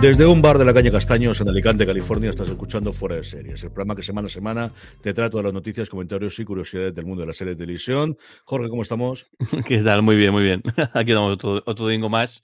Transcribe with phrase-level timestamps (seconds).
[0.00, 3.62] Desde un bar de la calle Castaños en Alicante, California, estás escuchando Fuera de Series,
[3.64, 4.70] el programa que semana a semana
[5.00, 8.18] te trae todas las noticias, comentarios y curiosidades del mundo de la serie de televisión.
[8.44, 9.26] Jorge, ¿cómo estamos?
[9.66, 10.02] ¿Qué tal?
[10.02, 10.62] Muy bien, muy bien.
[10.92, 12.42] Aquí estamos otro, otro domingo más,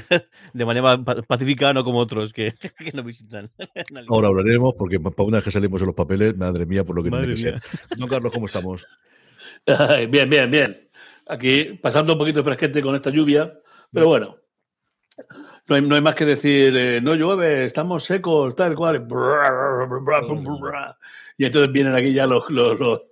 [0.52, 3.50] de manera pacífica, no como otros que, que nos visitan.
[4.10, 7.02] Ahora hablaremos, porque para una vez que salimos en los papeles, madre mía, por lo
[7.02, 7.60] que Madre tiene que mía.
[7.60, 7.98] ser.
[7.98, 8.86] Don Carlos, ¿cómo estamos?
[9.66, 10.76] Ay, Bien, bien, bien.
[11.26, 13.58] Aquí pasando un poquito de fresquete con esta lluvia,
[13.92, 14.36] pero bueno.
[15.68, 19.06] No hay, no hay más que decir, eh, no llueve, estamos secos, tal cual.
[21.36, 23.02] Y entonces vienen aquí ya los, los, los,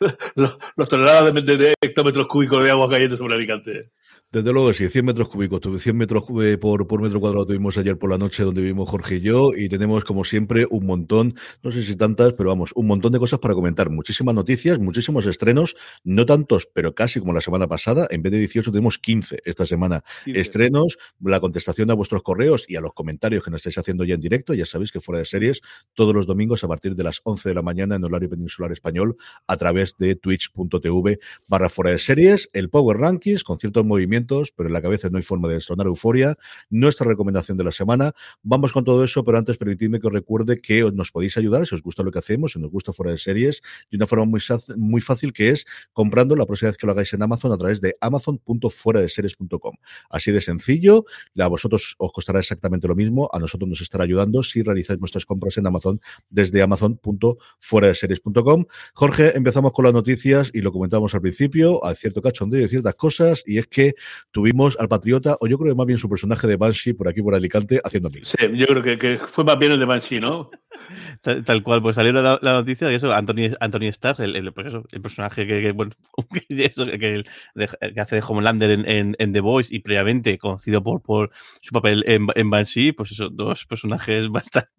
[0.36, 3.90] los, los toneladas de, de- hectómetros cúbicos de agua cayendo sobre Alicante.
[4.32, 7.76] Desde luego sí, 100 metros cúbicos, tuve 100 metros eh, por, por metro cuadrado tuvimos
[7.76, 11.34] ayer por la noche donde vivimos Jorge y yo y tenemos como siempre un montón,
[11.62, 15.26] no sé si tantas, pero vamos, un montón de cosas para comentar, muchísimas noticias, muchísimos
[15.26, 19.40] estrenos, no tantos, pero casi como la semana pasada, en vez de 18 tenemos 15
[19.44, 23.76] esta semana estrenos, la contestación a vuestros correos y a los comentarios que nos estáis
[23.76, 25.60] haciendo ya en directo, ya sabéis que fuera de series,
[25.92, 29.14] todos los domingos a partir de las 11 de la mañana en horario peninsular español
[29.46, 34.68] a través de twitch.tv barra fuera de series, el Power Rankings con ciertos movimientos, pero
[34.68, 36.36] en la cabeza no hay forma de sonar euforia,
[36.70, 38.12] nuestra recomendación de la semana.
[38.42, 41.74] Vamos con todo eso, pero antes permitidme que os recuerde que nos podéis ayudar si
[41.74, 44.40] os gusta lo que hacemos, si nos gusta fuera de series, de una forma muy,
[44.76, 47.80] muy fácil que es comprando la próxima vez que lo hagáis en Amazon a través
[47.80, 49.74] de amazon.fueradeseries.com.
[50.10, 51.04] Así de sencillo,
[51.38, 55.26] a vosotros os costará exactamente lo mismo, a nosotros nos estará ayudando si realizáis vuestras
[55.26, 56.00] compras en Amazon
[56.30, 58.64] desde amazon.fueradeseries.com.
[58.94, 62.94] Jorge, empezamos con las noticias y lo comentábamos al principio, hay cierto cachondeo y ciertas
[62.94, 63.94] cosas, y es que
[64.30, 67.22] tuvimos al Patriota, o yo creo que más bien su personaje de Banshee por aquí
[67.22, 68.24] por Alicante, haciendo mil.
[68.24, 70.50] Sí, yo creo que, que fue más bien el de Banshee, ¿no?
[71.20, 74.52] Tal, tal cual, pues salió la, la noticia de eso, Anthony, Anthony Starr, el, el,
[74.52, 75.92] pues eso, el personaje que, que, bueno,
[76.48, 79.80] que, eso, que, el- de- que hace de Homelander en, en, en The Voice y
[79.80, 81.30] previamente conocido por, por
[81.60, 84.70] su papel en, en Banshee, pues eso, dos personajes bastante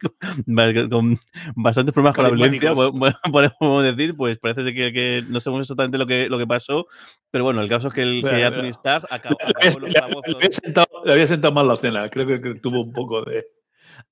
[0.00, 1.18] con, con
[1.54, 6.06] bastantes problemas con la violencia, podemos decir, pues parece que, que no sabemos exactamente lo
[6.06, 6.86] que, lo que pasó,
[7.30, 8.36] pero bueno, el caso es que, el, que Bueno,
[8.68, 9.98] Starr acabó, acabó los le-
[10.36, 12.08] había sentado, le había sentado mal la cena.
[12.10, 13.44] Creo que, que tuvo un poco de.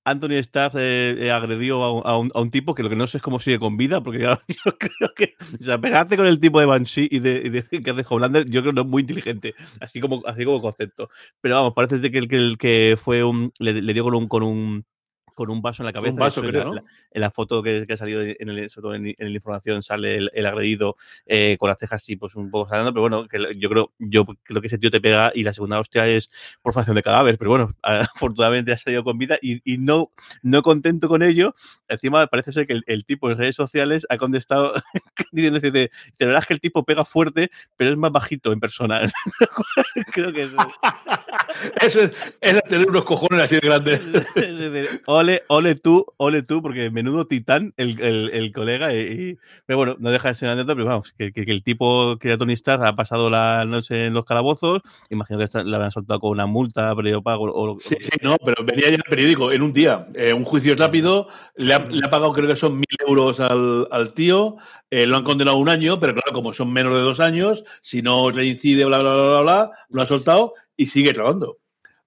[0.04, 2.96] Anthony Starr eh, eh, agredió a un, a, un, a un tipo que lo que
[2.96, 6.16] no sé es cómo sigue con vida, porque claro, yo creo que, o sea, pegarse
[6.16, 8.82] con el tipo de Banshee y de, y de que hace yo creo que no
[8.82, 11.08] es muy inteligente, así como, así como concepto.
[11.40, 14.28] Pero vamos, parece que el que, el que fue un, le, le dio con un,
[14.28, 14.84] con un
[15.34, 16.12] con un vaso en la cabeza.
[16.12, 16.74] Un vaso, creo, en, la, ¿no?
[16.74, 19.82] la, en, la, foto que, que, ha salido en, el, sobre en, en, la información
[19.82, 20.96] sale el, el agredido
[21.26, 24.24] eh, con las cejas así, pues un poco saliendo, pero bueno, que yo creo, yo
[24.24, 26.30] creo que ese tío te pega y la segunda hostia es
[26.62, 30.10] por facción de cadáver, pero bueno, afortunadamente ha salido con vida y, y, no,
[30.42, 31.54] no contento con ello,
[31.88, 34.74] encima parece ser que el, el tipo en redes sociales ha contestado
[35.32, 35.90] diciendo, dice, de
[36.20, 39.00] verdad es que el tipo pega fuerte, pero es más bajito en persona.
[40.12, 41.82] creo que eso es.
[41.82, 44.00] eso es, es tener unos cojones así de grandes.
[45.24, 48.94] Ole, ole tú, ole tú, porque menudo titán el, el, el colega.
[48.94, 51.52] Y, y, pero bueno, no deja de ser una anécdota, pero vamos, que, que, que,
[51.52, 55.64] el tipo que era Tony Stark ha pasado la noche en los calabozos, imagino que
[55.64, 57.50] le habrán soltado con una multa, perdido pago.
[57.52, 60.44] O, sí, o, sí, no, pero venía ya el periódico en un día, eh, un
[60.44, 64.56] juicio rápido, le ha, le ha, pagado creo que son mil euros al, al tío,
[64.90, 68.02] eh, lo han condenado un año, pero claro, como son menos de dos años, si
[68.02, 71.58] no reincide, bla, bla, bla, bla, bla, lo ha soltado y sigue trabajando.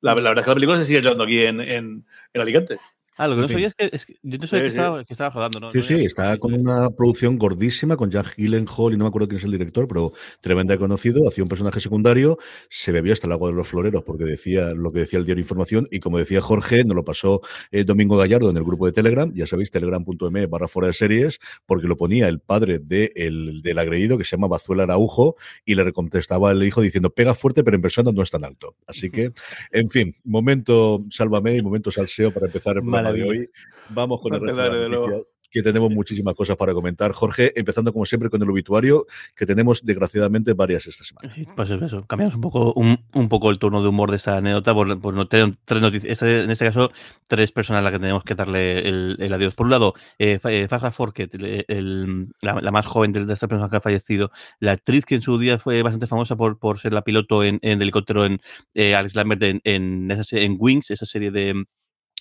[0.02, 2.78] La, la, verdad es que la película se sigue llevando aquí en, en, en Alicante.
[3.18, 5.04] Ah, lo que no sabía es que, es que yo no sabía sí, que, estaba,
[5.04, 5.72] que estaba rodando, ¿no?
[5.72, 9.28] Sí, no sí, está con una producción gordísima con Jack Gyllenhaal y no me acuerdo
[9.28, 12.38] quién es el director, pero tremenda conocido, hacía un personaje secundario,
[12.70, 15.42] se bebió hasta el agua de los floreros porque decía lo que decía el diario
[15.42, 17.42] Información y como decía Jorge, nos lo pasó
[17.72, 21.40] eh, Domingo Gallardo en el grupo de Telegram, ya sabéis, telegram.me barra fuera de series,
[21.66, 25.36] porque lo ponía el padre de el, del agredido que se llama Bazuela Araujo
[25.66, 28.76] y le contestaba el hijo diciendo pega fuerte pero en persona no es tan alto.
[28.86, 29.32] Así que,
[29.72, 33.50] en fin, momento sálvame y momento salseo para empezar el programa de hoy.
[33.90, 37.12] Vamos con el resto de, de que tenemos muchísimas cosas para comentar.
[37.12, 39.06] Jorge, empezando como siempre con el obituario,
[39.36, 41.34] que tenemos desgraciadamente varias esta semana.
[41.56, 44.74] pues eso, cambiamos un poco, un, un, poco el turno de humor de esta anécdota
[44.74, 46.12] por, por no tener tres noticias.
[46.12, 46.92] Este, en este caso,
[47.28, 49.56] tres personas a las que tenemos que darle el, el adiós.
[49.56, 53.70] Por un lado, eh, eh Farha Forket, el, la, la, más joven de, estas personas
[53.70, 56.94] que ha fallecido, la actriz que en su día fue bastante famosa por, por ser
[56.94, 58.40] la piloto en, en helicóptero en
[58.74, 61.66] eh, Alex Lambert en, en, esa, en Wings, esa serie de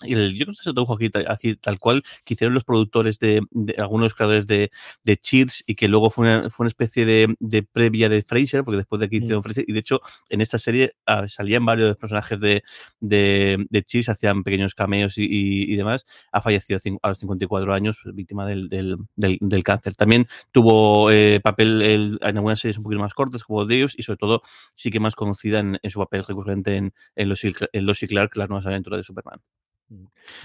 [0.03, 3.41] el, yo creo que se tradujo aquí, aquí tal cual que hicieron los productores de,
[3.51, 4.71] de algunos creadores de,
[5.05, 8.63] de, Cheers y que luego fue una, fue una especie de, de, previa de Fraser,
[8.63, 9.43] porque después de aquí hicieron mm.
[9.43, 12.63] Fraser, y de hecho en esta serie uh, salían varios personajes de,
[13.01, 17.73] de, de Cheers, hacían pequeños cameos y, y, y, demás, ha fallecido a los 54
[17.73, 19.95] años, víctima del, del, del, del cáncer.
[19.95, 24.03] También tuvo eh, papel el, en algunas series un poquito más cortas, como Deus, y
[24.03, 24.43] sobre todo
[24.75, 28.09] sí que más conocida en, en su papel recurrente en, en, los, en Los y
[28.09, 29.41] Clark, las nuevas aventuras de Superman.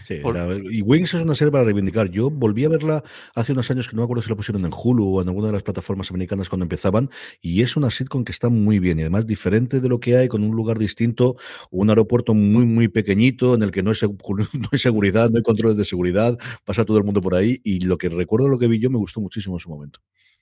[0.07, 0.35] Sí, Por...
[0.35, 2.09] la, y Wings es una serie para reivindicar.
[2.09, 3.03] Yo volví a verla
[3.33, 5.47] hace unos años que no me acuerdo si la pusieron en Hulu o en alguna
[5.47, 7.09] de las plataformas americanas cuando empezaban,
[7.41, 10.27] y es una sitcom que está muy bien y además diferente de lo que hay,
[10.27, 11.38] con un lugar distinto,
[11.71, 13.97] un aeropuerto muy, muy pequeñito en el que no hay,
[14.53, 17.79] no hay seguridad, no hay controles de seguridad, pasa todo el mundo por ahí, y
[17.81, 19.99] lo que recuerdo lo que vi yo me gustó muchísimo en su momento.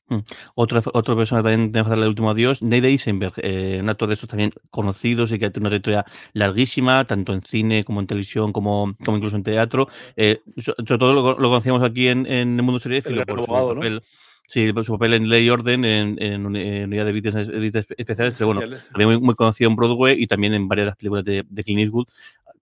[0.09, 0.19] Mm.
[0.55, 4.07] Otra, otra persona también tenemos que darle el último adiós, Neide Eisenberg, eh, un actor
[4.07, 8.07] de estos también conocidos y que tiene una trayectoria larguísima, tanto en cine como en
[8.07, 9.87] televisión, como, como incluso en teatro.
[10.15, 13.95] Eh, sobre todo lo, lo, conocíamos aquí en, en el mundo seriéfilo por su papel.
[13.95, 14.01] ¿no?
[14.47, 18.61] Sí, su papel en Ley y Orden, en, en, unidad de ediciones especiales, pero bueno,
[18.91, 21.63] también muy, muy, conocido en Broadway y también en varias de las películas de, de
[21.63, 22.07] Clint Eastwood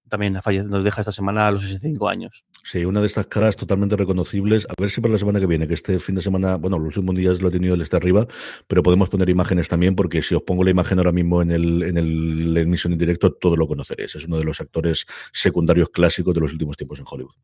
[0.08, 2.46] también nos deja esta semana a los 65 años.
[2.70, 4.68] Sí, una de estas caras totalmente reconocibles.
[4.68, 6.98] A ver si para la semana que viene, que este fin de semana, bueno, los
[6.98, 8.28] últimos días lo he tenido el este arriba,
[8.68, 11.84] pero podemos poner imágenes también, porque si os pongo la imagen ahora mismo en el,
[11.84, 14.16] en el emisión en directo, todo lo conoceréis.
[14.16, 17.36] Es uno de los actores secundarios clásicos de los últimos tiempos en Hollywood.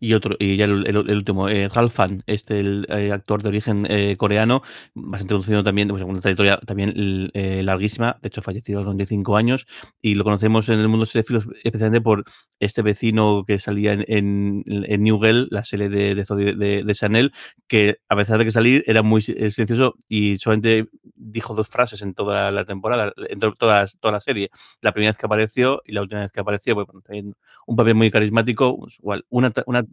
[0.00, 3.42] Y otro, y ya el, el, el último, eh, Hal Fan, este el eh, actor
[3.42, 4.62] de origen eh, coreano,
[4.94, 9.36] bastante conocido también, pues, una trayectoria también eh, larguísima, de hecho fallecido a los 95
[9.36, 9.66] años,
[10.02, 12.24] y lo conocemos en el mundo cinéfilo especialmente por
[12.60, 16.94] este vecino que salía en, en, en New Girl, la serie de, de, de, de,
[16.94, 17.32] Chanel,
[17.68, 22.14] que a pesar de que salir era muy silencioso y solamente dijo dos frases en
[22.14, 24.50] toda la temporada, en toda, toda la serie.
[24.80, 27.34] La primera vez que apareció y la última vez que apareció, pues, bueno, también
[27.66, 29.84] un papel muy carismático, pues, igual, una, una,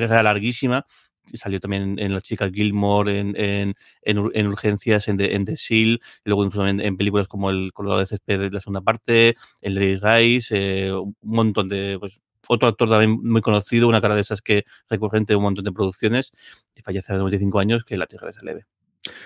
[0.00, 0.86] carrera larguísima,
[1.34, 6.00] salió también en La chica Gilmore, en, en, en, en Urgencias, en The, en Seal,
[6.24, 9.98] luego incluso en, películas como El Colorado de Césped de la segunda parte, El Lady
[9.98, 14.40] Guys, eh, un montón de, pues, otro actor también muy conocido, una cara de esas
[14.40, 16.32] que recurrente de un montón de producciones,
[16.74, 18.66] y fallece a los 95 años, que la tierra se leve.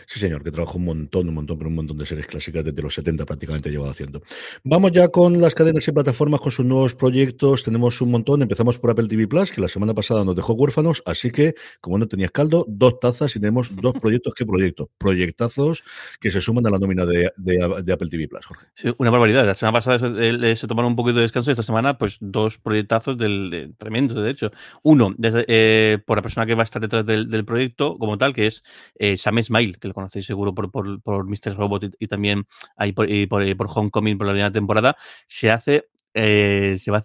[0.06, 2.82] Sí, señor, que trabajó un montón, un montón, pero un montón de series clásicas desde
[2.82, 4.22] los 70 prácticamente llevado haciendo.
[4.64, 7.64] Vamos ya con las cadenas y plataformas, con sus nuevos proyectos.
[7.64, 8.42] Tenemos un montón.
[8.42, 11.98] Empezamos por Apple TV Plus, que la semana pasada nos dejó huérfanos, así que, como
[11.98, 14.34] no tenías caldo, dos tazas y tenemos dos proyectos.
[14.34, 14.88] ¿Qué proyectos?
[14.98, 15.82] Proyectazos
[16.20, 18.66] que se suman a la nómina de, de, de Apple TV Plus, Jorge.
[18.74, 19.46] Sí, una barbaridad.
[19.46, 22.58] La semana pasada se, se, tomaron un poquito de descanso y esta semana, pues dos
[22.58, 24.50] proyectazos del, de, tremendos, de hecho.
[24.82, 28.18] Uno, desde, eh, por la persona que va a estar detrás del, del proyecto como
[28.18, 28.64] tal, que es
[28.98, 31.56] eh, Sam Smile, que lo conocéis seguro por, por, por Mr.
[31.56, 32.46] Robot y, también
[32.76, 34.96] ahí por, y por, por Homecoming por la primera temporada,
[35.26, 37.02] se hace eh, se va a,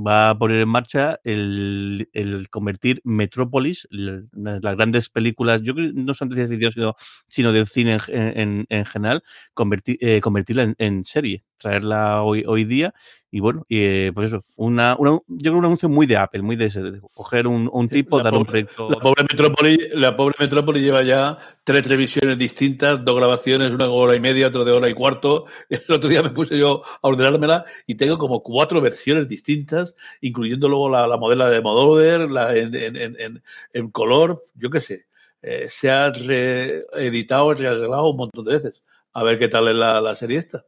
[0.00, 6.14] va a, poner en marcha el, el convertir Metrópolis, las, grandes películas, yo creo no
[6.14, 6.94] son de ficción, sino,
[7.28, 9.22] sino del cine en, en, en general,
[9.52, 12.94] convertir, eh, convertirla en, en, serie, traerla hoy, hoy día
[13.30, 16.40] y bueno, y, eh, pues eso, una, una, yo creo un anuncio muy de Apple,
[16.40, 18.90] muy de, de coger un, un tipo, la dar pobre, un proyecto.
[18.90, 23.90] La pobre, Metrópoli, la pobre Metrópoli lleva ya tres televisiones distintas, dos grabaciones, una de
[23.90, 25.44] hora y media, otra de hora y cuarto.
[25.68, 30.66] El otro día me puse yo a ordenármela y tengo como cuatro versiones distintas, incluyendo
[30.66, 33.42] luego la, la modela de Modover, la en, en, en,
[33.74, 35.06] en, color, yo qué sé.
[35.42, 38.82] Eh, se ha reeditado, rearreglado un montón de veces.
[39.12, 40.64] A ver qué tal es la, la serie esta.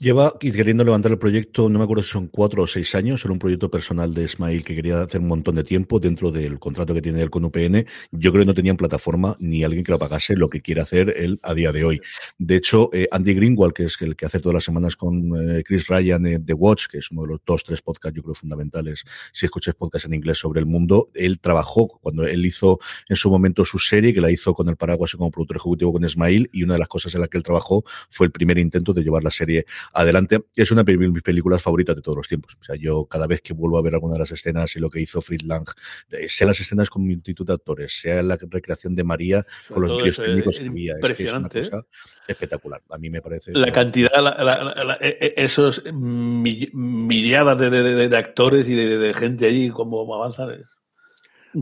[0.00, 3.32] Lleva queriendo levantar el proyecto, no me acuerdo si son cuatro o seis años, era
[3.32, 6.92] un proyecto personal de Ismail que quería hacer un montón de tiempo dentro del contrato
[6.94, 7.86] que tiene él con UPN.
[8.10, 11.14] Yo creo que no tenían plataforma ni alguien que lo pagase lo que quiere hacer
[11.16, 12.00] él a día de hoy.
[12.38, 15.62] De hecho, eh, Andy Greenwald, que es el que hace todas las semanas con eh,
[15.62, 18.34] Chris Ryan eh, The Watch, que es uno de los dos, tres podcasts, yo creo,
[18.34, 23.14] fundamentales, si escuchas podcasts en inglés sobre el mundo, él trabajó cuando él hizo en
[23.14, 26.50] su momento su serie, que la hizo con el paraguas como productor ejecutivo con Ismail,
[26.52, 29.04] y una de las cosas en las que él trabajó fue el primer intento de
[29.04, 30.44] llevar la serie adelante.
[30.54, 32.56] Es una de mis películas favoritas de todos los tiempos.
[32.60, 34.90] O sea, yo cada vez que vuelvo a ver alguna de las escenas y lo
[34.90, 35.68] que hizo Fritz Lang,
[36.10, 40.02] eh, sea las escenas con multitud de actores, sea la recreación de María con los
[40.02, 41.82] tíos técnicos que había, es, que es una cosa ¿eh?
[42.28, 42.82] espectacular.
[42.90, 43.52] A mí me parece.
[43.52, 49.70] La cantidad, la, la, la, esos miriadas de, de, de, actores y de, gente allí,
[49.70, 50.50] como avanzan.
[50.52, 50.76] Es...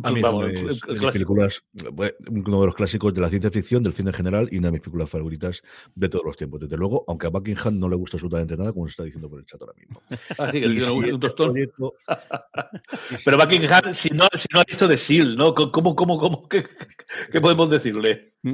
[0.02, 1.12] A mí Vamos, es el- una el de mis clásico.
[1.12, 1.62] películas,
[2.02, 4.68] eh, uno de los clásicos de la ciencia ficción, del cine en general y una
[4.68, 5.62] de mis películas favoritas
[5.94, 6.60] de todos los tiempos.
[6.60, 9.40] Desde luego, aunque a Buckingham no le gusta absolutamente nada, como se está diciendo por
[9.40, 10.00] el chat ahora mismo.
[10.38, 11.52] Así que tío no si un este tostón.
[11.52, 11.94] proyecto-
[13.24, 15.54] Pero Buckingham, si no, si no ha visto de SEAL, ¿no?
[15.54, 16.64] ¿Cómo, cómo, cómo, qué,
[17.30, 18.32] qué podemos decirle?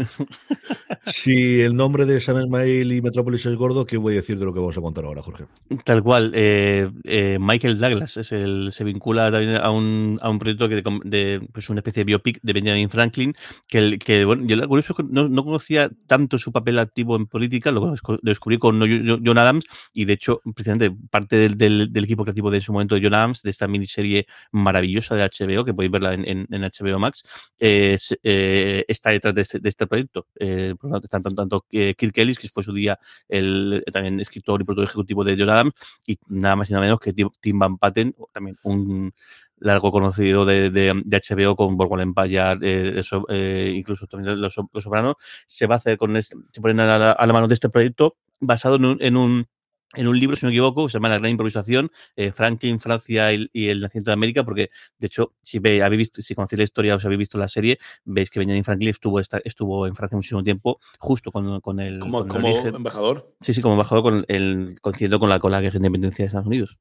[1.07, 4.45] Si el nombre de Sam Esmail y Metrópolis es gordo, ¿qué voy a decir de
[4.45, 5.45] lo que vamos a contar ahora, Jorge?
[5.85, 6.33] Tal cual.
[6.35, 10.77] eh, eh, Michael Douglas es el, se vincula también a un, a un proyecto que
[10.77, 13.35] de, com- de, pues una especie de biopic de Benjamin Franklin,
[13.69, 17.27] que, bueno, yo lo curioso es que no, no conocía tanto su papel activo en
[17.27, 21.57] política, lo descu- lo descubrí con Jo- John Adams y de hecho, precisamente parte del,
[21.93, 25.65] del, equipo creativo de su momento de John Adams, de esta miniserie maravillosa de HBO,
[25.65, 27.25] que podéis verla en, HBO Max,
[27.59, 30.27] eh, eh, está detrás de este, de este proyecto.
[30.39, 33.83] Eh, por lo tanto, están tanto, tanto eh, Kirk Ellis, que fue su día el
[33.93, 35.73] también escritor y productor ejecutivo de John Adams,
[36.07, 39.13] y nada más y nada menos que Tim Van Patten, también un
[39.61, 44.57] largo conocido de, de, de HBO con Boardwalk Empire, eh, eso, eh, incluso también Los,
[44.73, 47.49] Los Sopranos, se va a hacer con este, se ponen a la, a la mano
[47.49, 49.47] de este proyecto basado en un, en un
[49.95, 52.79] en un libro, si no me equivoco, que se llama La Gran Improvisación, eh, Franklin,
[52.79, 56.35] Francia y, y, el nacimiento de América, porque de hecho, si ve, habéis visto, si
[56.35, 59.41] conocéis la historia o si habéis visto la serie, veis que Benjamin Franklin estuvo, esta,
[59.45, 62.01] estuvo en Francia muchísimo tiempo, justo con, con el.
[62.01, 63.35] Como, con embajador.
[63.41, 66.27] Sí, sí, como embajador con el, coincidiendo con la, con la guerra de independencia de
[66.27, 66.79] Estados Unidos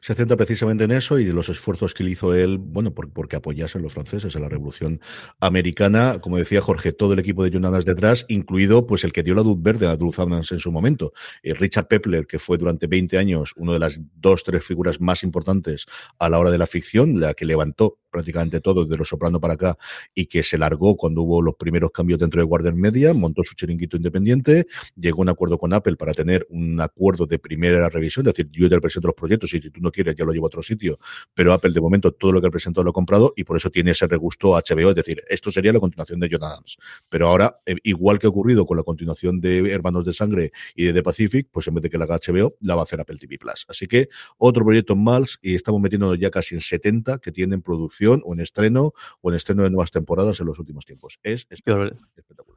[0.00, 3.36] se centra precisamente en eso y los esfuerzos que le hizo él, bueno, por, porque
[3.36, 5.00] apoyasen los franceses en la Revolución
[5.40, 6.18] Americana.
[6.20, 9.34] Como decía Jorge, todo el equipo de John Adams detrás, incluido pues el que dio
[9.34, 11.12] la luz verde a Duluth Adams en su momento,
[11.42, 15.22] eh, Richard Pepler, que fue durante 20 años una de las dos, tres figuras más
[15.22, 15.86] importantes
[16.18, 19.54] a la hora de la ficción, la que levantó prácticamente todo desde Los Soprano para
[19.54, 19.76] acá
[20.14, 23.54] y que se largó cuando hubo los primeros cambios dentro de Warner Media, montó su
[23.54, 24.66] chiringuito independiente,
[24.96, 28.50] llegó a un acuerdo con Apple para tener un acuerdo de primera revisión, es decir,
[28.52, 30.62] yo te presento los proyectos y si tú no quieres ya lo llevo a otro
[30.62, 30.98] sitio,
[31.34, 33.70] pero Apple de momento todo lo que ha presentado lo ha comprado y por eso
[33.70, 36.76] tiene ese regusto HBO, es decir, esto sería la continuación de John Adams,
[37.08, 40.84] pero ahora, eh, igual que ha ocurrido con la continuación de Hermanos de Sangre y
[40.84, 43.00] de The Pacific, pues en vez de que la haga HBO, la va a hacer
[43.00, 43.64] Apple TV Plus.
[43.68, 48.01] Así que otro proyecto más y estamos metiéndonos ya casi en 70 que tienen producción
[48.24, 51.18] o en estreno o en estreno de nuevas temporadas en los últimos tiempos.
[51.22, 51.94] Es espectacular.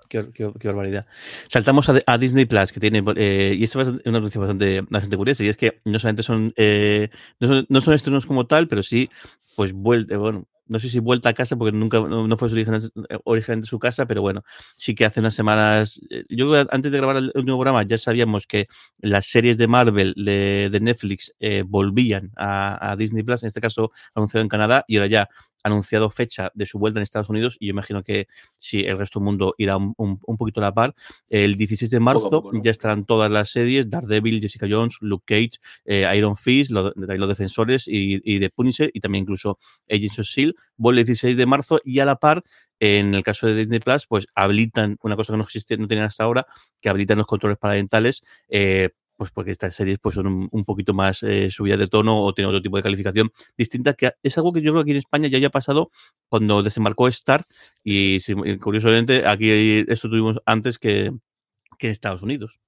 [0.10, 1.08] Qué, qué, qué, barbaridad.
[1.48, 5.18] Saltamos a, a, Disney Plus, que tiene, eh, y esto es una noticia bastante, bastante
[5.18, 7.10] curiosa, y es que no solamente son, eh,
[7.40, 9.10] no son, no son estrenos como tal, pero sí,
[9.56, 12.90] pues vuelta, bueno, no sé si vuelta a casa, porque nunca no, no fue originalmente,
[13.24, 14.44] originalmente su casa, pero bueno,
[14.76, 16.02] sí que hace unas semanas.
[16.10, 18.68] eh, Yo antes de grabar el, nuevo programa ya sabíamos que
[19.00, 23.62] las series de Marvel de, de Netflix eh, volvían a, a, Disney Plus, en este
[23.62, 25.30] caso anunciado en Canadá, y ahora ya
[25.66, 29.20] anunciado fecha de su vuelta en Estados Unidos, y yo imagino que si el resto
[29.20, 30.94] del mundo irá un, un, un poquito a la par.
[31.28, 32.64] El 16 de marzo poco poco, ¿no?
[32.64, 37.30] ya estarán todas las series: Daredevil, Jessica Jones, Luke Cage, eh, Iron Fist, los, los
[37.30, 39.58] Defensores y, y de Punisher, y también incluso
[39.90, 42.44] Agents of Shield vuelve el 16 de marzo y a la par,
[42.80, 46.06] en el caso de Disney Plus, pues habilitan una cosa que no existe, no tenían
[46.08, 46.46] hasta ahora,
[46.80, 50.94] que habilitan los controles parentales, eh, pues porque estas series pues son un, un poquito
[50.94, 54.54] más eh, subidas de tono o tienen otro tipo de calificación distinta, que es algo
[54.54, 55.92] que yo creo que aquí en España ya haya pasado
[56.30, 57.46] cuando desembarcó Star
[57.84, 58.20] y,
[58.60, 61.12] curiosamente aquí esto tuvimos antes que,
[61.78, 62.60] que en Estados Unidos.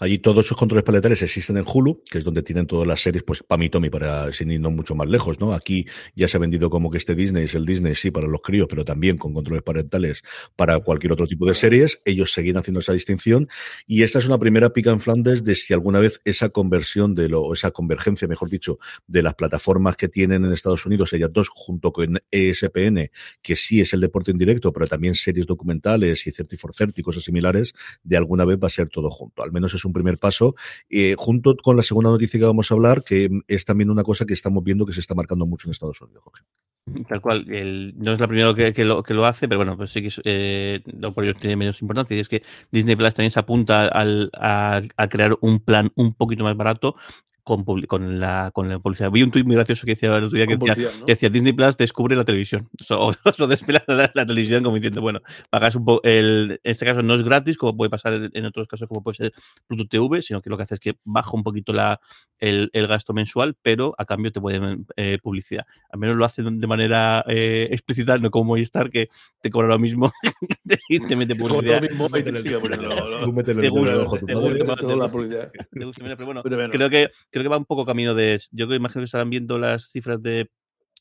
[0.00, 3.22] Allí todos esos controles paletales existen en Hulu, que es donde tienen todas las series,
[3.22, 5.52] pues para mí, Tommy, para sin ir no mucho más lejos, ¿no?
[5.52, 5.84] Aquí
[6.16, 8.66] ya se ha vendido como que este Disney es el Disney, sí, para los críos,
[8.70, 10.22] pero también con controles parentales
[10.56, 12.00] para cualquier otro tipo de series.
[12.06, 13.46] Ellos seguían haciendo esa distinción
[13.86, 17.28] y esta es una primera pica en Flandes de si alguna vez esa conversión de
[17.28, 21.50] lo, esa convergencia, mejor dicho, de las plataformas que tienen en Estados Unidos, ellas dos,
[21.50, 23.10] junto con ESPN,
[23.42, 27.02] que sí es el deporte en directo, pero también series documentales y 30 for 30
[27.02, 29.92] y cosas similares, de alguna vez va a ser todo junto al menos es un
[29.92, 30.54] primer paso,
[30.88, 34.24] eh, junto con la segunda noticia que vamos a hablar, que es también una cosa
[34.24, 36.44] que estamos viendo que se está marcando mucho en Estados Unidos, Jorge.
[37.08, 37.46] Tal cual,
[37.96, 41.24] no es la primera que, que, lo, hace, pero bueno, pues sí que lo por
[41.24, 42.16] ello tiene menos importancia.
[42.16, 46.56] Y es que Disney Plus también se apunta a crear un plan un poquito más
[46.56, 46.96] barato
[47.44, 49.10] con, con, la, con la publicidad.
[49.10, 51.06] Vi un tuit muy gracioso que decía el otro día que decía, ¿no?
[51.06, 52.68] que decía, Disney Plus descubre la televisión.
[52.92, 55.20] O, o despela la, la, televisión como diciendo, bueno,
[55.50, 58.68] pagas un poco, el, en este caso no es gratis, como puede pasar en otros
[58.68, 59.32] casos, como puede ser
[59.66, 62.00] Pluto TV, sino que lo que hace es que baja un poquito la,
[62.38, 65.64] el, el gasto mensual, pero a cambio te pueden eh, publicidad.
[65.90, 69.08] Al menos lo hacen de manera eh, explícita, no como Movistar, que
[69.40, 70.12] te cobra lo mismo
[70.88, 71.80] y te mete publicidad.
[71.80, 75.52] Te gusta la publicidad.
[75.70, 78.40] Pero bueno, creo que creo que va un poco camino de.
[78.52, 80.50] Yo creo, imagino que estarán viendo las cifras de,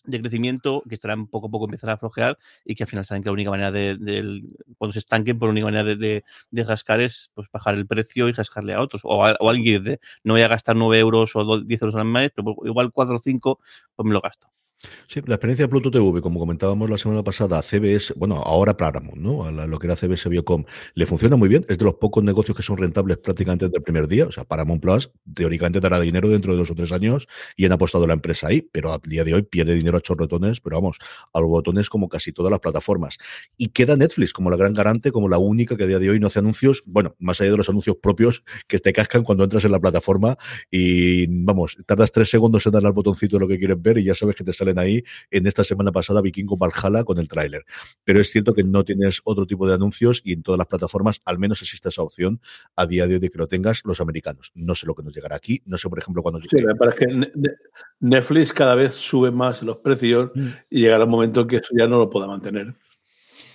[0.10, 3.30] crecimiento que estarán poco a poco empezar a flojear y que al final saben que
[3.30, 4.44] la única manera de, de
[4.78, 8.28] cuando se estanquen, por la única manera de, de, de, es pues bajar el precio
[8.30, 9.02] y rascarle a otros.
[9.06, 11.96] O, a, o alguien que dice, no voy a gastar 9 euros o 10 euros
[11.96, 13.60] al mes, pero igual 4 o 5,
[13.96, 14.48] pues me lo gasto.
[15.08, 19.18] Sí, la experiencia de Pluto TV, como comentábamos la semana pasada, CBS, bueno, ahora Paramount,
[19.18, 19.46] ¿no?
[19.46, 21.66] A lo que era CBS Biocom, le funciona muy bien.
[21.70, 24.26] Es de los pocos negocios que son rentables prácticamente desde el primer día.
[24.26, 27.72] O sea, Paramount Plus teóricamente dará dinero dentro de dos o tres años y han
[27.72, 30.98] apostado la empresa ahí, pero a día de hoy pierde dinero a chorretones, pero vamos,
[31.34, 33.18] a los botones como casi todas las plataformas.
[33.58, 36.20] Y queda Netflix como la gran garante, como la única que a día de hoy
[36.20, 39.66] no hace anuncios, bueno, más allá de los anuncios propios que te cascan cuando entras
[39.66, 40.38] en la plataforma
[40.70, 44.04] y, vamos, tardas tres segundos en darle al botoncito de lo que quieres ver y
[44.04, 47.66] ya sabes que te ahí en esta semana pasada Vikingo Valhalla con el tráiler.
[48.04, 51.22] Pero es cierto que no tienes otro tipo de anuncios y en todas las plataformas
[51.26, 52.42] al menos existe esa opción
[52.76, 54.52] a día de hoy de que lo tengas los americanos.
[54.56, 56.42] No sé lo que nos llegará aquí, no sé por ejemplo cuando...
[56.42, 57.32] Sí, me parece que
[58.00, 60.48] Netflix cada vez sube más los precios mm.
[60.70, 62.74] y llegará un momento que eso ya no lo pueda mantener.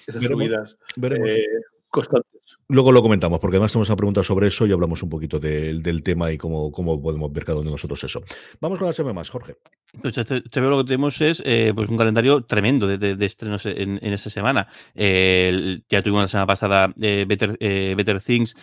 [0.06, 1.44] Esas subidas eh,
[1.88, 2.36] constantes.
[2.68, 6.02] Luego lo comentamos, porque además tenemos una pregunta sobre eso y hablamos un poquito del
[6.02, 8.22] tema y cómo, cómo podemos ver cada uno de nosotros eso.
[8.60, 9.56] Vamos con la semana más, Jorge.
[10.02, 13.98] Pues este, este lo que tenemos es eh, pues un calendario tremendo de, estrenos en,
[14.02, 14.68] esta semana.
[14.94, 18.56] ya tuvimos la semana pasada eh, Better, eh, Better, Things,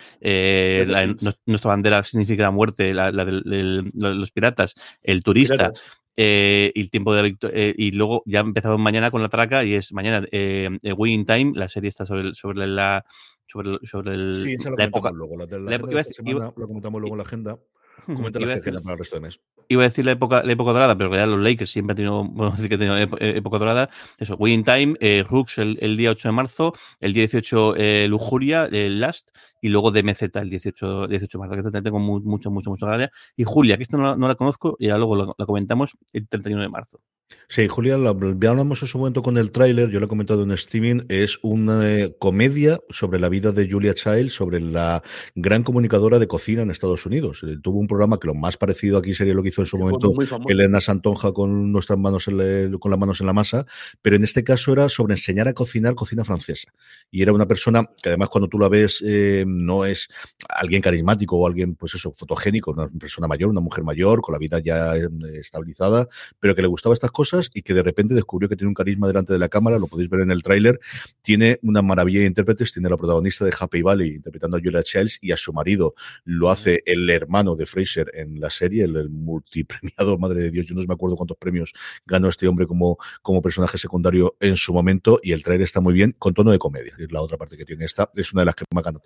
[1.46, 5.72] nuestra bandera significa la muerte, la, de los piratas, el turista.
[6.16, 10.70] el tiempo de y luego ya empezamos mañana con la traca y es mañana eh,
[10.96, 13.04] Win Time, la serie está sobre, sobre la
[13.46, 15.10] sobre, sobre el, sí, la época.
[15.12, 17.58] Luego, la, la, la, la semana, lo comentamos luego en la agenda.
[18.06, 19.40] Comenta la decir, para el resto de mes.
[19.68, 22.24] Iba a decir la época, la época dorada, pero ya los Lakers siempre han tenido,
[22.24, 23.90] bueno, decir que han tenido eh, época dorada.
[24.18, 28.06] Eso, Winning Time, eh, Rooks el, el, día 8 de marzo, el día 18 eh,
[28.08, 32.70] Lujuria, el Last, y luego DMZ el 18, 18 de marzo, que tengo mucho, mucho,
[32.70, 33.10] mucho gracia.
[33.36, 36.28] Y Julia, que esta no, no, la conozco, y ya luego la, la comentamos el
[36.28, 37.00] 31 de marzo.
[37.48, 40.50] Sí, Julia, ya hablamos en su momento con el tráiler, yo lo he comentado en
[40.50, 45.02] streaming, es una eh, comedia sobre la vida de Julia Child, sobre la
[45.36, 47.44] gran comunicadora de cocina en Estados Unidos.
[47.44, 49.78] Eh, tuvo un programa que lo más parecido aquí sería lo que hizo en su
[49.78, 50.12] momento
[50.48, 53.66] Elena Santonja con nuestras manos con las manos en la masa,
[54.02, 56.72] pero en este caso era sobre enseñar a cocinar cocina francesa.
[57.10, 60.08] Y era una persona que además cuando tú la ves eh, no es
[60.48, 64.38] alguien carismático o alguien, pues eso, fotogénico, una persona mayor, una mujer mayor, con la
[64.38, 64.94] vida ya
[65.40, 66.08] estabilizada,
[66.40, 69.06] pero que le gustaba estas cosas y que de repente descubrió que tiene un carisma
[69.06, 70.78] delante de la cámara, lo podéis ver en el tráiler,
[71.22, 75.18] tiene una maravilla de intérpretes, tiene la protagonista de Happy Valley interpretando a Julia Childs
[75.22, 80.18] y a su marido lo hace el hermano de Fraser en la serie, el, multipremiado,
[80.18, 81.72] madre de Dios, yo no me acuerdo cuántos premios
[82.04, 85.94] ganó este hombre como, como personaje secundario en su momento y el tráiler está muy
[85.94, 88.46] bien con tono de comedia, es la otra parte que tiene esta, es una de
[88.46, 89.00] las que más gana.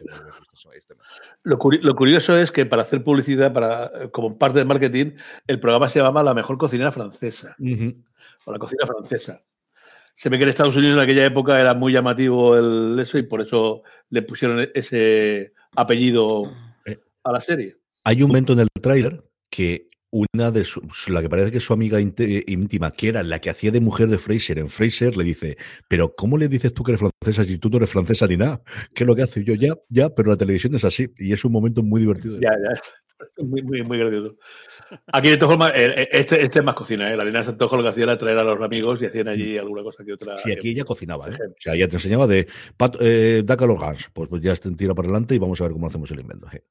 [1.44, 5.12] Lo, lo curioso es que para hacer publicidad, para como parte del marketing,
[5.46, 7.56] el programa se llama La mejor cocinera francesa
[8.44, 9.42] o la cocina francesa.
[10.14, 13.22] Se ve que en Estados Unidos en aquella época era muy llamativo el eso y
[13.22, 16.52] por eso le pusieron ese apellido
[16.85, 17.76] eh, a la serie.
[18.04, 21.64] Hay un momento en el tráiler que una de su, la que parece que es
[21.64, 25.24] su amiga íntima, que era la que hacía de mujer de Fraser en Fraser, le
[25.24, 28.37] dice, pero ¿cómo le dices tú que eres francesa si tú no eres francesa ni
[28.37, 28.62] nada?
[28.94, 29.44] ¿Qué es lo que hace?
[29.44, 32.40] yo, ya, ya, pero la televisión es así y es un momento muy divertido.
[32.40, 32.81] Ya, ya.
[33.38, 34.37] Muy, muy, muy gracioso.
[35.12, 37.16] Aquí de todas formas, eh, eh, este, este es más cocina, ¿eh?
[37.16, 39.61] La Lina Santojo lo que hacía era traer a los amigos y hacían allí mm.
[39.61, 40.38] alguna cosa que otra.
[40.38, 41.33] Sí, aquí ella cocinaba, ¿eh?
[41.33, 44.11] O sea, ella te enseñaba de Pat, eh, Daca los Gans.
[44.12, 46.46] Pues, pues ya tira para adelante y vamos a ver cómo hacemos el invento.
[46.52, 46.62] ¿eh?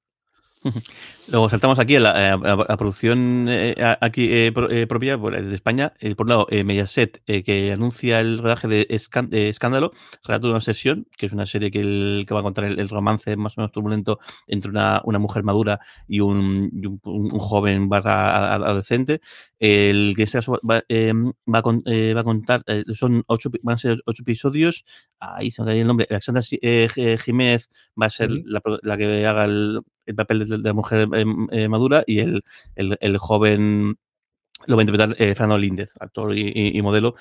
[1.30, 5.94] Luego saltamos aquí a la producción eh, aquí eh, eh, propia de España.
[6.16, 9.92] por un lado, Mediaset, que anuncia el rodaje de Escándalo,
[10.24, 13.36] relato de una sesión, que es una serie que, que va a contar el, romance
[13.36, 19.20] más o menos turbulento entre una, una mujer madura y un, un, joven barra adolescente.
[19.60, 24.24] El que este va, va, a, va a contar, son ocho, van a ser ocho
[24.24, 24.86] episodios.
[25.20, 26.08] Ahí se me cae el nombre.
[26.10, 27.70] Alexandra Jiménez
[28.02, 31.68] va a ser la, la, que haga el, el papel de, la mujer eh, eh,
[31.68, 32.44] madura y el,
[32.76, 33.98] el, el, joven
[34.66, 37.16] lo va a interpretar eh, Fernando Líndez, actor y, y, y modelo.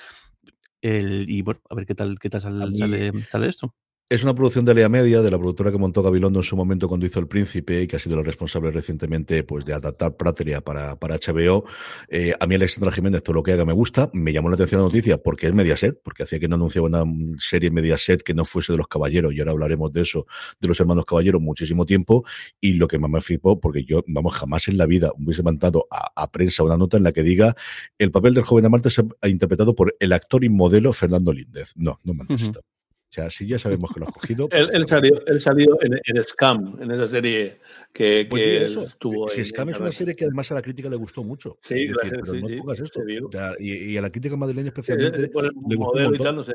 [0.81, 3.75] El, y bueno, a ver qué tal, qué tal sale, sale, sale esto.
[4.09, 6.87] Es una producción de Lea Media, de la productora que montó Gabilondo en su momento
[6.87, 10.61] cuando hizo El Príncipe y que ha sido la responsable recientemente pues, de adaptar Prateria
[10.61, 11.65] para, para HBO.
[12.07, 14.09] Eh, a mí Alexandra Jiménez, todo lo que haga me gusta.
[14.13, 17.03] Me llamó la atención la noticia porque es Mediaset, porque hacía que no anunciaba una
[17.37, 20.25] serie Mediaset que no fuese de los caballeros, y ahora hablaremos de eso,
[20.61, 22.23] de los hermanos caballeros, muchísimo tiempo.
[22.61, 25.85] Y lo que más me flipó, porque yo, vamos, jamás en la vida hubiese mandado
[25.91, 27.57] a, a prensa una nota en la que diga
[27.97, 31.73] el papel del joven amante se ha interpretado por el actor y modelo Fernando Líndez.
[31.75, 32.76] No, no me han uh -huh.
[33.09, 34.49] O sea, sí ya sabemos que lo has cogido.
[34.51, 37.59] él, él, salió, él salió en, en, Scam, en esa serie
[37.93, 39.29] que, que eso, estuvo.
[39.29, 41.57] Si Scam es una serie que además a la crítica le gustó mucho.
[41.61, 43.01] Sí, decir, gracias, pero sí, no sí, pongas esto.
[43.07, 45.23] sí, o sea, y, y, a la crítica madrileña especialmente.
[45.23, 46.53] Eh, por el le modelo y tal, no sé.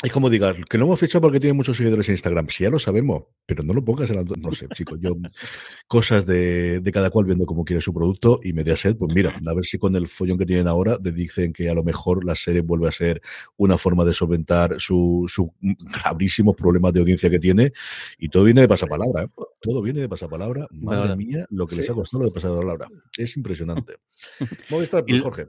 [0.00, 2.48] Es como digas, que no hemos fichado porque tiene muchos seguidores en Instagram.
[2.50, 4.22] Si ya lo sabemos, pero no lo pongas en la...
[4.22, 5.16] No sé, chicos, yo...
[5.88, 9.54] Cosas de, de cada cual viendo cómo quiere su producto y Mediaset, pues mira, a
[9.54, 12.36] ver si con el follón que tienen ahora te dicen que a lo mejor la
[12.36, 13.20] serie vuelve a ser
[13.56, 17.72] una forma de solventar su, su gravísimos problemas de audiencia que tiene
[18.18, 19.28] y todo viene de pasapalabra, ¿eh?
[19.60, 20.68] Todo viene de pasapalabra.
[20.70, 21.90] Madre Ahora, mía, lo que les sí.
[21.90, 22.86] ha costado lo de pasapalabra.
[23.16, 23.94] Es impresionante.
[24.70, 25.46] Movistar, Y- Jorge.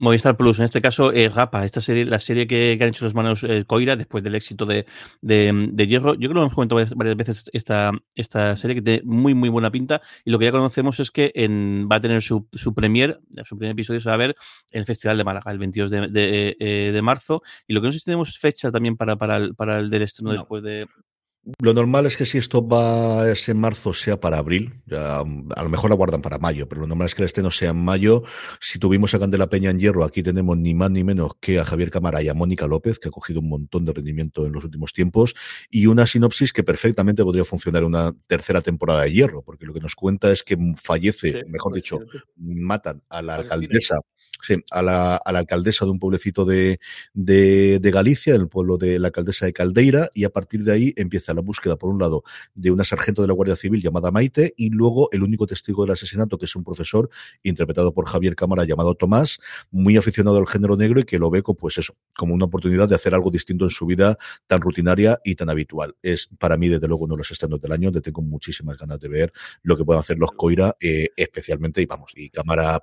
[0.00, 3.04] Movistar Plus, en este caso, eh, Gapa, esta serie, la serie que, que han hecho
[3.04, 4.86] los manos eh, Coira después del éxito de,
[5.20, 6.14] de, de Hierro.
[6.14, 9.34] Yo creo que lo hemos comentado varias, varias veces esta, esta serie que tiene muy,
[9.34, 10.00] muy buena pinta.
[10.24, 13.56] Y lo que ya conocemos es que en, va a tener su, su premier, su
[13.56, 14.36] primer episodio se va a ver
[14.70, 17.42] en el Festival de Málaga, el 22 de, de, eh, de marzo.
[17.66, 20.02] Y lo que no sé si tenemos fecha también para, para, el, para el del
[20.02, 20.38] estreno No.
[20.38, 20.86] después de.
[21.58, 24.80] Lo normal es que si esto va ser en marzo, sea para abril.
[24.86, 27.50] Ya, a lo mejor la guardan para mayo, pero lo normal es que el estreno
[27.50, 28.22] sea en mayo.
[28.60, 31.64] Si tuvimos a Candela Peña en hierro, aquí tenemos ni más ni menos que a
[31.64, 34.64] Javier Cámara y a Mónica López, que ha cogido un montón de rendimiento en los
[34.64, 35.34] últimos tiempos,
[35.68, 39.80] y una sinopsis que perfectamente podría funcionar una tercera temporada de hierro, porque lo que
[39.80, 42.26] nos cuenta es que fallece, Sí, mejor dicho, imagínate.
[42.36, 43.96] matan a la alcaldesa.
[44.44, 46.80] Sí, a la, a la alcaldesa de un pueblecito de,
[47.14, 50.92] de, de Galicia, el pueblo de la alcaldesa de Caldeira, y a partir de ahí
[50.96, 52.24] empieza la búsqueda, por un lado,
[52.54, 55.92] de una sargento de la Guardia Civil llamada Maite, y luego el único testigo del
[55.92, 57.08] asesinato, que es un profesor
[57.44, 59.38] interpretado por Javier Cámara llamado Tomás,
[59.70, 62.88] muy aficionado al género negro y que lo ve, co- pues eso, como una oportunidad
[62.88, 65.94] de hacer algo distinto en su vida tan rutinaria y tan habitual.
[66.02, 68.98] Es para mí, desde luego, uno de los estrenos del año, donde tengo muchísimas ganas
[68.98, 72.82] de ver lo que pueden hacer los Coira, eh, especialmente, y vamos, y Cámara,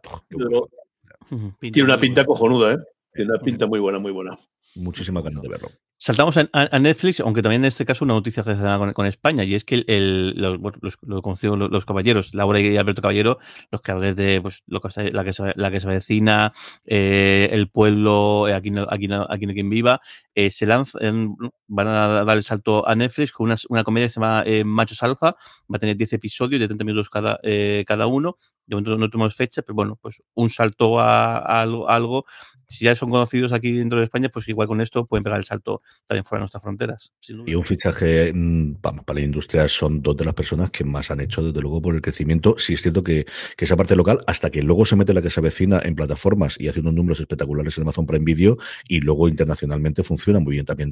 [1.60, 2.78] Tiene una pinta cojonuda, ¿eh?
[3.14, 4.38] Tiene una pinta muy buena, muy buena.
[4.76, 5.70] muchísimas ganas de verlo.
[6.02, 9.66] Saltamos a, Netflix, aunque también en este caso una noticia relacionada con, España, y es
[9.66, 13.38] que el, el- los, los, los, los caballeros, Laura y Alberto Caballero,
[13.70, 16.54] los creadores de pues, lo que la, que se, la que se avecina,
[16.86, 20.00] eh, El pueblo, eh, aquí, no, aquí, no, aquí no quien viva,
[20.36, 21.36] eh, se lanzan,
[21.68, 24.64] van a dar el salto a Netflix con una, una comedia que se llama eh,
[24.64, 28.76] Machos Alfa, va a tener 10 episodios de 30 minutos cada, eh, cada uno, de
[28.78, 32.26] momento no tenemos fecha, pero bueno, pues un salto a, a a algo,
[32.70, 35.46] si ya son conocidos aquí dentro de España, pues igual con esto pueden pegar el
[35.46, 37.12] salto también fuera de nuestras fronteras.
[37.46, 41.10] Y un fichaje, mm, vamos, para la industria son dos de las personas que más
[41.10, 42.56] han hecho, desde luego, por el crecimiento.
[42.60, 43.26] Sí es cierto que,
[43.58, 46.60] que esa parte local, hasta que luego se mete la que se avecina en plataformas
[46.60, 50.66] y hace unos números espectaculares en Amazon Prime Video y luego internacionalmente funciona muy bien
[50.66, 50.92] también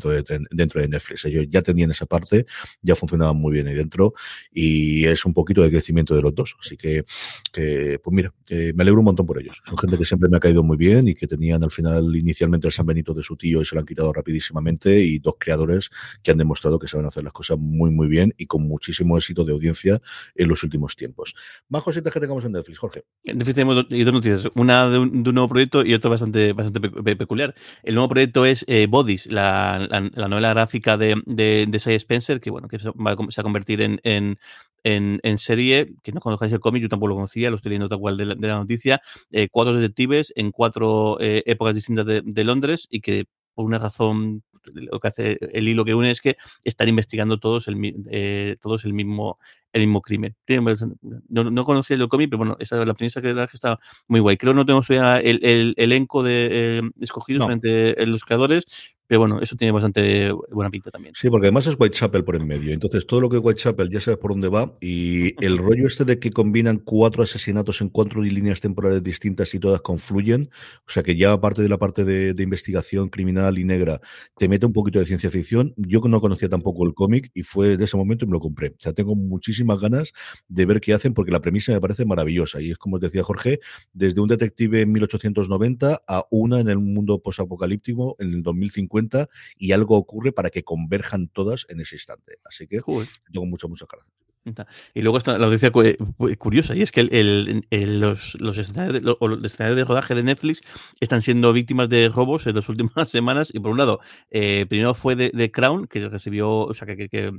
[0.51, 1.25] dentro de, Netflix.
[1.25, 2.47] Ellos ya tenían esa parte,
[2.81, 4.13] ya funcionaban muy bien ahí dentro
[4.51, 6.55] y es un poquito de crecimiento de los dos.
[6.59, 7.05] Así que,
[7.51, 9.61] que pues mira, eh, me alegro un montón por ellos.
[9.65, 12.67] Son gente que siempre me ha caído muy bien y que tenían al final inicialmente
[12.67, 15.89] el San Benito de su tío y se lo han quitado rapidísimamente y dos creadores
[16.23, 19.43] que han demostrado que saben hacer las cosas muy muy bien y con muchísimo éxito
[19.43, 20.01] de audiencia
[20.35, 21.35] en los últimos tiempos.
[21.69, 23.03] Más cositas que tengamos en Netflix, Jorge.
[23.25, 25.93] En Netflix tenemos do- y dos noticias, una de un, de un nuevo proyecto y
[25.93, 27.53] otra bastante, bastante pe- pe- peculiar.
[27.83, 31.93] El nuevo proyecto es eh, Bodies, la, la- la novela gráfica de, de, de Cy
[31.93, 34.37] Spencer, que bueno, que se va a, se va a convertir en, en,
[34.83, 37.89] en, en serie, que no conozcáis el cómic, yo tampoco lo conocía, lo estoy leyendo
[37.89, 39.01] tal cual de la, de la noticia,
[39.31, 43.79] eh, cuatro detectives en cuatro eh, épocas distintas de, de Londres y que por una
[43.79, 44.43] razón
[44.73, 48.85] lo que hace el hilo que une es que están investigando todos el, eh, todos
[48.85, 49.39] el mismo
[49.73, 50.35] el mismo crimen.
[51.29, 54.19] No, no conocía el cómic, pero bueno, esa es la premisa que, que está muy
[54.19, 54.37] guay.
[54.37, 57.53] Creo que no tenemos el, el elenco de eh, escogidos No.
[57.53, 58.65] entre los creadores,
[59.07, 61.13] pero bueno, eso tiene bastante buena pinta también.
[61.15, 62.73] Sí, porque además es Whitechapel por en medio.
[62.73, 64.77] Entonces, todo lo que es Whitechapel ya sabes por dónde va.
[64.81, 69.59] Y el rollo este de que combinan cuatro asesinatos en cuatro líneas temporales distintas y
[69.59, 70.49] todas confluyen.
[70.85, 74.01] O sea que ya aparte de la parte de, de investigación criminal y negra,
[74.37, 75.73] te mete un poquito de ciencia ficción.
[75.77, 78.69] Yo no conocía tampoco el cómic y fue de ese momento y me lo compré.
[78.69, 80.11] O sea, tengo muchísimas ganas
[80.49, 82.61] de ver qué hacen porque la premisa me parece maravillosa.
[82.61, 83.61] Y es como os decía Jorge,
[83.93, 88.96] desde un detective en 1890 a una en el mundo posapocalíptico en el 2050
[89.57, 92.39] y algo ocurre para que converjan todas en ese instante.
[92.45, 93.07] Así que Joder.
[93.31, 94.07] tengo muchas, muchas ganas.
[94.93, 95.83] Y luego está la noticia cu-
[96.37, 100.15] curiosa, y es que el- el- el- los, los, escenarios de, los escenarios de rodaje
[100.15, 100.61] de Netflix
[101.01, 103.51] están siendo víctimas de robos en las últimas semanas.
[103.53, 103.99] Y por un lado,
[104.31, 107.31] eh, primero fue de, de Crown, que recibió, o sea, que, que,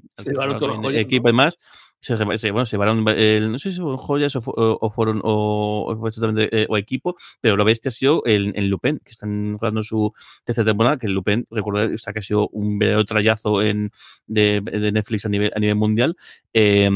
[1.01, 1.29] equipo ¿no?
[1.31, 1.59] y demás.
[2.01, 5.93] Se, bueno, se llevaron, el- no sé si fueron joyas o, o- o fueron o,
[6.39, 10.13] eh, o equipo, pero lo bestia ha sido el, en Lupin, que están rodando su
[10.45, 13.91] tercera temporada, que Lupin, recordad, o sea, que ha sido un verdadero trayazo en,
[14.27, 16.17] de, de Netflix a nivel, a nivel mundial.
[16.53, 16.89] Eh,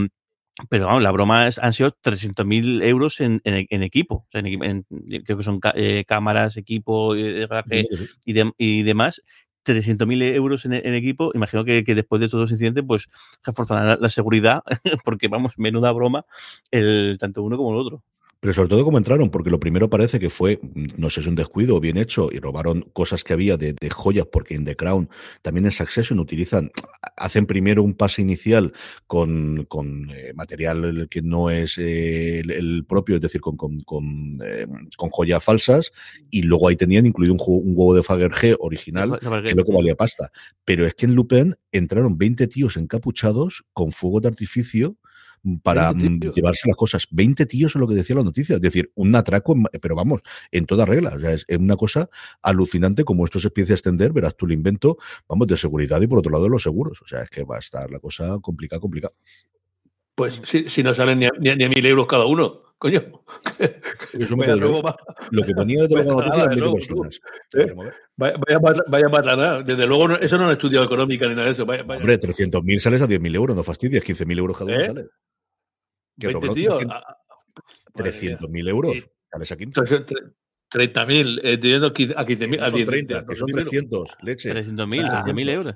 [0.69, 4.17] pero vamos, la broma es- han sido 300.000 euros en, en, en equipo.
[4.17, 4.85] O sea, en
[5.25, 7.47] creo que son ca- eh, cámaras, equipo eh,
[8.25, 9.23] y, de- y demás.
[9.64, 11.31] 300.000 euros en, equipo.
[11.35, 13.09] Imagino que, que después de estos dos incidentes, pues
[13.44, 14.62] reforzarán la, la seguridad,
[15.05, 16.25] porque vamos, menuda broma,
[16.70, 18.03] el, tanto uno como el otro.
[18.43, 20.59] Pero sobre todo cómo entraron, porque lo primero parece que fue,
[20.97, 23.89] no sé si un descuido o bien hecho, y robaron cosas que había de, de
[23.89, 25.09] joyas, porque en The Crown,
[25.43, 26.73] también en Succession utilizan,
[27.17, 28.73] hacen primero un pase inicial
[29.07, 33.79] con, con eh, material que no es eh, el, el, propio, es decir, con, con,
[33.87, 35.93] con, eh, con, joyas falsas,
[36.29, 39.95] y luego ahí tenían incluido un, un huevo de Fabergé original, que lo que valía
[39.95, 40.33] pasta.
[40.65, 44.97] Pero es que en Lupin entraron 20 tíos encapuchados con fuego de artificio
[45.63, 47.07] para llevarse las cosas.
[47.11, 48.57] 20 tíos es lo que decía la noticia.
[48.57, 51.15] Es decir, un atraco, pero vamos, en toda regla.
[51.17, 52.09] O sea, es, una cosa
[52.43, 56.07] alucinante como esto se empieza a extender, verás tú el invento, vamos, de seguridad y
[56.07, 57.03] por otro lado de los seguros.
[57.03, 59.15] O sea, es que va a estar la cosa complicada, complicada.
[60.15, 62.63] Pues si, si no salen ni a, ni, a, ni a, mil euros cada uno,
[62.79, 63.25] coño.
[64.37, 64.83] vaya, luego,
[65.31, 67.21] lo que ponía luego la noticia luego, personas.
[67.55, 67.75] ¿Eh?
[68.17, 69.63] Vaya, vaya, vaya matana.
[69.63, 71.65] Desde luego, no, eso no es estudiado económica ni nada de eso.
[71.65, 72.01] Vaya, vaya.
[72.01, 74.87] Hombre, 300.000 sales a 10.000 euros, no fastidies, 15.000 euros cada uno ¿Eh?
[74.87, 75.09] sale.
[76.18, 76.85] Que 20 tíos.
[77.94, 78.92] 300.000 euros.
[78.92, 79.05] Sí.
[79.31, 79.81] Sales a 15.
[80.72, 82.59] 30.000, eh, teniendo a 15.000.
[82.59, 84.55] No son 30, que son 300, leche.
[84.55, 85.75] 300.000, 300.000 euros.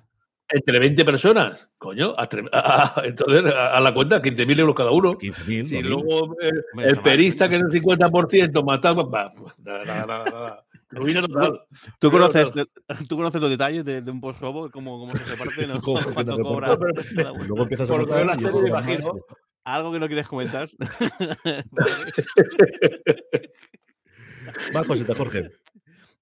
[0.48, 5.14] Entre 20 personas, coño, a, a, entonces a, la cuenta 15.000 euros cada uno.
[5.14, 5.64] 15.000.
[5.64, 10.66] Si luego el, el perista que es el 50% mataba, pues, nada, nada, nada.
[10.90, 11.62] Ruina total.
[11.98, 12.52] ¿Tú conoces,
[13.08, 14.70] ¿Tú conoces los detalles de, de un post-robo?
[14.70, 15.66] ¿Cómo, ¿Cómo se reparte?
[15.66, 15.80] ¿no?
[15.82, 16.76] ¿Cómo, ¿Cuánto cobra?
[16.76, 19.14] Luego empiezas a Por la serie, imagino.
[19.66, 20.70] ¿Algo que no quieres comentar?
[24.72, 25.50] Más cositas, Jorge.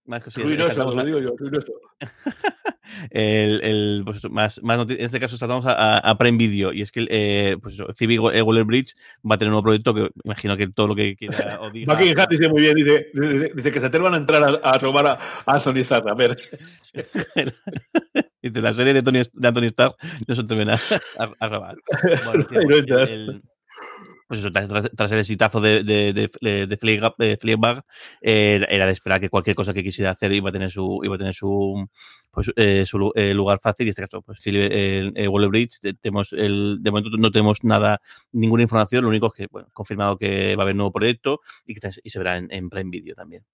[0.07, 0.45] Más cositas.
[0.47, 1.73] Ruinoso, lo digo yo, ruinoso.
[3.11, 6.83] el, el, pues eso, más, más en este caso tratamos a, a, Prime Video y
[6.83, 8.95] es que eh, pues eso, Phoebe Waller Bridge
[9.29, 11.95] va a tener un nuevo proyecto que imagino que todo lo que quiera o diga
[11.95, 15.07] Buckingham dice muy bien, dice, dice, dice que se atrevan a entrar a, a robar
[15.07, 16.07] a, a Sony Stark.
[16.09, 16.37] A ver,
[18.43, 19.97] Dice, la serie de, Tony, de Anthony Stark
[20.29, 21.77] no se atreven a, a, a grabar.
[22.27, 23.43] Bueno, tío, el- el-
[24.27, 26.67] pues eso, tras, el exitazo de, de, de, de,
[28.23, 31.15] eh, era de esperar que cualquier cosa que quisiera hacer iba a tener su, iba
[31.17, 31.87] a tener su,
[32.31, 33.87] pues, eh, su eh, lugar fácil.
[33.87, 34.71] Y en este caso, pues Philip
[35.29, 38.01] Waller-Bridge, te- tenemos el, de momento no tenemos nada,
[38.33, 39.03] ninguna información.
[39.05, 42.11] Lo único es que, bueno, confirmado que va a haber nuevo proyecto y que y
[42.11, 43.45] se verá en, en Prime Video también.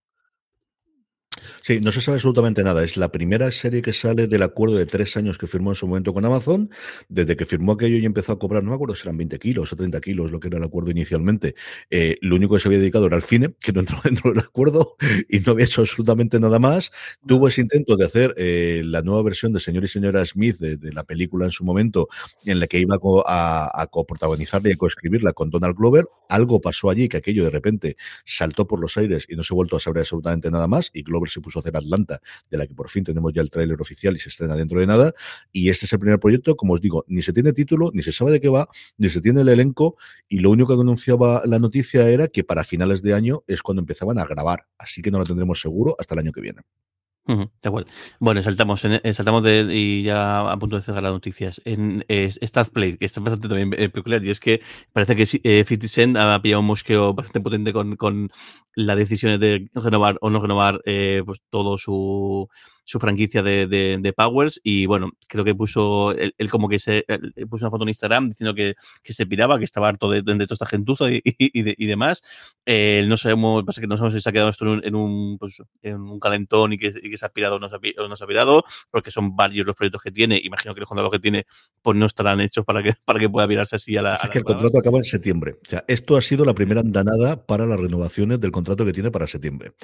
[1.62, 2.82] Sí, no se sabe absolutamente nada.
[2.82, 5.86] Es la primera serie que sale del acuerdo de tres años que firmó en su
[5.86, 6.70] momento con Amazon.
[7.08, 9.72] Desde que firmó aquello y empezó a cobrar, no me acuerdo si eran 20 kilos
[9.72, 11.54] o 30 kilos, lo que era el acuerdo inicialmente.
[11.90, 14.40] Eh, lo único que se había dedicado era al cine, que no entraba dentro del
[14.42, 14.96] acuerdo
[15.28, 16.90] y no había hecho absolutamente nada más.
[17.26, 20.76] Tuvo ese intento de hacer eh, la nueva versión de Señor y Señora Smith de,
[20.76, 22.08] de la película en su momento,
[22.44, 26.06] en la que iba a, a coprotagonizarla y a coescribirla con Donald Glover.
[26.28, 29.56] Algo pasó allí que aquello de repente saltó por los aires y no se ha
[29.56, 30.90] vuelto a saber absolutamente nada más.
[30.92, 33.50] Y Glover se puso a hacer Atlanta, de la que por fin tenemos ya el
[33.50, 35.12] tráiler oficial y se estrena dentro de nada.
[35.52, 38.12] Y este es el primer proyecto, como os digo, ni se tiene título, ni se
[38.12, 39.96] sabe de qué va, ni se tiene el elenco.
[40.28, 43.80] Y lo único que anunciaba la noticia era que para finales de año es cuando
[43.80, 44.66] empezaban a grabar.
[44.78, 46.62] Así que no lo tendremos seguro hasta el año que viene.
[47.26, 47.88] Ujú, De acuerdo.
[48.18, 51.60] Bueno, saltamos, en, eh, saltamos de, y ya a punto de cerrar las noticias.
[51.64, 52.28] En eh,
[52.98, 54.60] que está bastante también eh, peculiar, y es que
[54.92, 58.30] parece que eh, 50 Cent ha pillado un mosqueo bastante potente con, con
[58.74, 62.48] las decisiones de renovar o no renovar eh, pues todo su,
[62.90, 64.60] su franquicia de, de, de Powers.
[64.64, 67.90] Y bueno, creo que puso él, él como que se él puso una foto en
[67.90, 68.74] Instagram diciendo que,
[69.04, 71.86] que se piraba, que estaba harto de, de, toda esta gentuza y, y, de, y
[71.86, 72.22] demás.
[72.66, 74.94] Eh, no sabemos, pasa que no sabemos si se ha quedado esto en un, en
[74.96, 77.76] un, pues, en un calentón y que, y que se ha pirado o no se
[77.76, 80.40] ha, no se ha pirado, porque son varios los proyectos que tiene.
[80.42, 81.46] Imagino que los contratos que tiene
[81.82, 84.14] pues no estarán hechos para que, para que pueda virarse así a la.
[84.14, 85.58] O sea, a que el contrato acaba en septiembre.
[85.64, 89.12] O sea, esto ha sido la primera andanada para las renovaciones del contrato que tiene
[89.12, 89.74] para septiembre.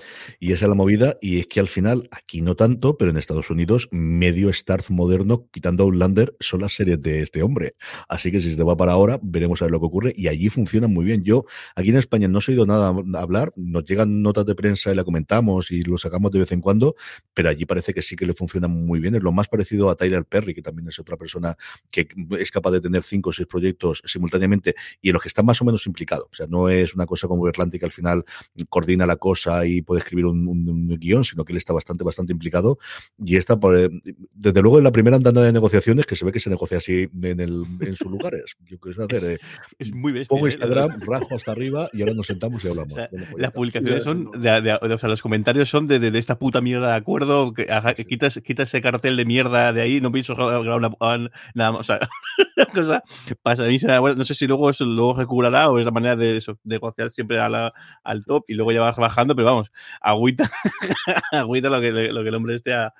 [0.40, 3.16] Y esa es la movida, y es que al final, aquí no tanto, pero en
[3.16, 7.74] Estados Unidos, medio Starz moderno, quitando a Outlander, son las series de este hombre.
[8.08, 10.12] Así que si se va para ahora, veremos a ver lo que ocurre.
[10.16, 11.24] Y allí funcionan muy bien.
[11.24, 14.94] Yo, aquí en España no he oído nada hablar, nos llegan notas de prensa y
[14.94, 16.94] la comentamos y lo sacamos de vez en cuando,
[17.34, 19.14] pero allí parece que sí que le funciona muy bien.
[19.14, 21.56] Es lo más parecido a Tyler Perry, que también es otra persona
[21.90, 25.42] que es capaz de tener cinco o seis proyectos simultáneamente y en los que está
[25.42, 26.28] más o menos implicado.
[26.30, 28.24] O sea, no es una cosa como Berlanti que al final
[28.68, 32.04] coordina la cosa y puede escribir un, un, un guion, sino que él está bastante,
[32.04, 32.75] bastante implicado.
[33.24, 33.88] Y está, por, eh,
[34.34, 37.08] desde luego, en la primera andada de negociaciones, que se ve que se negocia así
[37.22, 38.56] en, el, en sus lugares.
[38.64, 39.32] Yo qué sé hacer.
[39.32, 39.38] Eh,
[39.78, 40.34] Es muy bestia.
[40.34, 40.50] pongo ¿eh?
[40.50, 42.92] Instagram, rajo hasta arriba y ahora nos sentamos y hablamos.
[42.92, 45.86] O sea, Bueno, pues Las publicaciones son, de, de- de- o sea, los comentarios son
[45.86, 49.24] de, de- de esta puta mierda de acuerdo, que, que quitas, quitas ese cartel de
[49.24, 52.00] mierda de ahí, no pienso grabar una, una- nada más, o sea,
[52.56, 53.02] una cosa
[53.42, 56.58] pasa a no sé si luego eso luego recuperará o es la manera de eso,
[56.64, 57.72] negociar siempre a la-
[58.04, 60.50] al top y luego ya vas bajando, pero vamos, agüita,
[61.32, 62.92] agüita lo que, lo que el hombre este esté a,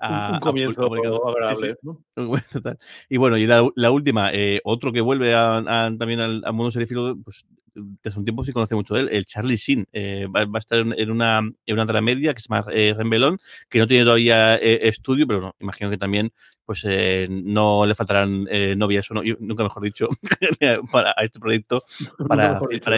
[0.00, 0.82] a- un, comienzo
[1.28, 1.76] agradable.
[3.08, 6.70] Y bueno, y la, la última, eh, otro que vuelve a, a- también al, mundo
[6.70, 9.86] serifilo, pues desde un tiempo sí conoce mucho de él, el Charlie Sin.
[9.92, 13.38] eh, va, va a estar en, una, en una dramedia que se llama eh, Rembelón,
[13.70, 16.32] que no tiene todavía eh, estudio, pero no, imagino que también
[16.64, 20.08] pues eh, no le faltarán eh, novias, o no, yo- nunca mejor dicho,
[20.92, 21.82] para a este proyecto,
[22.28, 22.90] para, dicho,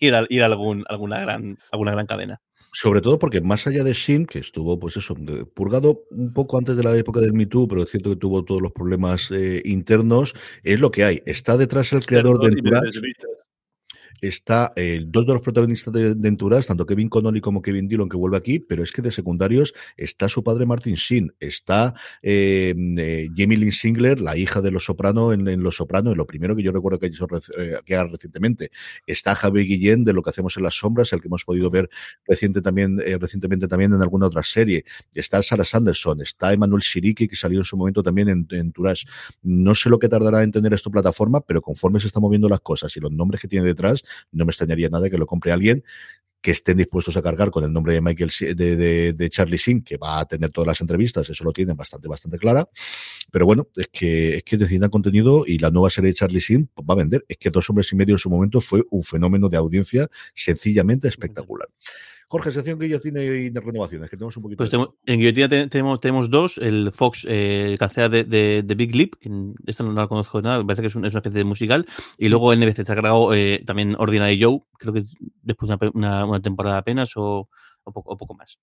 [0.00, 2.40] ir, a, ir a algún, alguna, gran, alguna gran cadena.
[2.72, 5.14] Sobre todo porque más allá de Shin, que estuvo, pues eso,
[5.54, 8.44] purgado un poco antes de la época del Me Too, pero es cierto que tuvo
[8.44, 11.22] todos los problemas eh, internos, es lo que hay.
[11.26, 13.00] Está detrás el creador de Entourage.
[14.20, 18.16] Está eh, dos de los protagonistas de, de tanto Kevin Connolly como Kevin Dillon, que
[18.16, 23.28] vuelve aquí, pero es que de secundarios está su padre Martin Sheen, está eh, eh,
[23.36, 26.62] Jamie Lynn Singler, la hija de Los Soprano en, Los Soprano, en lo primero que
[26.62, 27.26] yo recuerdo que hizo
[27.58, 28.70] eh, que haga recientemente.
[29.06, 31.88] Está Javier Guillén, de lo que hacemos en las sombras, el que hemos podido ver
[32.26, 34.84] reciente también, eh, recientemente también en alguna otra serie.
[35.14, 39.06] Está Sarah Sanderson, está Emmanuel Shiriki, que salió en su momento también en, en Entourage.
[39.42, 42.60] No sé lo que tardará en tener esto plataforma, pero conforme se están moviendo las
[42.60, 44.02] cosas y los nombres que tiene detrás,
[44.32, 45.84] no me extrañaría nada que lo compre alguien
[46.46, 49.82] que estén dispuestos a cargar con el nombre de Michael de, de, de Charlie Sin,
[49.82, 52.68] que va a tener todas las entrevistas, eso lo tienen bastante, bastante clara.
[53.32, 56.68] Pero bueno, es que, es que necesitan contenido y la nueva serie de Charlie Sin
[56.68, 57.24] pues, va a vender.
[57.26, 61.08] Es que dos hombres y medio en su momento fue un fenómeno de audiencia sencillamente
[61.08, 61.68] espectacular.
[62.28, 66.00] Jorge, sección guillocina y renovaciones, que tenemos un poquito Pues tenemos- en Guillotina te- tenemos,
[66.00, 69.30] tenemos dos, el Fox eh, Cacea de, de, de Big Lip, que
[69.66, 71.44] esta no la conozco de nada, me parece que es, un- es una especie de
[71.44, 71.86] musical,
[72.18, 75.04] y luego NBC se ha cargado eh, también Ordinary Joe, creo que
[75.42, 77.48] después de una, una, una temporada apenas o,
[77.86, 78.58] o, poco, más.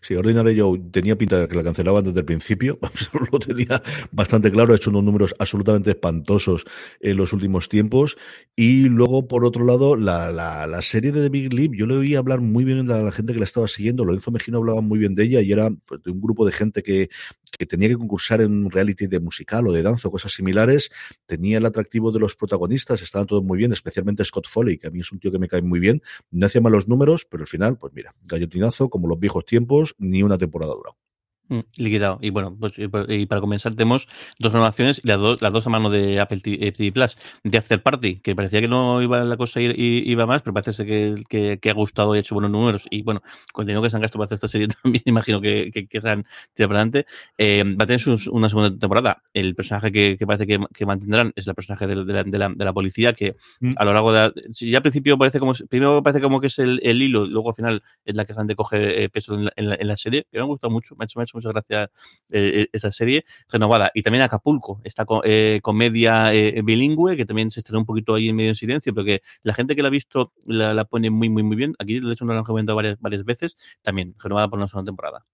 [0.00, 0.58] Sí, Ordinary
[0.90, 2.78] tenía pinta de que la cancelaban desde el principio,
[3.32, 6.64] lo tenía bastante claro, ha hecho unos números absolutamente espantosos
[7.00, 8.16] en los últimos tiempos.
[8.56, 11.96] Y luego, por otro lado, la, la, la serie de The Big Leap, yo le
[11.96, 14.98] oí hablar muy bien a la gente que la estaba siguiendo, Lorenzo Mejino hablaba muy
[14.98, 17.10] bien de ella y era pues, de un grupo de gente que,
[17.58, 20.90] que tenía que concursar en un reality de musical o de danza o cosas similares,
[21.26, 24.90] tenía el atractivo de los protagonistas, estaban todos muy bien, especialmente Scott Foley, que a
[24.90, 27.48] mí es un tío que me cae muy bien, no hacía malos números, pero al
[27.48, 31.03] final, pues mira, gallotinazo, como los viejos tiempos, ni una temporada dura.
[31.48, 32.18] Mm, liquidado.
[32.22, 35.52] Y bueno, pues, y pa- y para comenzar tenemos dos renovaciones y las, dos las
[35.52, 37.18] dos a mano de Apple T- eh, TV Plus.
[37.42, 40.86] De After Party, que parecía que no iba la cosa iba más, pero parece ser
[40.86, 42.86] que, que, que ha gustado y ha hecho buenos números.
[42.90, 45.86] Y bueno, contenido que se han gastado para hacer esta serie también, imagino que, que
[45.86, 47.06] querrán tirar para adelante.
[47.36, 49.22] Eh, va a tener sus- una segunda temporada.
[49.34, 52.38] El personaje que, que parece que, que mantendrán es el personaje de, de la, de,
[52.38, 53.72] la, de la policía, que Mm.
[53.76, 56.46] a lo largo de la- si ya al principio parece como primero parece como que
[56.48, 59.44] es el, el hilo, luego al final es la que realmente coge eh, peso en
[59.46, 61.22] la, en la- en la serie, que me ha gustado mucho, me ha hecho, me
[61.22, 61.90] ha hecho mucha gracia
[62.30, 63.90] eh, esa serie renovada.
[63.94, 68.14] Y también Acapulco, esta co- eh, comedia eh, bilingüe que también se estrenó un poquito
[68.14, 70.84] ahí en medio en silencio, pero que la gente que la ha visto la, la
[70.84, 71.74] pone muy, muy, muy bien.
[71.78, 74.90] Aquí, de hecho, nos lo han comentado varias, varias veces, también renovada por una segunda
[74.90, 75.24] temporada.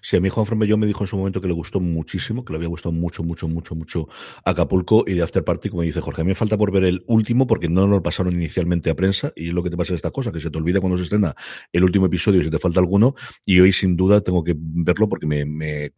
[0.00, 2.52] Sí, a mí Juan Frambellón me dijo en su momento que le gustó muchísimo, que
[2.52, 4.08] le había gustado mucho, mucho, mucho, mucho
[4.44, 6.22] Acapulco y de After Party, como dice Jorge.
[6.22, 9.32] A mí me falta por ver el último porque no lo pasaron inicialmente a prensa
[9.36, 11.04] y es lo que te pasa en estas cosas, que se te olvida cuando se
[11.04, 11.34] estrena
[11.72, 13.14] el último episodio se te falta alguno
[13.46, 15.92] y hoy sin duda tengo que verlo porque me, me,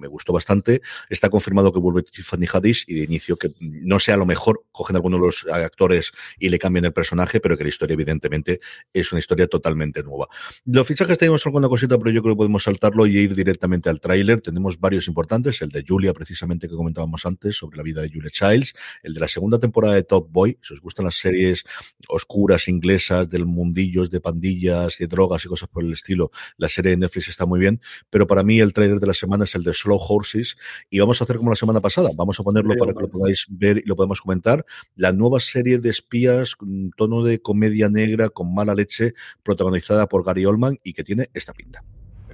[0.00, 0.80] me gustó bastante.
[1.08, 4.96] Está confirmado que vuelve Tiffany Haddish y de inicio que no sea lo mejor, cogen
[4.96, 8.60] algunos de los actores y le cambian el personaje, pero que la historia evidentemente
[8.92, 10.28] es una historia totalmente nueva.
[10.64, 14.00] Los fichajes tenemos alguna cosita, pero yo creo que podemos saltarlo y ir directamente al
[14.00, 14.40] tráiler.
[14.40, 18.30] Tenemos varios importantes, el de Julia, precisamente que comentábamos antes, sobre la vida de Julia
[18.30, 21.64] Childs, el de la segunda temporada de Top Boy, si os gustan las series
[22.08, 26.92] oscuras inglesas del mundillos de pandillas y drogas y cosas por el estilo, la serie
[26.92, 29.62] de Netflix está muy bien, pero para mí el tráiler de la semana es el
[29.62, 30.56] de Slow Horses
[30.90, 33.46] y vamos a hacer como la semana pasada, vamos a ponerlo para que lo podáis
[33.48, 34.64] ver y lo podemos comentar,
[34.96, 40.24] la nueva serie de espías con tono de comedia negra con mala leche protagonizada por
[40.24, 41.82] Gary Oldman y que tiene esta pinta.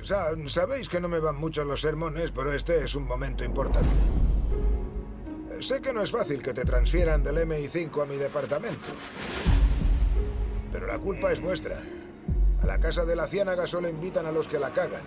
[0.04, 3.88] Sa- Sabéis que no me van mucho los sermones, pero este es un momento importante.
[5.60, 8.88] Sé que no es fácil que te transfieran del MI5 a mi departamento.
[10.70, 11.80] Pero la culpa es vuestra.
[12.60, 15.02] A la casa de la ciénaga solo invitan a los que la cagan.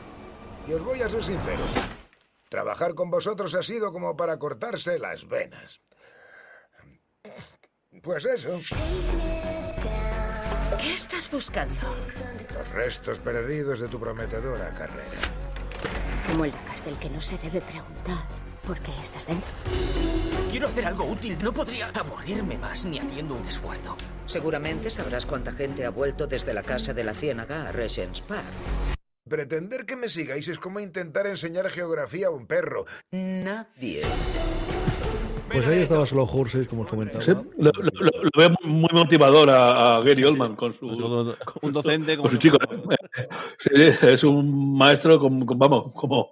[0.67, 1.61] Y os voy a ser sincero.
[2.49, 5.81] Trabajar con vosotros ha sido como para cortarse las venas.
[8.01, 8.57] Pues eso,
[10.75, 11.75] ¿Qué estás buscando?
[12.53, 15.19] los restos perdidos de tu prometedora carrera.
[16.27, 18.17] Como en la cárcel que no se debe preguntar
[18.65, 19.49] por qué estás dentro.
[20.51, 21.37] Quiero hacer algo útil.
[21.41, 23.95] No podría aburrirme más ni haciendo un esfuerzo.
[24.25, 28.43] Seguramente sabrás cuánta gente ha vuelto desde la casa de la ciénaga a Regent's Park.
[29.29, 32.85] Pretender que me sigáis es como intentar enseñar geografía a un perro.
[33.11, 34.01] Nadie.
[35.51, 37.21] Pues ahí estaba Slow Horses, como os comentaba.
[37.21, 40.87] Sí, lo, lo- lo- lo veo muy motivador a, a Gary Oldman con su,
[41.61, 42.57] Un docente con su chico.
[43.59, 46.29] Sí, es un maestro, como, vamos, como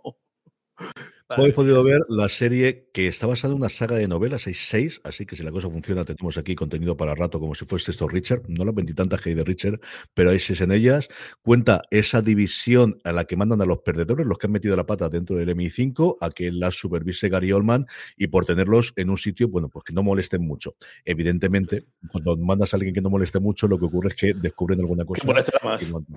[1.27, 5.01] Hemos podido ver la serie que está basada en una saga de novelas, hay seis,
[5.03, 8.07] así que si la cosa funciona, tenemos aquí contenido para rato, como si fuese esto
[8.07, 8.43] Richard.
[8.47, 9.79] No las veintitantas que hay de Richard,
[10.13, 11.09] pero hay seis en ellas.
[11.41, 14.85] Cuenta esa división a la que mandan a los perdedores, los que han metido la
[14.85, 19.17] pata dentro del MI5, a que la supervise Gary Oldman y por tenerlos en un
[19.17, 20.75] sitio, bueno, pues que no molesten mucho.
[21.05, 24.79] Evidentemente, cuando mandas a alguien que no moleste mucho, lo que ocurre es que descubren
[24.79, 25.25] alguna cosa.
[25.25, 25.43] Más,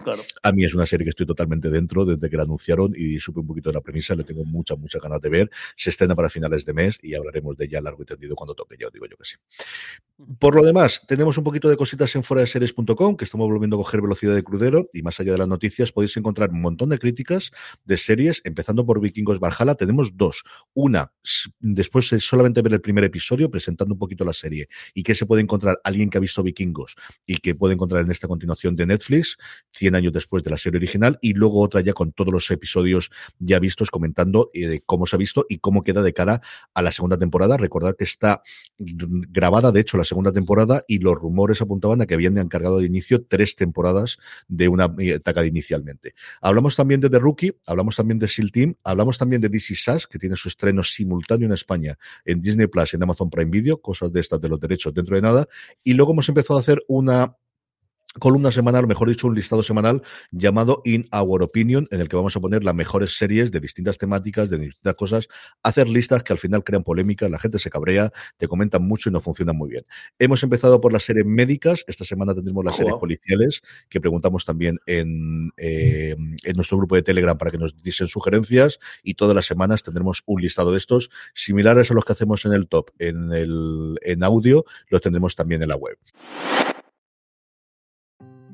[0.04, 0.22] claro.
[0.42, 3.40] A mí es una serie que estoy totalmente dentro desde que la anunciaron y supe
[3.40, 5.50] un poquito de la premisa, le tengo mucha, mucha ganas de ver.
[5.76, 8.76] Se estrena para finales de mes y hablaremos de ella largo y tendido cuando toque,
[8.78, 9.36] ya digo yo que sí.
[10.40, 13.76] Por lo demás, tenemos un poquito de cositas en fuera de series.com, que estamos volviendo
[13.76, 16.88] a coger velocidad de crudero y más allá de las noticias podéis encontrar un montón
[16.88, 17.52] de críticas
[17.84, 19.76] de series, empezando por Vikingos Valhalla.
[19.76, 20.42] Tenemos dos.
[20.74, 21.12] Una,
[21.60, 25.24] después de solamente ver el primer episodio, presentando un poquito la serie y que se
[25.24, 28.86] puede encontrar alguien que ha visto Vikingos y que puede encontrar en esta continuación de
[28.86, 29.36] Netflix,
[29.72, 33.10] 100 años después de la serie original, y luego otra ya con todos los episodios
[33.38, 36.40] ya vistos comentando eh, cómo se ha visto y cómo queda de cara
[36.72, 37.58] a la segunda temporada.
[37.58, 38.42] Recordad que está
[38.78, 42.86] grabada, de hecho, la segunda temporada y los rumores apuntaban a que habían encargado de
[42.86, 44.16] inicio tres temporadas
[44.48, 46.14] de una etapa inicialmente.
[46.40, 50.06] Hablamos también de The Rookie, hablamos también de SEAL Team, hablamos también de DC Sass,
[50.06, 54.10] que tiene su estreno simultáneo en España en Disney Plus, en Amazon Prime Video, cosas
[54.10, 55.46] de estas de los derechos dentro de nada.
[55.84, 57.36] Y luego hemos empezado a hacer una
[58.18, 62.16] columna semanal, o mejor dicho, un listado semanal llamado In Our Opinion, en el que
[62.16, 65.28] vamos a poner las mejores series de distintas temáticas, de distintas cosas,
[65.62, 69.12] hacer listas que al final crean polémica, la gente se cabrea, te comentan mucho y
[69.12, 69.84] no funcionan muy bien.
[70.18, 74.78] Hemos empezado por las series médicas, esta semana tendremos las series policiales, que preguntamos también
[74.86, 79.46] en, eh, en nuestro grupo de Telegram para que nos dicen sugerencias, y todas las
[79.46, 83.32] semanas tendremos un listado de estos, similares a los que hacemos en el top, en,
[83.32, 85.98] el, en audio, los tendremos también en la web.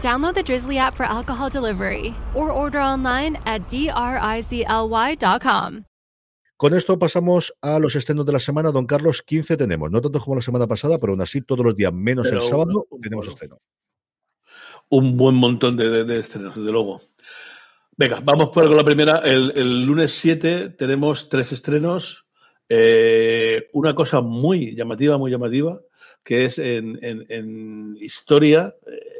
[0.00, 4.76] Download the Drizzly app for alcohol delivery or order online at drizly.com.
[6.58, 8.72] Con esto pasamos a los estrenos de la semana.
[8.72, 9.90] Don Carlos, 15 tenemos.
[9.90, 12.86] No tanto como la semana pasada, pero aún así todos los días, menos el sábado,
[13.02, 13.60] tenemos estreno.
[14.88, 17.02] Un buen montón de, estrenos, desde luego.
[17.94, 19.18] Venga, vamos por con la primera.
[19.18, 22.26] El, lunes 7 tenemos tres estrenos.
[22.70, 25.78] Eh, una cosa muy llamativa, muy llamativa,
[26.24, 28.74] que es en, historia.
[28.86, 29.15] Eh,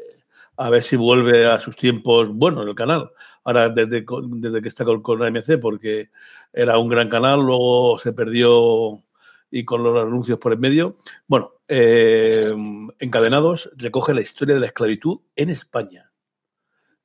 [0.57, 3.11] a ver si vuelve a sus tiempos buenos el canal.
[3.43, 6.09] Ahora, desde, desde que está con, con AMC, porque
[6.51, 9.03] era un gran canal, luego se perdió
[9.49, 10.97] y con los anuncios por en medio.
[11.27, 12.53] Bueno, eh,
[12.99, 16.11] Encadenados recoge la historia de la esclavitud en España.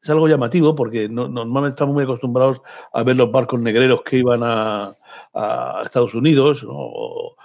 [0.03, 2.61] Es algo llamativo porque normalmente estamos muy acostumbrados
[2.93, 4.97] a ver los barcos negreros que iban a,
[5.85, 7.37] Estados Unidos o,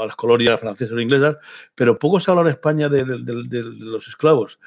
[0.00, 1.36] a las colonias francesas o inglesas,
[1.74, 4.60] pero poco se habla en España de los esclavos.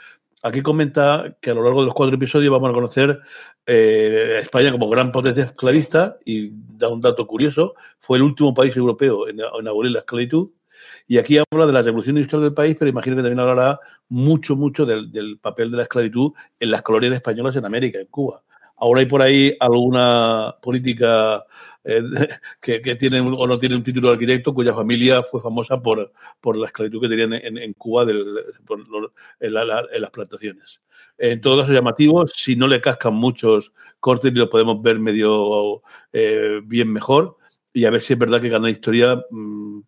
[0.45, 3.19] Aquí comenta que a lo largo de los cuatro episodios vamos a conocer
[3.65, 8.77] eh, España como gran potencia esclavista y da un dato curioso, fue el último país
[8.77, 10.51] europeo en, abolir la esclavitud.
[11.07, 14.55] Y aquí habla de la revolución industrial del país, pero imagino que también hablará mucho,
[14.55, 18.43] mucho del papel de la esclavitud en las colonias españolas en América, en Cuba.
[18.77, 21.43] Ahora hay por ahí alguna política
[21.85, 22.01] eh,
[22.61, 26.11] que, que tiene o no tiene un título de arquitecto cuya familia fue famosa por,
[26.41, 28.25] por la esclavitud que tenían en, Cuba del,
[29.39, 30.81] en, las plantaciones.
[31.17, 35.81] En todo caso, llamativo, si no le cascan muchos cortes y lo podemos ver medio
[36.11, 37.37] eh, bien mejor.
[37.71, 39.81] Y a ver si es verdad que Canal Historia mm,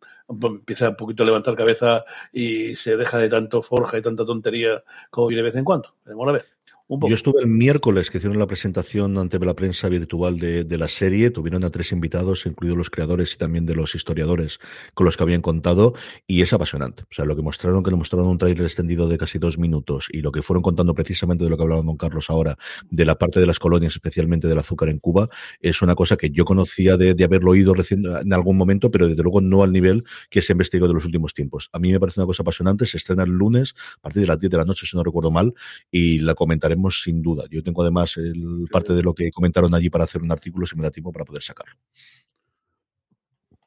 [0.43, 4.83] empieza un poquito a levantar cabeza y se deja de tanto forja y tanta tontería
[5.09, 5.95] como viene de vez en cuando.
[6.03, 6.56] Veremos a ver.
[6.89, 11.31] Yo estuve el miércoles que hicieron la presentación ante la prensa virtual de, la serie.
[11.31, 14.59] Tuvieron a tres invitados, incluidos los creadores y también de los historiadores
[14.93, 15.95] con los que habían contado.
[16.27, 17.03] Y es apasionante.
[17.03, 20.07] O sea, lo que mostraron, que nos mostraron un tráiler extendido de casi dos minutos
[20.13, 22.55] y lo que fueron contando precisamente de lo que hablaba don Carlos ahora,
[22.89, 25.27] de la parte de las colonias, especialmente del azúcar en Cuba,
[25.59, 29.23] es una cosa que yo conocía de, haberlo oído recién, en algún momento, pero desde
[29.23, 31.69] luego no al nivel que se investigó de los últimos tiempos.
[31.73, 32.85] A mí me parece una cosa apasionante.
[32.85, 35.31] Se estrena el lunes a partir de las 10 de la noche, si no recuerdo
[35.31, 35.53] mal,
[35.91, 37.45] y la comentaremos sin duda.
[37.49, 40.75] Yo tengo además el, parte de lo que comentaron allí para hacer un artículo, si
[40.75, 41.75] me da tiempo para poder sacarlo.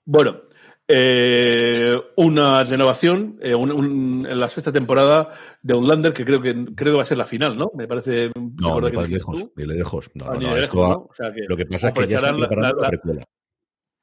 [0.05, 0.43] Bueno,
[0.93, 5.29] eh, una renovación eh, en la sexta temporada
[5.63, 7.71] de Outlander, que creo que creo que va a ser la final, ¿no?
[7.75, 8.33] Me parece.
[8.35, 10.11] No, ni lejos, ni lejos.
[10.15, 10.99] No, no,
[11.49, 13.25] lo que pasa es que ya la, la, precuela.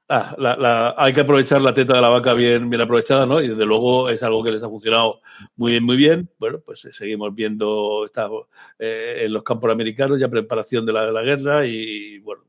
[0.10, 3.42] Ah, la, hay que aprovechar la teta de la vaca bien, bien aprovechada, ¿no?
[3.42, 5.20] Y desde luego es algo que les ha funcionado
[5.58, 6.30] muy bien, muy bien.
[6.40, 8.30] Bueno, pues eh, seguimos viendo está,
[8.80, 12.44] en los campos americanos ya preparación de la, de la guerra y, bueno,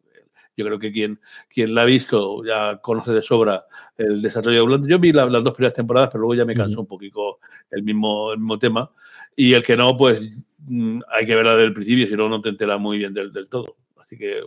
[0.56, 3.64] yo creo que quien, quien la ha visto ya conoce de sobra
[3.96, 4.90] el desarrollo de Outlander.
[4.90, 7.38] Yo vi las dos primeras temporadas, pero luego ya me cansó un poquito
[7.70, 8.90] el mismo, el mismo tema.
[9.34, 12.40] Y el que no, pues mm, hay que verla desde el principio, si no, no
[12.40, 13.76] te enteras muy bien del, del todo.
[13.96, 14.42] Así que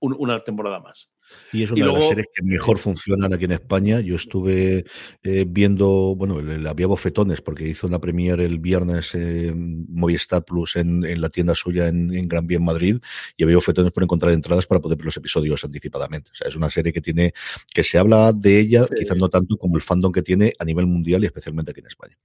[0.00, 1.10] una temporada más.
[1.52, 4.00] Y es una de las series que mejor funcionan aquí en España.
[4.00, 4.84] Yo estuve
[5.22, 11.20] eh, viendo, bueno, había bofetones porque hizo la premier el viernes en Movistar Plus en,
[11.20, 12.98] la tienda suya en, Gran Vía en Madrid
[13.36, 16.30] y había bofetones por encontrar entradas para poder ver los episodios anticipadamente.
[16.32, 17.32] O sea, es una serie que tiene,
[17.72, 20.86] que se habla de ella, quizás no tanto como el fandom que tiene a nivel
[20.86, 22.18] mundial y especialmente aquí en España.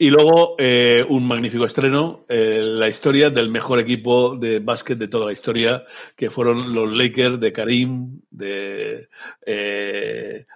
[0.00, 5.08] Y luego eh, un magnífico estreno, eh, la historia del mejor equipo de básquet de
[5.08, 5.84] toda la historia,
[6.14, 9.08] que fueron los Lakers de Karim, de
[9.44, 10.46] eh,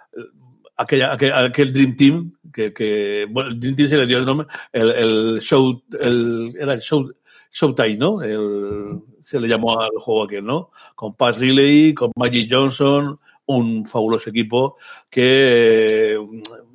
[0.77, 4.47] aquella, aquel, Dream Team, que, que, bueno, el Dream Team se le dio el nombre,
[4.73, 7.11] el, el show, el, era el show,
[7.53, 8.23] Showtime, ¿no?
[8.23, 10.71] El, se le llamó al juego aquel, ¿no?
[10.95, 14.77] Con Pat Riley, con Magic Johnson, un fabuloso equipo
[15.11, 16.19] que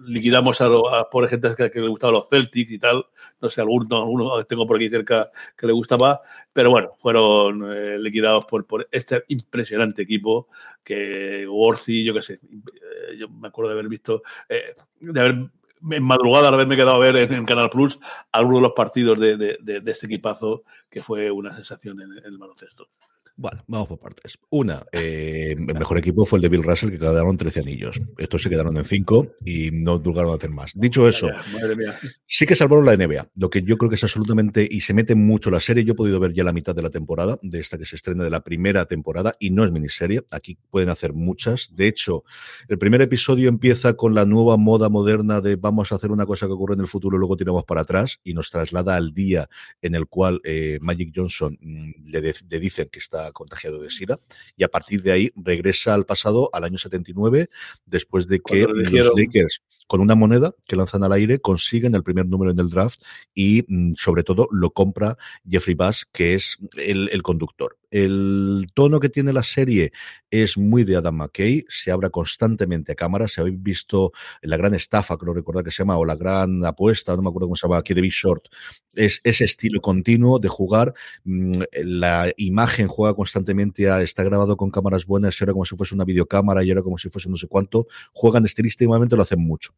[0.07, 3.05] liquidamos a, a por gente que, le gustaban los Celtics y tal.
[3.41, 6.21] No sé, alguno, alguno tengo por aquí cerca que le gustaba,
[6.53, 10.47] pero bueno, fueron eh, liquidados por, por este impresionante equipo
[10.83, 15.49] que Worthy, yo qué sé, eh, yo me acuerdo de haber visto, eh, de haber
[15.91, 17.99] en madrugada, haberme quedado a ver en, Canal Plus
[18.31, 22.37] algunos de los partidos de, de, de, este equipazo, que fue una sensación en el
[22.39, 22.89] baloncesto.
[23.39, 24.39] Bueno, vamos por partes.
[24.49, 28.01] Una, eh, el mejor equipo fue el de Bill Russell, que quedaron 13 anillos.
[28.17, 30.71] Estos se quedaron en 5 y no duraron a hacer más.
[30.73, 31.29] Dicho eso,
[32.25, 35.13] sí que salvaron la NBA, lo que yo creo que es absolutamente, y se mete
[35.13, 35.83] mucho la serie.
[35.83, 38.23] Yo he podido ver ya la mitad de la temporada, de esta que se estrena
[38.23, 40.25] de la primera temporada, y no es miniserie.
[40.31, 41.75] Aquí pueden hacer muchas.
[41.75, 42.23] De hecho,
[42.67, 46.47] el primer episodio empieza con la nueva moda moderna de vamos a hacer una cosa
[46.47, 49.47] que ocurre en el futuro y luego tiramos para atrás, y nos traslada al día
[49.83, 54.19] en el cual eh, Magic Johnson mm, le, le dicen que está contagiado de SIDA
[54.55, 57.49] y a partir de ahí regresa al pasado, al año 79,
[57.85, 62.25] después de que los Lakers, con una moneda que lanzan al aire, consiguen el primer
[62.25, 63.01] número en el draft
[63.33, 65.17] y mm, sobre todo lo compra
[65.49, 67.77] Jeffrey Bass, que es el, el conductor.
[67.89, 69.91] El tono que tiene la serie
[70.29, 73.27] es muy de Adam McKay, se abra constantemente a cámara.
[73.27, 74.11] Si habéis visto
[74.41, 77.47] la gran estafa, creo recordar que se llama, o la gran apuesta, no me acuerdo
[77.47, 78.45] cómo se llama, aquí de Big Short,
[78.95, 80.93] es ese estilo continuo de jugar.
[81.23, 81.51] Mm,
[81.83, 85.95] la imagen juega constantemente a, está grabado con cámaras buenas, y ahora como si fuese
[85.95, 87.87] una videocámara y ahora como si fuese no sé cuánto.
[88.13, 89.73] Juegan estilísticamente, lo hacen mucho.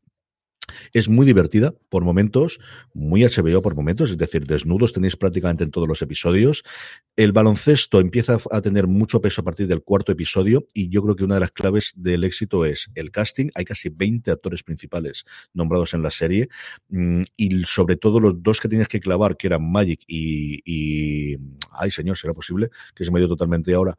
[0.94, 2.60] Es muy divertida por momentos,
[2.94, 6.64] muy HBO por momentos, es decir, desnudos tenéis prácticamente en todos los episodios.
[7.16, 11.16] El baloncesto empieza a tener mucho peso a partir del cuarto episodio y yo creo
[11.16, 13.50] que una de las claves del éxito es el casting.
[13.56, 16.50] Hay casi 20 actores principales nombrados en la serie
[16.90, 21.38] mm, y sobre todo los dos que tienes que clavar, que eran Magic y, y
[21.72, 23.96] ay señor, será posible que se me dio totalmente ahora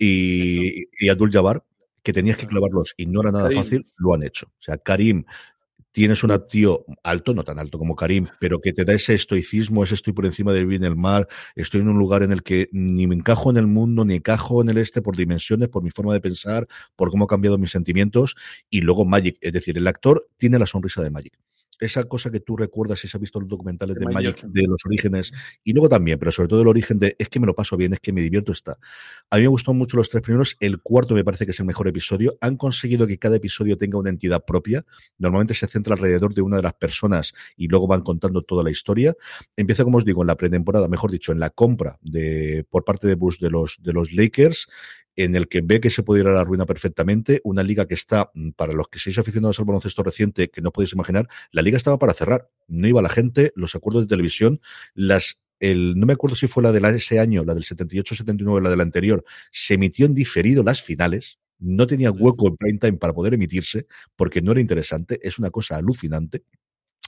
[0.00, 1.62] y, y Abdul Jabbar,
[2.02, 4.46] que tenías que clavarlos y no era nada fácil, lo han hecho.
[4.46, 5.24] O sea, Karim
[5.92, 9.84] tienes un tío alto, no tan alto como Karim, pero que te da ese estoicismo,
[9.84, 12.42] ese estoy por encima del bien y el mal, estoy en un lugar en el
[12.42, 15.82] que ni me encajo en el mundo, ni encajo en el este por dimensiones, por
[15.82, 16.66] mi forma de pensar,
[16.96, 18.36] por cómo ha cambiado mis sentimientos,
[18.68, 21.38] y luego Magic, es decir, el actor tiene la sonrisa de Magic
[21.80, 24.84] esa cosa que tú recuerdas si se ha visto los documentales de, Magic, de los
[24.86, 25.32] orígenes,
[25.64, 27.94] y luego también, pero sobre todo el origen de es que me lo paso bien,
[27.94, 28.78] es que me divierto, está.
[29.30, 31.66] A mí me gustó mucho los tres primeros, el cuarto me parece que es el
[31.66, 32.36] mejor episodio.
[32.40, 34.84] Han conseguido que cada episodio tenga una entidad propia.
[35.18, 38.70] Normalmente se centra alrededor de una de las personas y luego van contando toda la
[38.70, 39.14] historia.
[39.56, 43.06] Empieza, como os digo, en la pretemporada, mejor dicho, en la compra de por parte
[43.06, 44.68] de Bush de los, de los Lakers
[45.24, 47.94] en el que ve que se puede ir a la ruina perfectamente, una liga que
[47.94, 51.62] está, mm, para los que seáis aficionados al baloncesto reciente, que no podéis imaginar, la
[51.62, 54.60] liga estaba para cerrar, no iba la gente, los acuerdos de televisión,
[54.94, 58.70] las el, no me acuerdo si fue la de ese año, la del 78-79, la
[58.70, 63.12] del anterior, se emitió en diferido las finales, no tenía hueco en prime time para
[63.12, 66.44] poder emitirse, porque no era interesante, es una cosa alucinante.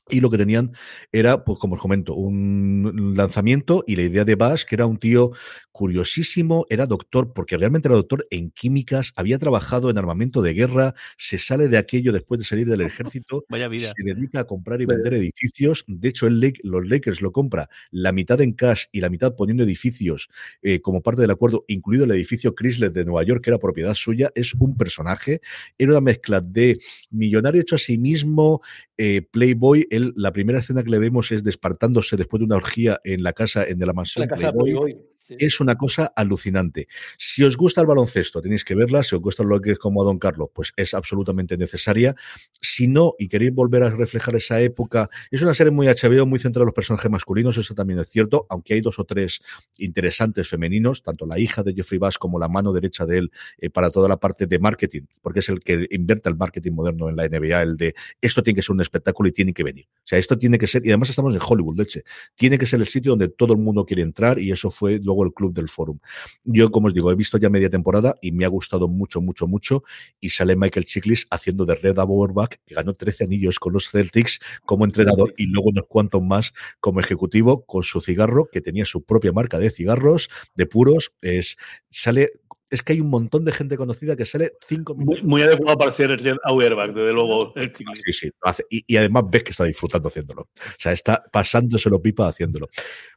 [0.09, 0.73] Y lo que tenían
[1.13, 4.99] era, pues como os comento, un lanzamiento y la idea de Bash, que era un
[4.99, 5.31] tío
[5.71, 10.95] curiosísimo, era doctor, porque realmente era doctor en químicas, había trabajado en armamento de guerra,
[11.17, 12.81] se sale de aquello después de salir del
[13.17, 13.93] ejército, Vaya vida.
[13.97, 15.85] se dedica a comprar y vender edificios.
[15.87, 19.35] De hecho, el Lake, los Lakers lo compra la mitad en cash y la mitad
[19.35, 20.29] poniendo edificios
[20.63, 23.95] eh, como parte del acuerdo, incluido el edificio Chrysler de Nueva York, que era propiedad
[23.95, 24.31] suya.
[24.35, 25.41] Es un personaje,
[25.79, 26.79] era una mezcla de
[27.11, 28.61] millonario hecho a sí mismo,
[28.99, 29.87] eh, Playboy.
[29.93, 33.33] Él, la primera escena que le vemos es despertándose después de una orgía en la
[33.33, 34.93] casa, en de la mansión La casa de Playboy.
[34.93, 35.12] Playboy.
[35.29, 36.89] Es una cosa alucinante.
[37.19, 39.03] Si os gusta el baloncesto, tenéis que verla.
[39.03, 42.15] Si os gusta lo que es como a Don Carlos, pues es absolutamente necesaria.
[42.61, 46.39] Si no, y queréis volver a reflejar esa época, es una serie muy HBO, muy
[46.39, 49.41] centrada en los personajes masculinos, eso también es cierto, aunque hay dos o tres
[49.79, 53.71] interesantes femeninos, tanto la hija de Jeffrey Bass como la mano derecha de él eh,
[53.71, 57.17] para toda la parte de marketing, porque es el que invierte el marketing moderno en
[57.17, 59.87] la NBA, el de esto tiene que ser un espectáculo y tiene que venir.
[59.91, 62.05] O sea, esto tiene que ser, y además estamos en Hollywood, leche,
[62.35, 65.25] tiene que ser el sitio donde todo el mundo quiere entrar y eso fue luego
[65.25, 65.99] el club del Forum.
[66.45, 69.47] Yo, como os digo, he visto ya media temporada y me ha gustado mucho, mucho,
[69.47, 69.85] mucho
[70.21, 74.41] y sale Michael Chiklis haciendo de Red Auerbach, que ganó 13 anillos con los Celtics
[74.65, 79.05] como entrenador y luego unos cuantos más como ejecutivo con su cigarro, que tenía su
[79.05, 81.57] propia marca de cigarros, de puros, es,
[81.91, 82.33] sale
[82.73, 85.25] es que hay un montón de gente conocida que sale cinco Muy, minutos.
[85.25, 87.53] muy adecuado para ser el Auerbach, desde luego.
[87.55, 87.73] El.
[87.75, 88.65] Sí, sí, lo hace.
[88.71, 90.43] Y, y además ves que está disfrutando haciéndolo.
[90.43, 90.49] O
[90.79, 92.69] sea, está pasándoselo pipa haciéndolo.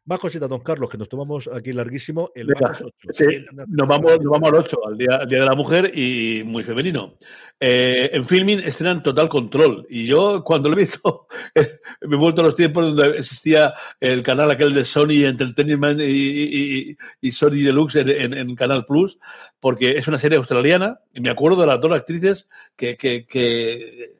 [0.08, 2.30] Más cositas, don Carlos, que nos tomamos aquí larguísimo.
[2.36, 3.10] El Venga, Marcos 8.
[3.14, 6.44] sí, nos, vamos, nos vamos al 8, al día, al día de la Mujer y
[6.46, 7.16] muy femenino.
[7.60, 9.88] Eh, en filming estrenan Total Control.
[9.90, 11.28] Y yo, cuando lo he visto,
[12.02, 16.04] me he vuelto a los tiempos donde existía el canal aquel de Sony Entertainment y,
[16.04, 19.18] y- y- y Sony Deluxe en, en- en Canal Plus,
[19.60, 21.00] porque es una serie australiana.
[21.14, 24.16] Y me acuerdo de las dos actrices que, que, que,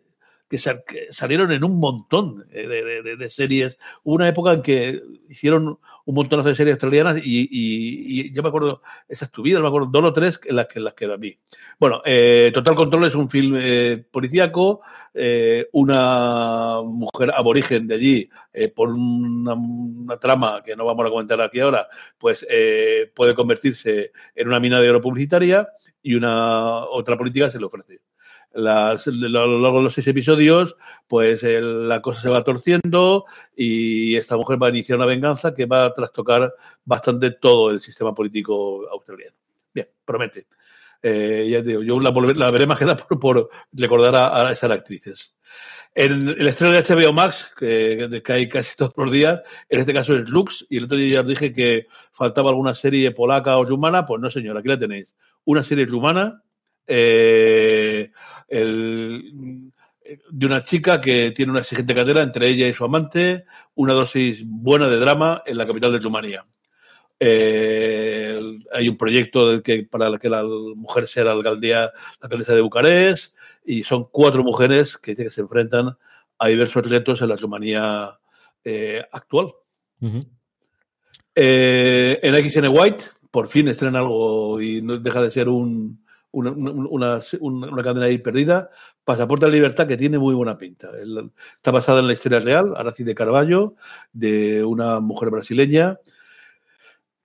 [0.48, 3.78] que sal- que salieron en un montón eh, de, series.
[4.04, 8.50] Hubo una época en que hicieron un montonazo de series australianas y, y- yo me
[8.50, 11.08] acuerdo, esa es tu vida, me acuerdo, dos o tres en las que, las que
[11.18, 11.38] vi.
[11.80, 14.82] Bueno, eh, Total Control es un film eh, policíaco,
[15.14, 21.10] eh, una mujer aborigen de allí, eh, por una, una trama que no vamos a
[21.10, 21.88] comentar aquí ahora,
[22.18, 22.46] pues
[23.14, 25.68] puede convertirse en una mina de oro publicitaria
[26.02, 28.00] y una otra política se le ofrece.
[28.56, 30.76] Las- a lo largo de los seis episodios,
[31.08, 33.26] pues la cosa se va torciendo
[33.56, 36.54] y esta mujer va a iniciar una venganza que va a trastocar
[36.86, 39.36] bastante todo el sistema político australiano.
[39.74, 40.48] Bien, promete.
[41.04, 44.72] Eh, ya digo, yo la, la veré más que nada por, recordar a, a esas
[44.72, 45.36] actrices.
[45.94, 49.94] En el estreno de HBO Max, que, que hay casi todos los días, en este
[49.94, 53.58] caso es Lux, y el otro día ya os dije que faltaba alguna serie polaca
[53.58, 55.14] o rumana, pues no señor, aquí la tenéis.
[55.44, 56.42] Una serie rumana
[56.88, 58.12] eh,
[58.48, 59.72] el-
[60.30, 64.44] de una chica que tiene una exigente carrera entre ella y su amante, una dosis
[64.46, 66.46] buena de drama en la capital de Rumanía.
[67.20, 68.40] Eh,
[68.74, 71.92] hay un proyecto del que, para el que la mujer sea la alcaldía, la
[72.22, 73.34] alcaldesa de Bucarest,
[73.66, 75.98] y son cuatro mujeres que, que se enfrentan
[76.38, 78.20] a diversos retos en la Rumanía
[78.64, 79.54] eh, actual.
[81.34, 86.05] Eh, en XN White, por fin estrena algo y no deja de ser un,
[86.36, 88.70] una, una, cadena ahí perdida.
[89.04, 90.90] Pasaporte a libertad que tiene muy buena pinta.
[91.56, 93.76] Está basada en la historia real, Aracide Carballo,
[94.14, 96.00] de una mujer brasileña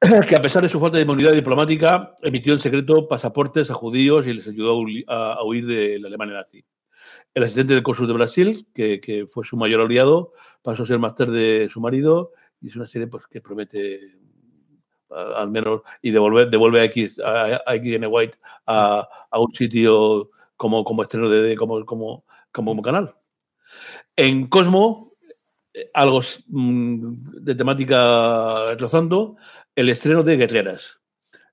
[0.29, 4.27] que a pesar de su falta de inmunidad diplomática emitió en secreto pasaportes a judíos
[4.27, 6.65] y les ayudó a hu- a, a huir de la Alemania nazi.
[7.35, 10.33] El asistente del cónsul de Brasil, que, que fue su mayor aliado,
[10.63, 14.20] pasó a ser máster de su marido y es una serie pues, que promete
[15.11, 18.35] al menos y devolver, devuelve a X a, a XN White
[18.67, 23.15] a, a un sitio como, como estreno de, como, como, como canal.
[24.17, 25.15] En Cosmo,
[25.73, 29.37] eh, algo mm, de temática rozando,
[29.75, 31.01] el estreno de Guerreras.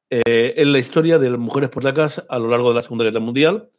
[0.10, 3.20] Eh, es la historia de las mujeres polacas a lo largo de la Segunda Guerra
[3.20, 3.70] Mundial.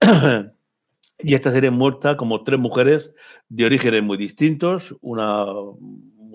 [1.18, 3.14] y esta serie muestra como tres mujeres
[3.48, 4.94] de orígenes muy distintos.
[5.00, 5.46] Una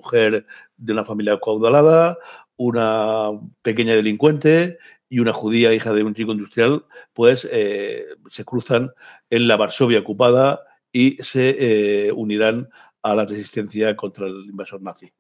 [0.02, 0.46] mujer
[0.78, 2.18] de una familia caudalada,
[2.64, 3.32] una
[3.64, 4.78] pequeña delincuente
[5.10, 8.92] y una judía hija de un chico industrial, pues eh, se cruzan
[9.32, 12.70] en la Varsovia ocupada y se eh, unirán
[13.02, 15.12] a la resistencia contra el invasor nazi.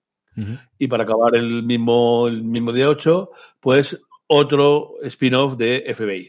[0.78, 6.28] Y para acabar el mismo, el mismo día 8, pues otro spin-off de FBI.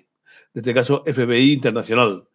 [0.54, 2.26] En este caso, FBI Internacional.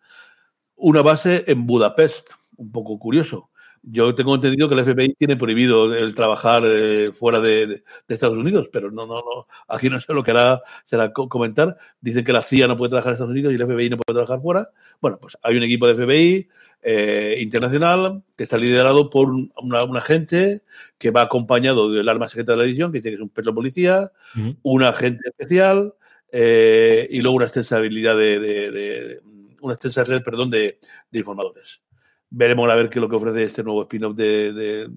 [0.75, 3.49] Una base en Budapest, un poco curioso.
[3.89, 8.13] Yo tengo entendido que el FBI tiene prohibido el trabajar eh, fuera de, de- de
[8.13, 9.47] Estados Unidos, pero no, no, no.
[9.69, 11.77] Aquí no sé lo que hará, será co- comentar.
[12.01, 14.15] Dicen que la CIA no puede trabajar en Estados Unidos y el FBI no puede
[14.15, 14.69] trabajar fuera.
[14.99, 16.47] Bueno, pues hay un equipo de FBI
[16.81, 20.63] eh, internacional que está liderado por un, una- un agente
[20.97, 23.53] que va acompañado del arma secreta de la división, que dice que es un perro
[23.55, 24.11] policía,
[24.63, 25.93] un agente especial
[26.31, 29.19] eh, y luego una extensa habilidad de, de- de-
[29.61, 30.77] una extensa red, perdón, de
[31.13, 31.81] informadores.
[32.30, 34.89] Veremos a ver qué es lo que ofrece este nuevo spin-off de, de-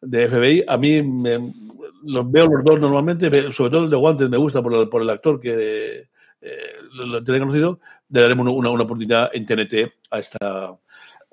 [0.00, 0.64] de FBI.
[0.68, 1.52] A mí me-
[2.02, 5.00] los veo los dos normalmente, sobre todo el de Guantes me gusta por el, por
[5.02, 6.08] el actor que
[6.40, 7.80] eh, lo, lo tiene conocido.
[8.10, 10.76] Le daremos una, una oportunidad en TNT a esta,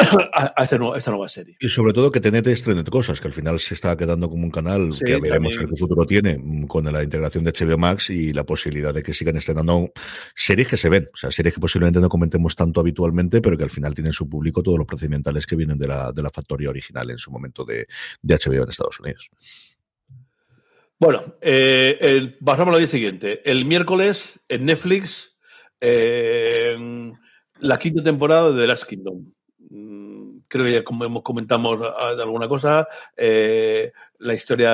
[0.34, 1.56] a, a esta, nueva, a esta nueva serie.
[1.60, 4.52] Y sobre todo que TNT estrene cosas, que al final se está quedando como un
[4.52, 8.34] canal Sí, que veremos qué futuro tiene mm, con la integración de HBO Max y
[8.34, 9.92] la posibilidad de que sigan estrenando
[10.36, 13.64] series que se ven, o sea, series que posiblemente no comentemos tanto habitualmente, pero que
[13.64, 16.70] al final tienen su público todos los procedimentales que vienen de la, de la factoría
[16.70, 17.88] original en su momento de,
[18.22, 19.30] de HBO en Estados Unidos.
[21.00, 23.42] Bueno, eh, el- pasamos al día siguiente.
[23.50, 25.36] El miércoles en Netflix,
[25.80, 26.76] eh,
[27.60, 29.32] la quinta temporada de The Last Kingdom.
[29.72, 34.74] Mm, Creo que ya como hemos comentamos alguna cosa, eh, la historia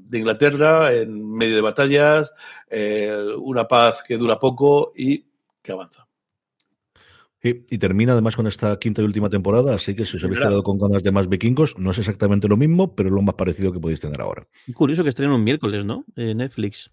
[0.00, 2.32] de Inglaterra en medio de batallas,
[2.70, 5.26] eh, una paz que dura poco y
[5.60, 6.06] que avanza.
[7.42, 10.38] Y, y termina además con esta quinta y última temporada, así que si os habéis
[10.40, 13.34] quedado con ganas de más vikingos, no es exactamente lo mismo, pero es lo más
[13.34, 14.46] parecido que podéis tener ahora.
[14.72, 16.04] Curioso que estrenen un miércoles, ¿no?
[16.14, 16.92] Eh, Netflix.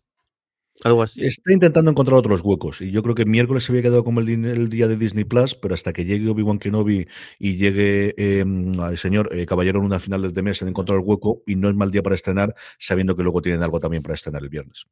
[0.83, 1.25] Algo así.
[1.25, 4.29] Está intentando encontrar otros huecos y yo creo que miércoles se había quedado como el,
[4.45, 7.07] el día de Disney Plus, pero hasta que llegue Obi-Wan Kenobi
[7.39, 8.45] y llegue eh,
[8.79, 11.69] al señor eh, Caballero en una final de mes han encontrado el hueco y no
[11.69, 14.85] es mal día para estrenar, sabiendo que luego tienen algo también para estrenar el viernes.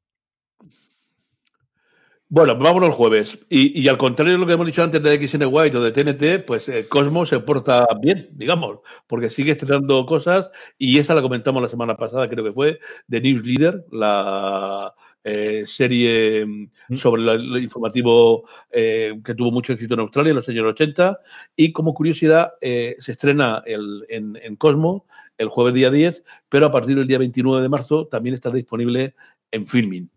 [2.30, 3.46] Bueno, vámonos el jueves.
[3.48, 5.92] Y, y al contrario de lo que hemos dicho antes de XN White o de
[5.92, 11.22] TNT, pues eh, Cosmo se porta bien, digamos, porque sigue estrenando cosas y esta la
[11.22, 17.22] comentamos la semana pasada, creo que fue, de News Leader, la eh, serie mm, sobre
[17.22, 21.20] la- el informativo eh, que tuvo mucho éxito en Australia en los años 80.
[21.56, 25.06] Y como curiosidad, eh, se estrena el- en, en Cosmo
[25.38, 29.16] el jueves día 10, pero a partir del día 29 de marzo también estará disponible
[29.52, 30.10] en Filming.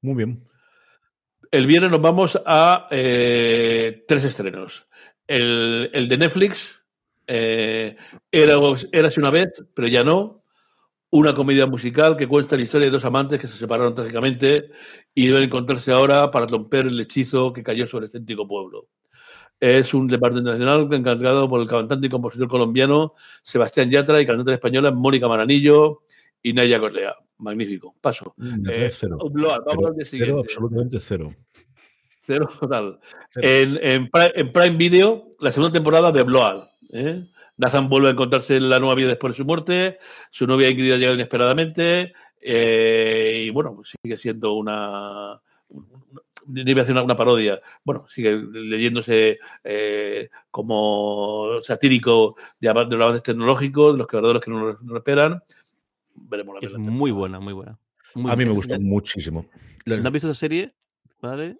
[0.00, 0.42] Muy bien.
[1.50, 4.86] El viernes nos vamos a tres estrenos.
[5.26, 6.84] El, el de Netflix,
[7.26, 7.76] era,
[8.92, 10.37] Érase una vez, pero ya no.
[11.10, 14.68] Una comedia musical que cuenta la historia de dos amantes que se separaron trágicamente
[15.14, 18.88] y deben encontrarse ahora para romper el hechizo que cayó sobre el céntrico pueblo.
[19.58, 24.52] Es un departamento nacional encargado por el cantante y compositor colombiano Sebastián Yatra y cantante
[24.52, 26.02] española Mónica Maranillo
[26.42, 27.14] y Naya Corlea.
[27.38, 27.94] Magnífico.
[28.00, 28.34] Paso.
[28.70, 29.16] Eh, cero.
[29.18, 31.34] Vamos Cero, al cero, absolutamente cero.
[32.20, 33.00] Cero total.
[33.30, 33.48] Cero.
[33.82, 36.60] En, en Prime Video, la segunda temporada de Blood.
[36.92, 37.22] ¿eh?
[37.58, 39.98] Nathan vuelve a encontrarse en la nueva vida después de su muerte.
[40.30, 42.12] Su novia Ingrid llega inesperadamente.
[42.40, 45.32] eh, y bueno, sigue siendo una.
[45.32, 45.40] a
[46.80, 47.60] hacer una, una parodia.
[47.84, 54.50] Bueno, sigue leyéndose eh, como satírico de, de los avances tecnológicos, de los creadores que
[54.50, 55.42] no lo, no lo esperan.
[56.14, 56.90] Veremos la Es verdad.
[56.90, 57.78] muy buena, muy buena.
[58.14, 59.46] Muy A mí me gustó muchísimo.
[59.84, 60.74] La- ¿No has visto esa serie?
[61.20, 61.58] ¿Vale?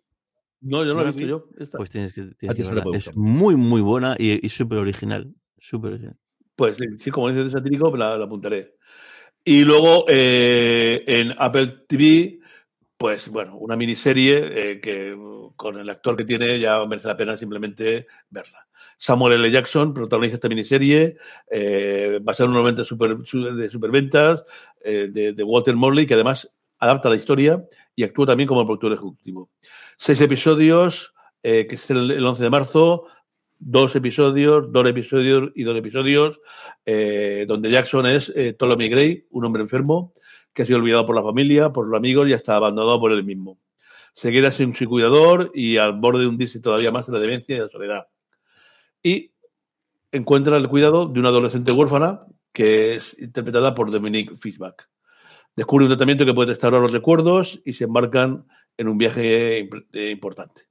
[0.61, 1.28] No, yo no la he visto vi?
[1.28, 1.44] yo.
[1.59, 1.76] esta.
[1.78, 2.96] Pues tienes que, tienes verla.
[2.96, 5.32] Es muy, muy buena y, y súper original.
[5.59, 6.17] Súper original.
[6.57, 8.75] Pues sí, como dices de satírico, la, la apuntaré.
[9.45, 12.41] Y luego eh, en Apple TV,
[12.97, 17.17] pues bueno, una miniserie eh, que uh, con el actor que tiene ya merece la
[17.17, 18.67] pena simplemente verla.
[18.99, 19.51] Samuel L.
[19.51, 21.17] Jackson protagoniza esta miniserie,
[21.51, 24.45] eh, basada en un momento super, su- de superventas
[24.83, 26.51] eh, de, de Walter Morley, que además
[26.81, 27.65] adapta la historia
[27.97, 29.51] y actúa también como productor ejecutivo.
[29.97, 33.07] Seis episodios, que es el, el 11 de marzo,
[33.59, 36.41] dos episodios, dos episodios y dos episodios,
[36.87, 40.13] eh, donde Jackson es eh, Ptolemy Gray, un hombre enfermo
[40.53, 43.25] que ha sido olvidado por la familia, por los amigos y hasta abandonado por él
[43.25, 43.59] mismo.
[44.13, 47.57] Se queda sin su cuidador y al borde de hundirse todavía más en la demencia
[47.57, 48.09] y la soledad.
[49.03, 49.33] Y
[50.11, 54.89] encuentra el cuidado de una adolescente huérfana que es interpretada por Dominique Fishback.
[55.55, 58.47] Descubre un tratamiento que puede restaurar los recuerdos y se embarcan
[58.77, 60.68] en un viaje eh, importante.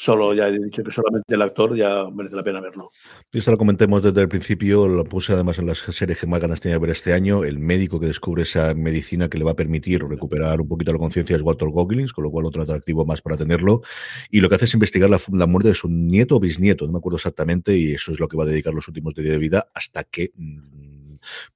[0.00, 2.90] Solo, ya he dicho que solamente el actor ya merece la pena verlo.
[3.32, 6.40] Y esto lo comentemos desde el principio, lo puse además en las series que más
[6.40, 7.42] ganas tenía de ver este año.
[7.42, 10.98] El médico que descubre esa medicina que le va a permitir recuperar un poquito la
[10.98, 13.82] conciencia es Walter Goggins, con lo cual otro atractivo más para tenerlo.
[14.30, 16.92] Y lo que hace es investigar la, la muerte de su nieto o bisnieto, no
[16.92, 19.38] me acuerdo exactamente, y eso es lo que va a dedicar los últimos días de
[19.38, 20.87] vida hasta que mm,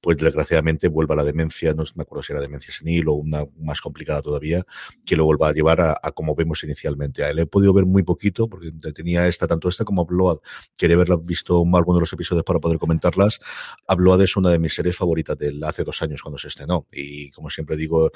[0.01, 3.81] pues desgraciadamente vuelva la demencia, no me acuerdo si era demencia senil o una más
[3.81, 4.63] complicada todavía,
[5.05, 7.23] que lo vuelva a llevar a, como vemos inicialmente.
[7.23, 10.39] A él he podido ver muy poquito, porque tenía esta, tanto esta como Upload,
[10.77, 13.39] quería haberla visto alguno de los episodios para poder comentarlas.
[13.87, 17.31] Upload es una de mis series favoritas de hace dos años cuando se estrenó, y
[17.31, 18.07] como siempre digo,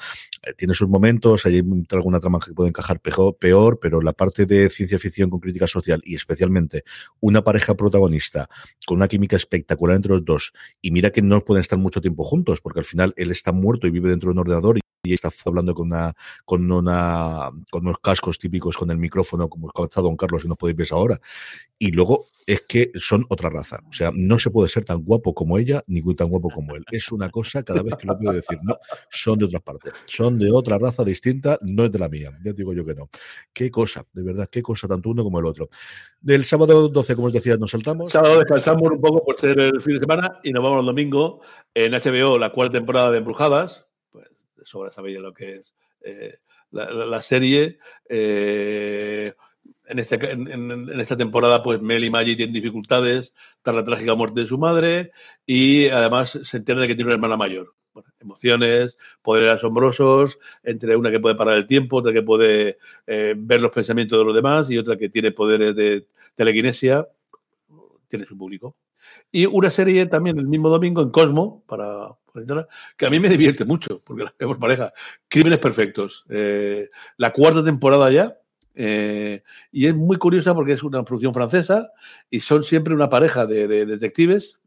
[0.42, 4.68] eh, tiene sus momentos, hay alguna trama que puede encajar peor, pero la parte de
[4.70, 6.84] ciencia ficción con crítica social y especialmente
[7.20, 8.48] una pareja protagonista
[8.86, 12.24] con una química espectacular entre los dos, y mira que no pueden estar mucho tiempo
[12.24, 15.30] juntos, porque al final él está muerto y vive dentro de un ordenador y está
[15.44, 16.12] hablando con una,
[16.44, 20.56] con una, con unos cascos típicos con el micrófono, como está Don Carlos, y no
[20.56, 21.20] podéis ver ahora.
[21.78, 23.78] Y luego es que son otra raza.
[23.88, 26.84] O sea, no se puede ser tan guapo como ella, ni tan guapo como él.
[26.90, 28.78] Es una cosa, cada vez que lo puedo decir, no,
[29.10, 29.90] son de otra parte.
[30.06, 32.32] Son de otra raza distinta, no es de la mía.
[32.42, 33.10] Ya digo yo que no.
[33.52, 35.68] Qué cosa, de verdad, qué cosa, tanto uno como el otro.
[36.20, 38.10] Del sábado 12, como os decía, nos saltamos.
[38.10, 41.40] Sábado descansamos un poco por ser el fin de semana y nos vamos el domingo
[41.74, 43.87] en HBO, la cuarta temporada de Embrujadas
[44.64, 46.34] sobra sabéis lo que es eh,
[46.70, 47.78] la, serie.
[48.08, 49.32] Eh,
[49.86, 53.32] en, este, en, esta temporada, pues Mel y Maggie tienen dificultades
[53.62, 55.10] tras la trágica muerte de su madre
[55.46, 57.74] y además se entera de que tiene una hermana mayor.
[58.20, 63.60] emociones, poderes asombrosos, entre una que puede parar el tiempo, otra que puede eh, ver
[63.60, 67.08] los pensamientos de los demás y otra que tiene poderes de telequinesia.
[68.08, 68.74] Tiene su público.
[69.30, 72.16] Y una serie también el mismo domingo en Cosmo, para,
[72.96, 74.92] que a mí me divierte mucho, porque la vemos pareja.
[75.28, 76.24] Crímenes Perfectos.
[76.28, 78.38] Eh, la cuarta temporada ya.
[78.74, 81.90] Eh, y es muy curiosa porque es una producción francesa
[82.30, 84.60] y son siempre una pareja de, detectives,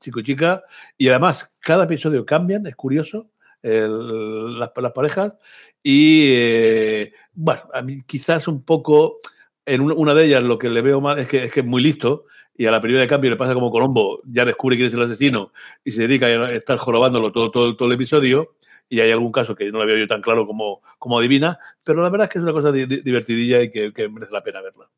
[0.00, 0.62] chico y chica,
[0.98, 3.30] y además cada episodio cambian, es curioso.
[3.62, 5.34] las, parejas
[5.82, 9.20] y eh, bueno, a mí quizás un poco
[9.66, 11.82] en una, de ellas lo que le veo mal es que es, que es muy
[11.82, 14.94] listo y a la primera de cambio le pasa como Colombo, ya descubre quién es
[14.94, 15.52] el asesino
[15.84, 18.56] y se dedica a estar jorobándolo todo, todo, todo el episodio.
[18.88, 22.02] Y hay algún caso que no lo veo yo tan claro como, como adivina, pero
[22.02, 24.90] la verdad es que es una cosa divertidilla y que merece la pena verla.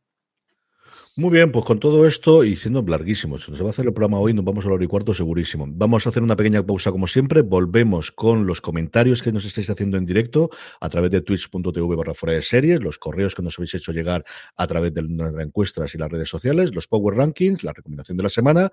[1.19, 4.19] Muy bien, pues con todo esto y siendo larguísimo, se va a hacer el programa
[4.19, 5.65] hoy, nos vamos a la hora y cuarto segurísimo.
[5.67, 9.71] Vamos a hacer una pequeña pausa como siempre, volvemos con los comentarios que nos estáis
[9.71, 13.73] haciendo en directo a través de twitch.tv barra de series, los correos que nos habéis
[13.77, 14.27] hecho llegar
[14.59, 18.23] a través de las encuestas y las redes sociales, los Power Rankings, la recomendación de
[18.23, 18.71] la semana.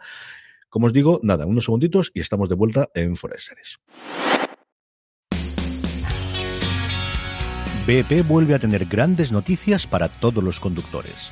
[0.68, 3.80] Como os digo, nada, unos segunditos y estamos de vuelta en fuera de series.
[7.88, 11.32] BP vuelve a tener grandes noticias para todos los conductores.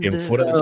[0.00, 0.52] En fuera de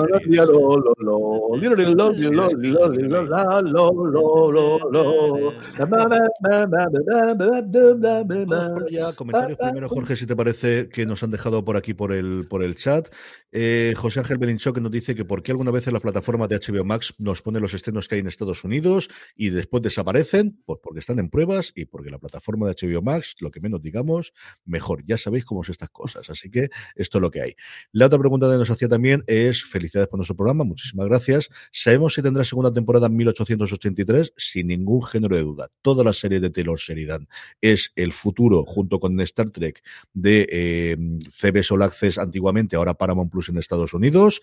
[9.17, 12.63] Comentarios primero, Jorge, si te parece que nos han dejado por aquí por el, por
[12.63, 13.09] el chat.
[13.53, 16.47] Eh, José Ángel Belinchó que nos dice que por qué alguna vez en la plataforma
[16.47, 20.63] de HBO Max nos pone los estrenos que hay en Estados Unidos y después desaparecen,
[20.65, 23.83] pues porque están en pruebas y porque la plataforma de HBO Max, lo que menos
[23.83, 24.33] digamos,
[24.65, 25.05] mejor.
[25.07, 26.31] Ya sabéis cómo son estas cosas.
[26.31, 27.57] Así que esto es lo que hay.
[27.93, 31.49] La otra pregunta que nos hacía también es, felicidades por nuestro programa, muchísimas gracias.
[31.73, 34.33] ¿Sabemos si tendrá segunda temporada en 1883?
[34.37, 35.69] Sin ningún género de duda.
[35.83, 37.29] Toda la serie de Taylor Sheridan
[37.61, 39.83] es el futuro, junto con Star Trek,
[40.13, 40.97] de eh,
[41.31, 44.41] CBS All Access antiguamente, ahora Paramount Plus en Estados Unidos.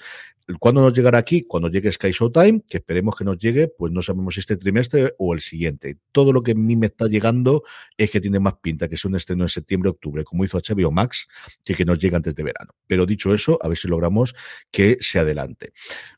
[0.60, 1.44] ¿Cuándo nos llegará aquí?
[1.44, 5.14] Cuando llegue Sky Showtime, que esperemos que nos llegue, pues no sabemos si este trimestre
[5.18, 5.98] o el siguiente.
[6.12, 7.64] Todo lo que a mí me está llegando
[7.98, 11.28] es que tiene más pinta que sea un estreno en septiembre-octubre, como hizo HBO Max,
[11.64, 12.74] que que nos llegue antes de verano.
[12.88, 14.34] Pero dicho eso, a ver si logramos
[14.72, 15.74] que se adelante.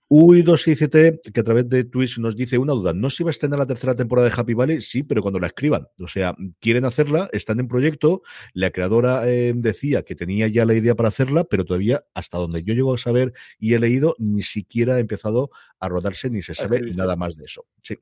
[0.09, 3.59] UI267, que a través de Twitch nos dice una duda, ¿no se iba a estrenar
[3.59, 4.81] la tercera temporada de Happy Valley?
[4.81, 5.87] Sí, pero cuando la escriban.
[6.01, 10.73] O sea, quieren hacerla, están en proyecto, la creadora eh, decía que tenía ya la
[10.73, 14.41] idea para hacerla, pero todavía, hasta donde yo llego a saber y he leído, ni
[14.41, 17.65] siquiera ha empezado a rodarse ni se sabe nada más de eso.
[17.83, 17.97] Sí.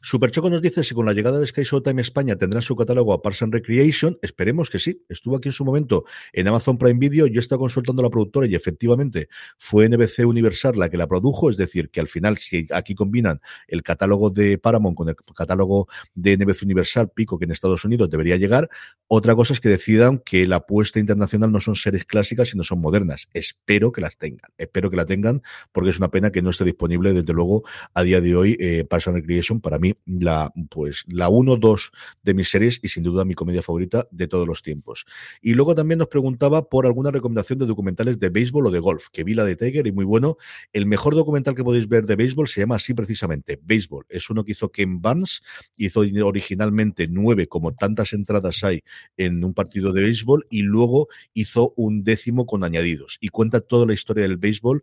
[0.00, 3.20] Superchoco nos dice si con la llegada de Sky Showtime España tendrá su catálogo a
[3.20, 4.18] Parks and Recreation.
[4.22, 5.04] Esperemos que sí.
[5.08, 7.26] Estuvo aquí en su momento en Amazon Prime Video.
[7.26, 9.28] Yo estaba consultando a la productora y efectivamente
[9.58, 11.50] fue NBC Universal la que la produjo.
[11.50, 15.88] Es decir, que al final, si aquí combinan el catálogo de Paramount con el catálogo
[16.14, 18.68] de NBC Universal, pico que en Estados Unidos debería llegar.
[19.08, 22.80] Otra cosa es que decidan que la apuesta internacional no son series clásicas, sino son
[22.80, 23.28] modernas.
[23.32, 24.50] Espero que las tengan.
[24.58, 25.42] Espero que la tengan
[25.72, 28.86] porque es una pena que no esté disponible, desde luego, a día de hoy, eh,
[28.90, 31.90] Recreation para mí la, pues, la 1-2
[32.22, 35.06] de mis series y sin duda mi comedia favorita de todos los tiempos.
[35.40, 39.08] Y luego también nos preguntaba por alguna recomendación de documentales de béisbol o de golf,
[39.10, 40.36] que vi la de Tiger y muy bueno.
[40.72, 44.06] El mejor documental que podéis ver de béisbol se llama así precisamente, Béisbol.
[44.08, 45.42] Es uno que hizo Ken Barnes,
[45.76, 48.82] hizo originalmente nueve, como tantas entradas hay
[49.16, 53.18] en un partido de béisbol, y luego hizo un décimo con añadidos.
[53.20, 54.82] Y cuenta toda la historia del béisbol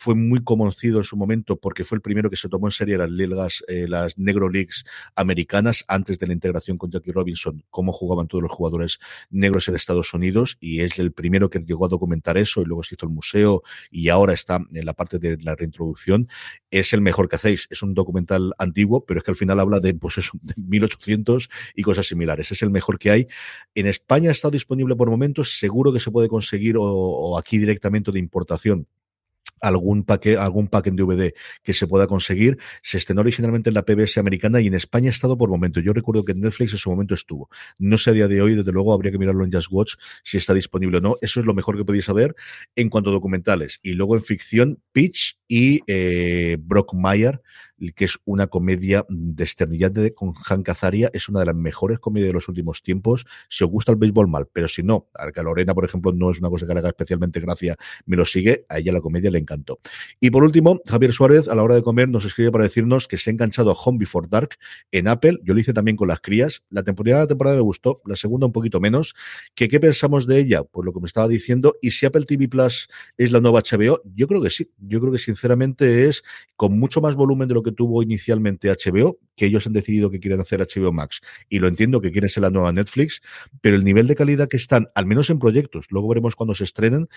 [0.00, 2.96] fue muy conocido en su momento porque fue el primero que se tomó en serio
[2.96, 7.92] las ligas, eh, las Negro Leagues americanas antes de la integración con Jackie Robinson, cómo
[7.92, 8.98] jugaban todos los jugadores
[9.28, 12.82] negros en Estados Unidos y es el primero que llegó a documentar eso y luego
[12.82, 16.30] se hizo el museo y ahora está en la parte de la reintroducción.
[16.70, 17.66] Es el mejor que hacéis.
[17.68, 21.50] Es un documental antiguo, pero es que al final habla de, pues eso, de 1800
[21.74, 22.50] y cosas similares.
[22.50, 23.26] Es el mejor que hay.
[23.74, 25.58] En España está disponible por momentos.
[25.58, 28.86] Seguro que se puede conseguir o aquí directamente de importación
[29.60, 31.32] algún paquete, algún pack en DVD
[31.62, 32.58] que se pueda conseguir.
[32.82, 35.80] Se estrenó originalmente en la PBS americana y en España ha estado por momento.
[35.80, 37.48] Yo recuerdo que Netflix en su momento estuvo.
[37.78, 39.94] No sé a día de hoy, desde luego habría que mirarlo en Just Watch
[40.24, 41.16] si está disponible o no.
[41.20, 42.34] Eso es lo mejor que podéis saber
[42.76, 43.80] en cuanto a documentales.
[43.82, 47.42] Y luego en ficción, Pitch y eh, Brock Mayer,
[47.96, 52.34] que es una comedia desternillante con Hank Azaria, es una de las mejores comedias de
[52.34, 53.26] los últimos tiempos.
[53.48, 56.38] Si os gusta el béisbol, mal, pero si no, a Lorena, por ejemplo, no es
[56.38, 57.76] una cosa que le haga especialmente gracia,
[58.06, 59.80] me lo sigue, a ella la comedia le encantó.
[60.20, 63.18] Y por último, Javier Suárez, a la hora de comer, nos escribe para decirnos que
[63.18, 64.50] se ha enganchado a Home Before Dark
[64.92, 65.40] en Apple.
[65.42, 66.62] Yo lo hice también con las crías.
[66.70, 69.16] La temporada, la temporada me gustó, la segunda un poquito menos.
[69.56, 70.62] ¿Que, ¿Qué pensamos de ella?
[70.62, 71.76] Pues lo que me estaba diciendo.
[71.82, 74.02] ¿Y si Apple TV Plus es la nueva HBO?
[74.14, 74.70] Yo creo que sí.
[74.78, 75.39] Yo creo que sinceramente
[75.80, 76.22] es
[76.56, 80.20] con mucho más volumen de lo que tuvo inicialmente HBO, que ellos han decidido que
[80.20, 81.20] quieren hacer HBO Max.
[81.48, 83.20] Y lo entiendo que quieren ser la nueva Netflix,
[83.60, 86.64] pero el nivel de calidad que están, al menos en proyectos, luego veremos cuando se
[86.64, 87.08] estrenen,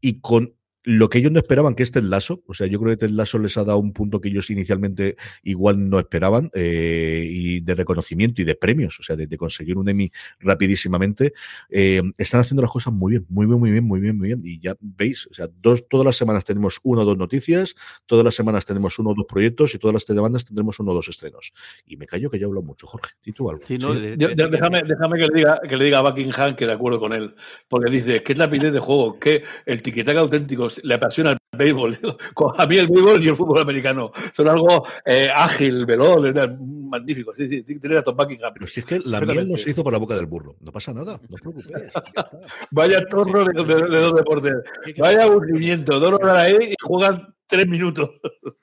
[0.00, 2.92] y con lo que ellos no esperaban, que es Ted Lasso, o sea, yo creo
[2.92, 7.26] que Ted Lasso les ha dado un punto que ellos inicialmente igual no esperaban, eh,
[7.28, 10.10] y de reconocimiento y de premios, o sea, de, de conseguir un Emmy
[10.40, 11.32] rapidísimamente,
[11.70, 14.42] eh, están haciendo las cosas muy bien, muy bien, muy bien, muy bien, muy bien,
[14.44, 17.74] y ya veis, o sea, dos, todas las semanas tenemos una o dos noticias,
[18.06, 20.94] todas las semanas tenemos uno o dos proyectos, y todas las semanas tendremos uno o
[20.94, 21.52] dos estrenos.
[21.86, 23.62] Y me callo que ya hablo mucho, Jorge, ¿y tú algo?
[23.66, 24.14] Sí, no, sí.
[24.16, 27.12] Yo, déjame, déjame que, le diga, que le diga a Buckingham que de acuerdo con
[27.12, 27.34] él,
[27.68, 29.18] porque dice, ¿qué es la rapidez de juego?
[29.18, 31.96] ¿Qué el tiquetaca auténtico le apasiona el béisbol.
[32.58, 36.22] A mí el béisbol y el fútbol americano son algo eh, ágil, veloz,
[36.58, 37.34] magnífico.
[37.34, 38.52] Sí, sí, tiene a Tom Buckingham.
[38.54, 40.56] Pero si es que la miel no se hizo por la boca del burro.
[40.60, 41.92] No pasa nada, no os preocupéis.
[42.70, 44.52] Vaya torno de, de, de dos deportes.
[44.98, 45.98] Vaya aburrimiento.
[45.98, 48.10] Dos horas ahí y juegan tres minutos.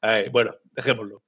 [0.00, 1.22] Ay, bueno, dejémoslo.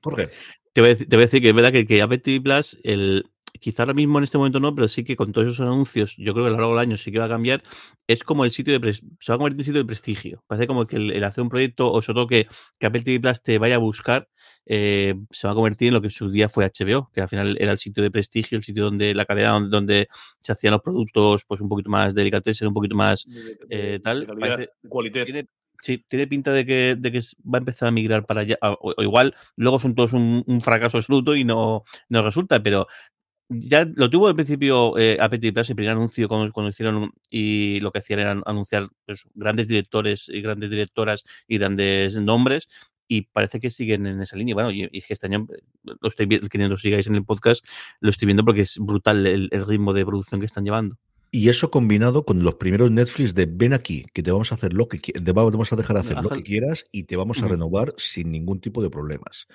[0.00, 0.30] ¿Por qué?
[0.72, 2.40] Te voy, a decir, te voy a decir que es verdad que, que Apple TV
[2.40, 3.24] Plus, el,
[3.60, 6.32] quizá ahora mismo en este momento no, pero sí que con todos esos anuncios, yo
[6.32, 7.62] creo que a lo largo del año sí que va a cambiar,
[8.06, 10.44] es como el sitio de, se va a convertir en sitio de prestigio.
[10.46, 12.48] Parece como que el, el hacer un proyecto, o sobre todo que,
[12.78, 14.28] que, Apple TV Plus te vaya a buscar,
[14.66, 17.28] eh, se va a convertir en lo que en su día fue HBO, que al
[17.28, 20.08] final era el sitio de prestigio, el sitio donde la cadena donde, donde
[20.42, 23.26] se hacían los productos pues un poquito más delicatessen, un poquito más
[23.70, 24.26] eh, tal.
[24.38, 24.70] Parece,
[25.24, 25.48] tiene,
[25.80, 28.58] sí, tiene pinta de que, de que va a empezar a migrar para allá.
[28.62, 32.86] O, o igual luego son todos un, un, fracaso absoluto y no, no resulta, pero
[33.48, 37.90] ya lo tuvo al principio eh, Apple Plus, el primer anuncio cuando, hicieron y lo
[37.92, 42.68] que hacían era anunciar pues, grandes directores y grandes directoras y grandes nombres
[43.08, 44.54] y parece que siguen en esa línea.
[44.54, 45.46] Bueno, y, este año
[45.82, 47.64] lo estoy viendo, que lo sigáis en el podcast,
[48.00, 50.96] lo estoy viendo porque es brutal el ritmo de producción que están llevando.
[51.30, 54.72] Y eso combinado con los primeros Netflix de ven aquí, que te vamos a hacer
[54.72, 56.22] lo que te vamos a dejar hacer Ajá.
[56.22, 57.50] lo que quieras y te vamos a uh -huh.
[57.50, 59.46] renovar sin ningún tipo de problemas.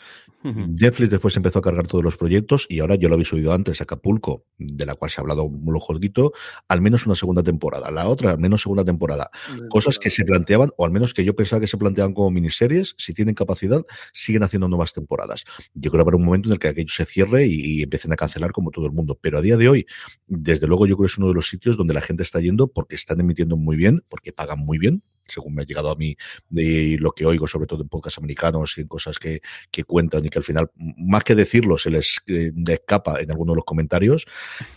[0.43, 0.67] Uh -huh.
[0.80, 3.82] Netflix después empezó a cargar todos los proyectos y ahora yo lo habéis oído antes,
[3.82, 6.32] Acapulco, de la cual se ha hablado un jolguito,
[6.67, 7.89] al menos una segunda temporada.
[7.89, 9.32] La otra, al menos segunda temporada.
[9.57, 12.30] Uh Cosas que se planteaban, o al menos que yo pensaba que se planteaban como
[12.30, 15.43] miniseries, si tienen capacidad, siguen haciendo nuevas temporadas.
[15.74, 18.13] Yo creo que habrá un momento en el que aquello se cierre y, y empiecen
[18.13, 19.17] a cancelar como todo el mundo.
[19.19, 19.88] Pero a día de hoy,
[20.28, 22.68] desde luego yo creo que es uno de los sitios donde la gente está yendo
[22.68, 26.16] porque están emitiendo muy bien, porque pagan muy bien, según me ha llegado a mí
[26.49, 29.41] de lo que oigo, sobre todo en podcasts americanos y en cosas que,
[29.72, 33.53] que cuentan y que al final, más que decirlo, se les eh, escapa en alguno
[33.53, 34.26] de los comentarios.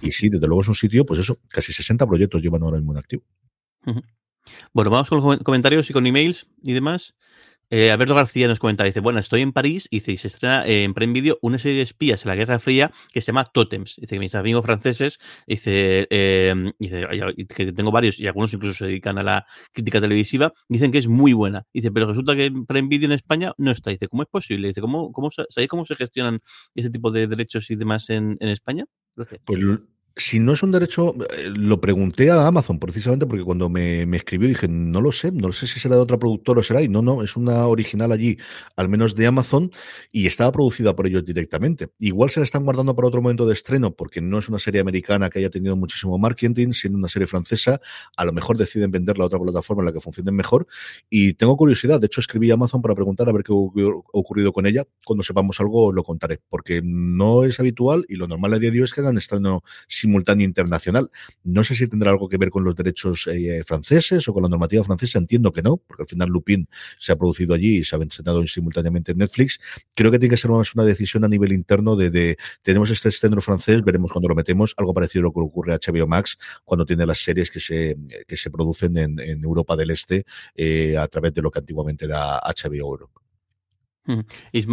[0.01, 2.93] Y sí, desde luego es un sitio, pues eso, casi 60 proyectos llevan ahora mismo
[2.93, 3.23] en activo.
[4.73, 7.17] Bueno, vamos con los comentarios y con emails y demás.
[7.69, 10.95] Eh, Alberto García nos comenta, dice, bueno, estoy en París y, dice, se estrena en
[10.95, 13.97] Prime Video una serie de espías en la Guerra Fría que se llama Totems.
[13.97, 17.07] Dice que mis amigos franceses, dice, eh, dice
[17.55, 21.09] que tengo varios y algunos incluso se dedican a la crítica televisiva, dicen que es
[21.09, 21.65] muy buena.
[21.73, 23.91] Dice, pero resulta que en Prime Video en España no está.
[23.91, 24.69] Dice, ¿cómo es posible?
[24.69, 26.41] Dice, ¿cómo, cómo, ¿sabéis cómo se gestionan
[26.77, 28.85] ese tipo de derechos y demás en, en España?
[29.17, 29.29] Pues
[30.19, 34.17] si no es un derecho, eh, lo pregunté a Amazon precisamente porque cuando me, me,
[34.17, 36.89] escribió dije, no lo sé, no sé si será de otra productora o será, y
[36.89, 38.39] no, no, es una original allí,
[38.77, 39.71] al menos de Amazon,
[40.11, 41.89] y estaba producida por ellos directamente.
[41.99, 44.81] Igual se la están guardando para otro momento de estreno porque no es una serie
[44.81, 47.83] americana que haya tenido muchísimo marketing, siendo una serie francesa,
[48.17, 50.67] a lo mejor deciden venderla a otra plataforma en la que funcione mejor.
[51.11, 53.57] Y tengo curiosidad, de hecho escribí a Amazon para preguntar a ver qué ha
[54.13, 54.85] ocurrido con ella.
[55.05, 58.79] Cuando sepamos algo lo contaré, porque no es habitual y lo normal a día de
[58.79, 59.63] hoy es que hagan estreno
[60.07, 61.11] simultáneo internacional.
[61.45, 64.49] No sé si tendrá algo que ver con los derechos eh, franceses o con la
[64.49, 67.97] normativa francesa, entiendo que no, porque al final Lupin se ha producido allí y se
[67.97, 69.61] ha estrenado simultáneamente en Netflix.
[69.95, 73.09] Creo que tiene que ser más una decisión a nivel interno de, de tenemos este
[73.09, 76.39] estreno francés, veremos cuando lo metemos, algo parecido a lo que ocurre a HBO Max
[76.65, 77.97] cuando tiene las series que se,
[78.27, 82.39] que se producen en, Europa del Este eh, a través de lo que antiguamente era
[82.39, 83.26] HBO Europa.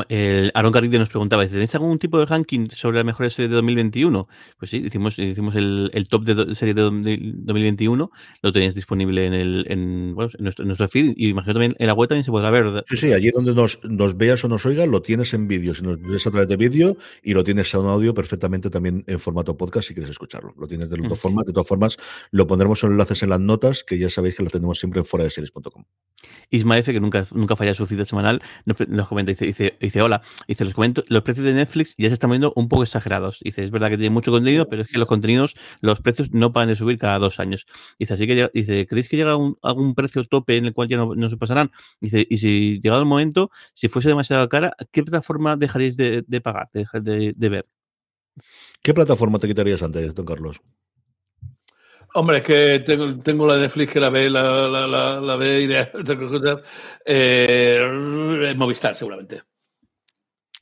[0.09, 3.55] El Aaron Garrido nos preguntaba, ¿tenéis algún tipo de ranking sobre las mejores series de
[3.55, 4.27] 2021?
[4.57, 8.11] Pues sí, hicimos, hicimos el, el top de series de 2021,
[8.41, 11.87] lo tenéis disponible en, el, en, bueno, en, nuestro, nuestro, feed y imagino también en
[11.87, 12.63] la web también se podrá ver.
[12.63, 12.85] ¿verdad?
[12.87, 15.83] Sí, sí, allí donde nos, nos veas o nos oigas, lo tienes en vídeo, si
[15.83, 19.57] nos ves a través de vídeo y lo tienes en audio perfectamente también en formato
[19.57, 20.53] podcast si quieres escucharlo.
[20.57, 21.97] Lo tienes de dos formas, de todas formas
[22.31, 25.05] lo pondremos en enlaces en las notas que ya sabéis que lo tenemos siempre en
[25.05, 25.83] fuera de series.com.
[26.49, 30.21] Isma F, que nunca, nunca falla su cita semanal, nos, comenta, dice, dice, dice, hola,
[30.47, 33.39] dice, los, comento, los precios de Netflix ya se están poniendo un poco exagerados.
[33.43, 36.53] Dice, es verdad que tiene mucho contenido, pero es que los contenidos, los precios no
[36.53, 37.65] paran de subir cada dos años.
[37.99, 40.97] Dice, así que, dice, ¿creéis que llega a algún precio tope en el cual ya
[40.97, 41.71] no, se pasarán?
[41.99, 46.41] Dice, y si llegado el momento, si fuese demasiado cara, ¿qué plataforma dejaríais de, de
[46.41, 47.67] pagar, de, de ver?
[48.81, 50.61] ¿Qué plataforma te quitarías antes, don Carlos?
[52.15, 55.61] Hombre, es que tengo, tengo la Netflix que la ve, la, la, la, la ve
[55.61, 56.61] y de,
[57.05, 59.41] eh, Movistar, seguramente.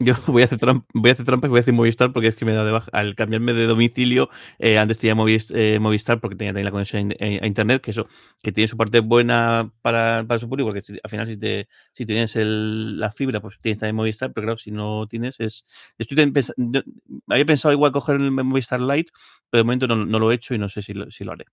[0.05, 2.27] Yo voy a hacer trampa, voy a hacer trampa y voy a decir Movistar porque
[2.27, 2.89] es que me da de baja.
[2.91, 5.15] Al cambiarme de domicilio, eh, antes tenía
[5.53, 8.07] eh, Movistar porque tenía también la conexión a, internet, que eso,
[8.41, 12.05] que tiene su parte buena para, para su público, porque al final si, te, si
[12.05, 15.65] tienes el, la fibra, pues tienes también Movistar, pero claro, si no tienes, es.
[15.97, 16.83] Estoy pensando,
[17.27, 19.11] había pensado igual coger el Movistar Lite,
[19.49, 21.33] pero de momento no, no lo he hecho y no sé si lo, si lo
[21.33, 21.45] haré.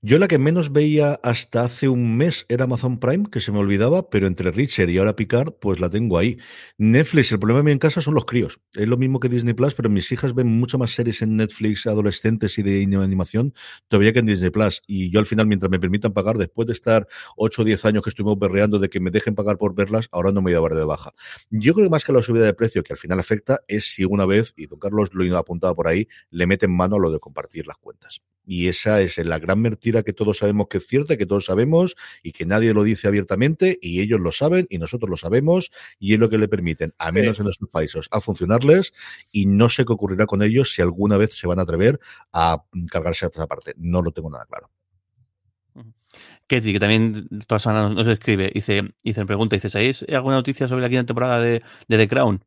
[0.00, 3.58] Yo la que menos veía hasta hace un mes era Amazon Prime, que se me
[3.58, 6.38] olvidaba, pero entre Richard y ahora Picard, pues la tengo ahí.
[6.78, 8.60] Netflix, el problema en casa son los críos.
[8.72, 11.86] Es lo mismo que Disney Plus, pero mis hijas ven mucho más series en Netflix
[11.86, 13.54] adolescentes y de animación
[13.88, 14.82] todavía que en Disney Plus.
[14.86, 18.02] Y yo al final, mientras me permitan pagar, después de estar 8 o 10 años
[18.02, 20.68] que estuvimos berreando de que me dejen pagar por verlas, ahora no me voy a
[20.68, 21.12] dar de baja.
[21.50, 24.04] Yo creo que más que la subida de precio que al final afecta es si
[24.04, 27.10] una vez, y don Carlos lo ha apuntado por ahí, le meten mano a lo
[27.10, 28.22] de compartir las cuentas.
[28.44, 31.94] Y esa es la gran mentira que todos sabemos que es cierta, que todos sabemos
[32.22, 36.14] y que nadie lo dice abiertamente y ellos lo saben y nosotros lo sabemos y
[36.14, 38.92] es lo que le permiten, a menos en nuestros países, a funcionarles
[39.30, 42.00] y no sé qué ocurrirá con ellos si alguna vez se van a atrever
[42.32, 43.74] a cargarse a esa parte.
[43.76, 44.70] No lo tengo nada claro.
[46.46, 50.82] Ketty, que también toda semana nos escribe, dice, dice, pregunta, dice, ¿sabéis alguna noticia sobre
[50.82, 52.44] la quinta temporada de, de The Crown?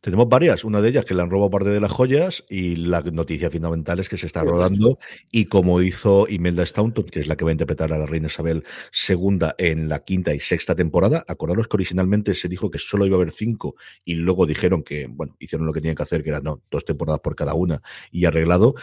[0.00, 3.00] Tenemos varias, una de ellas que le han robado parte de las joyas y la
[3.02, 4.98] noticia fundamental es que se está rodando
[5.30, 8.26] y como hizo Imelda Staunton, que es la que va a interpretar a la reina
[8.26, 8.64] Isabel
[9.08, 13.16] II en la quinta y sexta temporada, acordaros que originalmente se dijo que solo iba
[13.16, 16.30] a haber cinco y luego dijeron que, bueno, hicieron lo que tenían que hacer, que
[16.30, 18.74] eran no, dos temporadas por cada una y arreglado.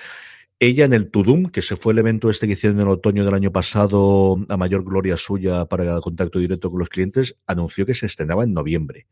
[0.62, 3.24] Ella en el Tudum, que se fue el evento este que hicieron en el otoño
[3.24, 7.96] del año pasado, a mayor gloria suya para contacto directo con los clientes, anunció que
[7.96, 9.08] se estrenaba en noviembre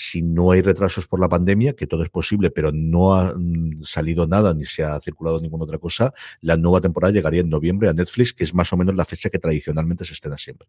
[0.00, 3.82] si no hay retrasos por la pandemia, que todo es posible, pero no ha mm,
[3.82, 7.88] salido nada ni se ha circulado ninguna otra cosa, la nueva temporada llegaría en noviembre
[7.88, 10.68] a Netflix, que es más o menos la fecha que tradicionalmente se estrena siempre.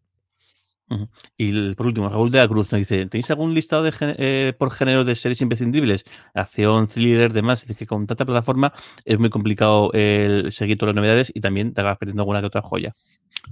[1.36, 4.72] Y por último, Raúl de la Cruz nos dice, ¿tenéis algún listado de, eh, por
[4.72, 6.04] género de series imprescindibles?
[6.34, 7.60] Acción, thriller, demás.
[7.60, 8.72] Dice que con tanta plataforma
[9.04, 12.46] es muy complicado el seguir todas las novedades y también te acabas perdiendo alguna que
[12.46, 12.96] otra joya.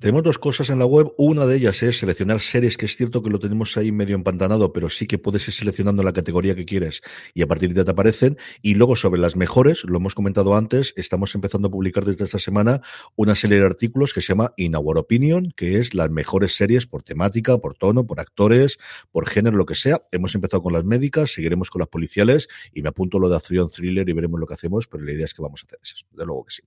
[0.01, 1.11] Tenemos dos cosas en la web.
[1.19, 4.73] Una de ellas es seleccionar series, que es cierto que lo tenemos ahí medio empantanado,
[4.73, 7.03] pero sí que puedes ir seleccionando la categoría que quieres
[7.35, 8.39] y a partir de ahí te aparecen.
[8.63, 12.39] Y luego sobre las mejores, lo hemos comentado antes, estamos empezando a publicar desde esta
[12.39, 12.81] semana
[13.17, 16.87] una serie de artículos que se llama In Our Opinion, que es las mejores series
[16.87, 18.79] por temática, por tono, por actores,
[19.11, 20.03] por género, lo que sea.
[20.13, 23.69] Hemos empezado con las médicas, seguiremos con las policiales y me apunto lo de acción
[23.69, 26.07] thriller y veremos lo que hacemos, pero la idea es que vamos a hacer eso.
[26.13, 26.63] De luego que sí.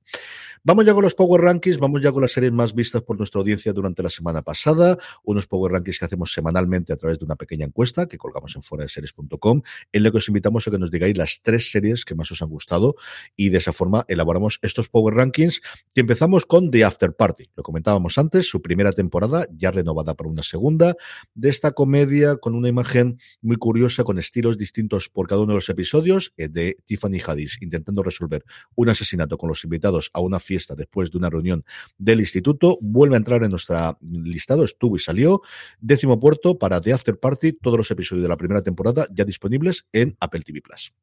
[0.64, 3.40] Vamos ya con los Power Rankings, vamos ya con las series más vistas por nuestra
[3.40, 7.36] audiencia durante la semana pasada, unos Power Rankings que hacemos semanalmente a través de una
[7.36, 9.62] pequeña encuesta que colgamos en fuera de series.com,
[9.92, 12.42] en la que os invitamos a que nos digáis las tres series que más os
[12.42, 12.96] han gustado
[13.36, 15.62] y de esa forma elaboramos estos Power Rankings.
[15.94, 17.50] Que empezamos con The After Party.
[17.56, 20.96] Lo comentábamos antes, su primera temporada ya renovada por una segunda,
[21.34, 25.58] de esta comedia con una imagen muy curiosa, con estilos distintos por cada uno de
[25.58, 28.44] los episodios, eh, de Tiffany Haddish intentando resolver
[28.76, 31.66] un asesinato con los invitados a una fiesta después de una reunión
[31.98, 35.42] del instituto, vuelve a entrar en nuestra listado, estuvo y salió.
[35.80, 39.86] Décimo puerto para The After Party, todos los episodios de la primera temporada ya disponibles
[39.92, 40.94] en Apple TV Plus.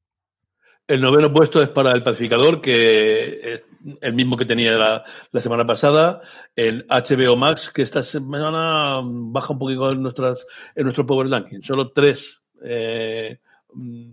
[0.89, 3.65] El noveno puesto es para El Pacificador, que es
[4.01, 6.23] el mismo que tenía la, semana pasada.
[6.57, 11.61] El HBO Max, que esta semana baja un poquito en, nuestras, en nuestro Power Ranking.
[11.61, 13.39] Solo tres eh,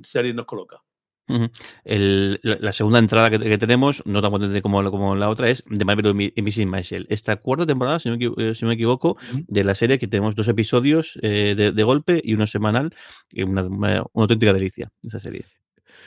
[0.03, 0.85] series nos coloca.
[1.27, 1.52] Uh -huh.
[1.84, 5.49] El, la, la, segunda entrada que, que, tenemos, no tan potente como, como la otra,
[5.49, 7.07] es de Marvel y Missing Michelle.
[7.10, 9.45] Esta cuarta temporada, si no, me, si no me equivoco, uh -huh.
[9.47, 12.93] de la serie que tenemos dos episodios eh, de, de, golpe y uno semanal,
[13.35, 15.45] una, una auténtica delicia esa serie.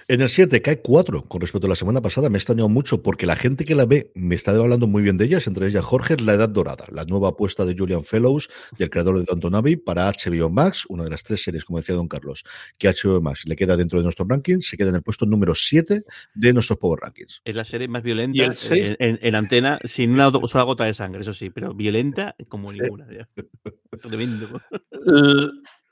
[0.08, 2.30] En el 7 cae 4 con respecto a la semana pasada.
[2.30, 5.18] Me ha extrañado mucho porque la gente que la ve me está hablando muy bien
[5.18, 8.48] de ellas, entre ellas Jorge, La Edad Dorada, la nueva apuesta de Julian Fellows
[8.78, 11.78] y el creador de Downton Abbey para HBO Max, una de las tres series, como
[11.78, 12.44] decía Don Carlos,
[12.78, 15.54] que HBO Max le queda dentro de nuestro ranking, se queda en el puesto número
[15.54, 16.04] 7
[16.34, 17.42] de nuestros Power Rankings.
[17.44, 21.20] Es la serie más violenta en, en, en, antena, sin una sola gota de sangre,
[21.20, 22.78] eso sí, pero violenta como sí.
[22.80, 23.06] ninguna.
[24.02, 24.60] Tremendo.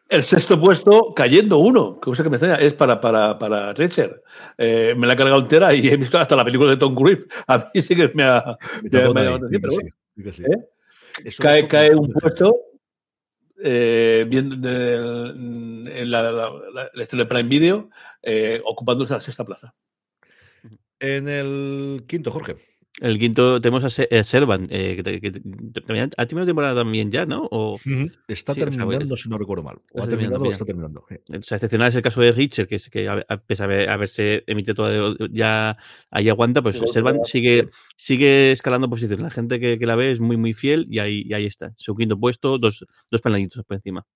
[0.08, 4.22] El sexto puesto, cayendo uno, cosa que me extraña, es para, para, para Treacher.
[4.56, 7.26] Eh, me la he cargado entera y he visto hasta la película de Tom Cruise.
[7.48, 10.68] A mí sí que me ha, llamado ¿eh?
[11.38, 12.54] Cae, cae un puesto
[13.62, 17.88] eh, bien de, en la, la, Prime Video,
[18.22, 19.74] eh, ocupándose la sexta plaza.
[21.00, 22.56] En el quinto, Jorge.
[23.00, 25.40] El quinto tenemos a, a Servan, eh, que, que, que,
[26.16, 27.46] ha terminado temporada también ya, ¿no?
[27.50, 28.12] O, uh -huh.
[28.26, 29.78] Está sí, terminando, o sea, si no recuerdo mal.
[29.92, 31.00] O ha terminado o está terminando.
[31.00, 33.88] O sea, excepcional es el caso de Richard, que, es, que a, a pesar de
[33.88, 35.76] haberse emitido todo, ya
[36.10, 39.22] ahí aguanta, pues Servan sigue, sigue escalando posiciones.
[39.22, 41.74] La gente que, que, la ve es muy, muy fiel y ahí, y ahí está.
[41.76, 44.06] Su quinto puesto, dos, dos peldañitos por encima.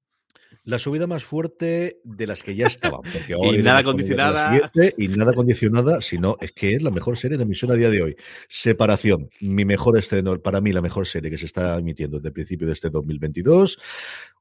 [0.64, 3.00] La subida más fuerte de las que ya estaban.
[3.02, 4.70] Porque ahora y nada condicionada.
[4.96, 8.02] Y nada condicionada, sino es que es la mejor serie de emisión a día de
[8.02, 8.16] hoy.
[8.48, 12.34] Separación, mi mejor estreno, para mí la mejor serie que se está emitiendo desde el
[12.34, 13.78] principio de este 2022.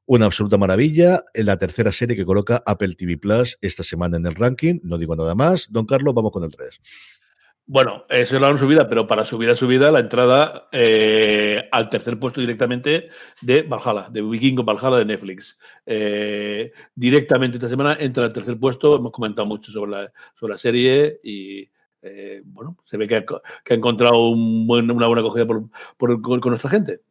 [0.06, 1.24] Una absoluta maravilla.
[1.34, 4.80] La tercera serie que coloca Apple TV Plus esta semana en el ranking.
[4.82, 5.68] No digo nada más.
[5.70, 6.80] Don Carlos, vamos con el 3.
[7.72, 12.18] Bueno, eso es la subida, pero para subir a subida la entrada eh, al tercer
[12.18, 13.06] puesto directamente
[13.42, 15.56] de Valhalla, de Vikingo Valhalla de Netflix.
[15.86, 20.58] Eh, directamente esta semana entra al tercer puesto, hemos comentado mucho sobre la, sobre la
[20.58, 21.70] serie y
[22.02, 23.24] eh, bueno, se ve que ha,
[23.72, 27.02] encontrado una buena acogida por, por, con nuestra gente.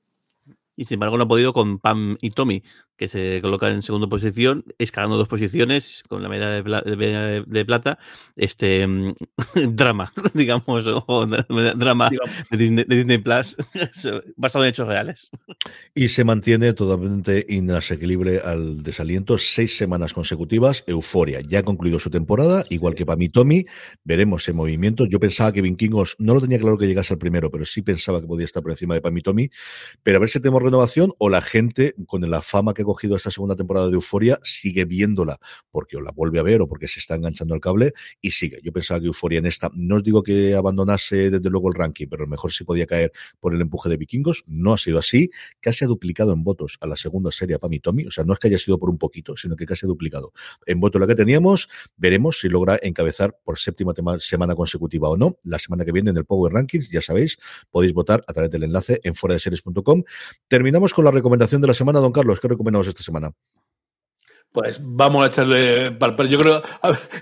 [0.75, 2.63] Y sin embargo no ha podido con Pam y Tommy,
[2.99, 7.43] que se colocan en segunda posición, escalando dos posiciones con la medalla de, pla de,
[7.47, 7.97] de plata,
[8.35, 8.85] este
[9.69, 12.09] drama, digamos, o drama
[12.51, 13.55] de Disney, de Disney Plus,
[14.35, 15.31] basado en hechos reales.
[15.95, 22.09] Y se mantiene totalmente inasequible al desaliento, seis semanas consecutivas, Euforia, ya ha concluido su
[22.09, 23.65] temporada, igual que Pam y Tommy,
[24.03, 25.05] veremos ese movimiento.
[25.05, 28.21] Yo pensaba que Vikingos, no lo tenía claro que llegase al primero, pero sí pensaba
[28.21, 29.49] que podía estar por encima de Pam y Tommy,
[30.03, 33.15] pero a ver si tenemos renovación o la gente, con la fama que ha cogido
[33.15, 35.39] esta segunda temporada de Euforia, sigue viéndola
[35.69, 38.59] porque o la vuelve a ver o porque se está enganchando al cable y sigue.
[38.63, 42.07] Yo pensaba que Euforia en esta, no os digo que abandonase desde luego el ranking,
[42.09, 44.43] pero a lo mejor sí podía caer por el empuje de vikingos.
[44.47, 45.29] No ha sido así.
[45.59, 48.05] Casi ha duplicado en votos a la segunda serie a Pam y Tommy.
[48.05, 50.33] O sea, no es que haya sido por un poquito, sino que casi ha duplicado.
[50.65, 55.37] En voto la que teníamos, veremos si logra encabezar por séptima semana consecutiva o no.
[55.43, 57.37] La semana que viene en el Power Rankings, ya sabéis,
[57.69, 60.03] podéis votar a través del enlace en fuera de series.com.
[60.47, 62.39] Terminamos con la recomendación de la semana, don Carlos.
[62.39, 63.31] ¿Qué recomendamos esta semana?
[64.51, 65.95] Pues vamos a echarle.
[66.27, 66.63] Yo creo,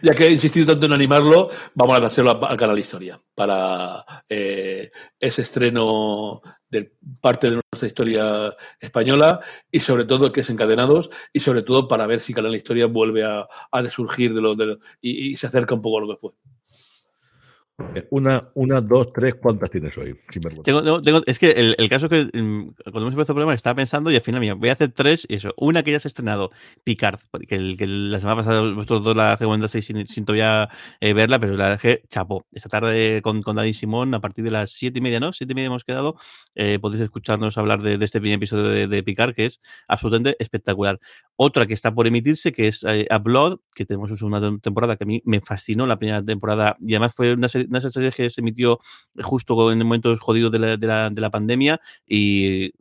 [0.01, 4.89] ya que he insistido tanto en animarlo, vamos a dárselo al canal Historia para eh,
[5.19, 11.41] ese estreno de parte de nuestra historia española y sobre todo que es encadenados y
[11.41, 13.89] sobre todo para ver si Canal Historia vuelve a, a de
[14.41, 16.31] lo, de lo, y, y se acerca un poco a lo que fue.
[17.93, 20.15] Eh, Una, una, dos, tres, ¿cuántas tienes hoy?
[20.63, 23.75] Tengo, tengo, tengo, es que el, caso que mm, cuando hemos empezado el programa estaba
[23.75, 25.53] pensando y al final, mira, voy a hacer tres y eso.
[25.57, 26.49] Una que ya se ha estrenado,
[26.83, 30.69] Picard, que, el, que la semana pasada vosotros dos la recomendasteis sin, sin todavía
[31.01, 32.47] eh, verla, pero la dejé chapó.
[32.51, 35.31] Esta tarde con, con Dani Simón, a partir de las siete y media, ¿no?
[35.31, 36.15] Siete y media hemos quedado.
[36.55, 40.99] Eh, podéis escucharnos hablar de, este primer episodio de, Picard, que es absolutamente espectacular.
[41.35, 45.03] Otra que está por emitirse, que es eh, A Blood, que tenemos una temporada que
[45.03, 48.29] a mí me fascinó la primera temporada y además fue una serie, una serie que
[48.29, 48.79] se emitió
[49.21, 52.71] justo en momentos jodidos de la, de la, de la pandemia y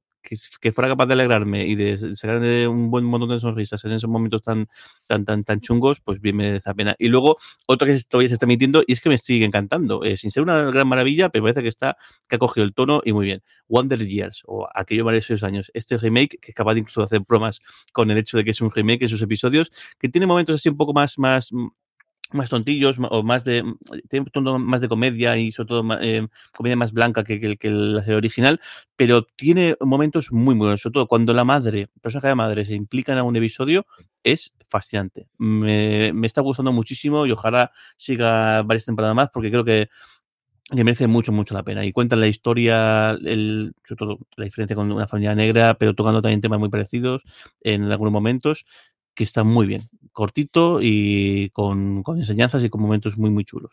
[0.61, 2.39] que, fuera capaz de alegrarme y de sacar
[2.69, 4.69] un buen montón de sonrisas en esos momentos tan,
[5.07, 6.97] tan, tan, chungos, pues bien merece la pena.
[6.99, 10.17] Y luego, otra que todavía se está emitiendo y es que me sigue encantando, eh,
[10.17, 11.97] sin ser una gran maravilla, pero parece que está,
[12.29, 13.43] que ha cogido el tono y muy bien.
[13.69, 17.21] Wonder Years, o aquello varios años, este remake, que es capaz de incluso de hacer
[17.27, 17.61] bromas
[17.93, 20.69] con el hecho de que es un remake en sus episodios, que tiene momentos así
[20.69, 21.51] un poco más, más,
[22.33, 23.65] más tontillos o más de
[24.09, 27.71] tiene un más de comedia y sobre todo eh, comedia más blanca que, que, que,
[27.71, 28.61] la serie original
[28.97, 32.65] pero tiene momentos muy muy buenos sobre todo cuando la madre el personaje de madre
[32.65, 33.87] se implica en algún episodio
[34.23, 39.65] es fascinante me, me está gustando muchísimo y ojalá siga varias temporadas más porque creo
[39.65, 39.89] que
[40.75, 41.85] que merece mucho, mucho la pena.
[41.85, 46.21] Y cuentan la historia, el, sobre todo la diferencia con una familia negra, pero tocando
[46.21, 47.23] también temas muy parecidos
[47.61, 48.65] en algunos momentos
[49.17, 53.73] que está muy bien, cortito y con, con enseñanzas y con momentos muy, muy chulos.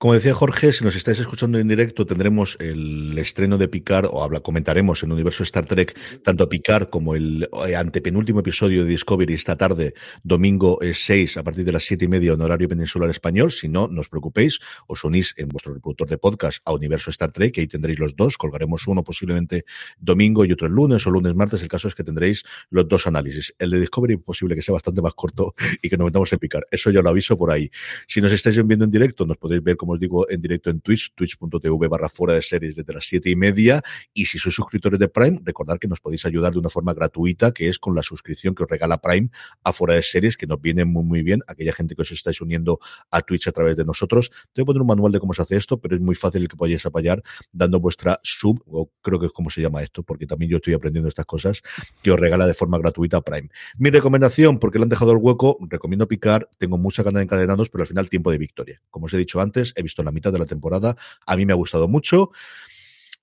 [0.00, 4.22] Como decía Jorge, si nos estáis escuchando en directo, tendremos el estreno de Picard, o
[4.22, 9.34] habla, comentaremos en Universo Star Trek, tanto Picard como el eh, antepenúltimo episodio de Discovery
[9.34, 9.92] esta tarde,
[10.22, 13.50] domingo 6, a partir de las siete y media en horario peninsular español.
[13.50, 17.30] Si no, no os preocupéis, os unís en vuestro reproductor de podcast a Universo Star
[17.30, 18.38] Trek, y ahí tendréis los dos.
[18.38, 19.66] Colgaremos uno posiblemente
[19.98, 21.62] domingo y otro el lunes o lunes martes.
[21.62, 23.54] El caso es que tendréis los dos análisis.
[23.58, 26.64] El de Discovery, posible que sea bastante más corto y que nos metamos en Picard.
[26.70, 27.70] Eso yo lo aviso por ahí.
[28.08, 30.80] Si nos estáis viendo en directo, nos podéis ver como os digo, en directo en
[30.80, 33.82] Twitch, twitch.tv barra fuera de series desde las siete y media.
[34.12, 37.52] Y si sois suscriptores de Prime, recordad que nos podéis ayudar de una forma gratuita,
[37.52, 39.30] que es con la suscripción que os regala Prime
[39.64, 41.40] a fuera de series, que nos viene muy, muy bien.
[41.46, 42.78] Aquella gente que os estáis uniendo
[43.10, 44.30] a Twitch a través de nosotros.
[44.52, 46.48] Te voy a poner un manual de cómo se hace esto, pero es muy fácil
[46.48, 47.22] que podáis apoyar
[47.52, 50.74] dando vuestra sub, o creo que es como se llama esto, porque también yo estoy
[50.74, 51.62] aprendiendo estas cosas,
[52.02, 53.48] que os regala de forma gratuita Prime.
[53.78, 56.48] Mi recomendación, porque le han dejado el hueco, recomiendo picar.
[56.58, 58.82] Tengo mucha ganas de encadenados, pero al final tiempo de victoria.
[58.90, 60.96] Como os he dicho antes, he visto la mitad de la temporada.
[61.26, 62.30] A mí me ha gustado mucho.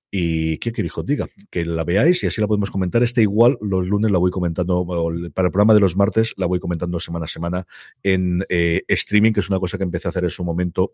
[0.09, 3.03] Y qué os diga, que la veáis y así la podemos comentar.
[3.03, 4.85] Este igual los lunes la voy comentando,
[5.33, 7.67] para el programa de los martes la voy comentando semana a semana
[8.03, 10.93] en eh, streaming, que es una cosa que empecé a hacer en su momento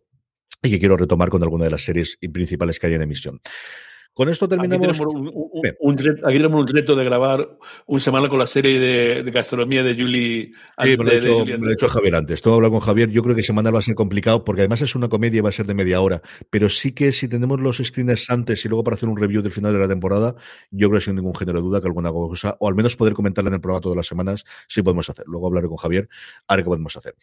[0.63, 3.39] y que quiero retomar con alguna de las series principales que hay en emisión.
[4.13, 4.87] Con esto terminamos.
[4.87, 7.57] Aquí tenemos un, un, un, reto, aquí tenemos un reto de grabar
[7.87, 10.51] un semana con la serie de, de gastronomía de Julie.
[10.83, 12.41] Sí, me lo, he hecho, me lo he hecho Javier antes.
[12.41, 13.09] Todo hablar con Javier.
[13.09, 15.49] Yo creo que semana va a ser complicado porque además es una comedia y va
[15.49, 16.21] a ser de media hora.
[16.49, 19.51] Pero sí que si tenemos los screeners antes y luego para hacer un review del
[19.51, 20.35] final de la temporada,
[20.69, 23.49] yo creo sin ningún género de duda que alguna cosa, o al menos poder comentarla
[23.49, 25.25] en el programa todas las semanas, sí podemos hacer.
[25.27, 26.07] Luego hablaré con Javier
[26.47, 27.15] a ver qué podemos hacer.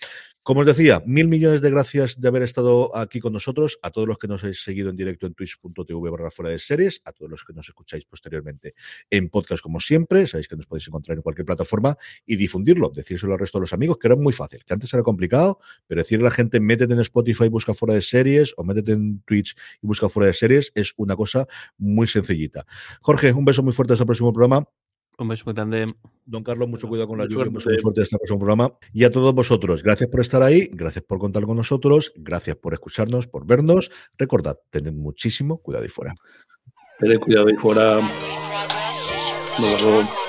[0.42, 4.08] Como os decía, mil millones de gracias de haber estado aquí con nosotros, a todos
[4.08, 7.30] los que nos habéis seguido en directo en twitch.tv barra fuera de series, a todos
[7.30, 8.74] los que nos escucháis posteriormente
[9.10, 13.34] en podcast como siempre, sabéis que nos podéis encontrar en cualquier plataforma y difundirlo, decírselo
[13.34, 16.26] al resto de los amigos, que era muy fácil, que antes era complicado, pero decirle
[16.26, 19.56] a la gente, métete en Spotify y busca fuera de series, o métete en Twitch
[19.82, 21.46] y busca fuera de series, es una cosa
[21.76, 22.66] muy sencillita.
[23.02, 24.66] Jorge, un beso muy fuerte hasta el próximo programa.
[25.18, 25.84] Un beso muy grande.
[26.24, 28.72] Don Carlos, mucho cuidado con la lluvia, un beso muy fuerte hasta el próximo programa.
[28.92, 32.72] Y a todos vosotros, gracias por estar ahí, gracias por contar con nosotros, gracias por
[32.72, 33.90] escucharnos, por vernos.
[34.16, 36.14] Recordad, tened muchísimo cuidado ahí fuera.
[37.00, 37.98] Tened cuidado ahí fuera.
[39.58, 40.20] Nos vemos.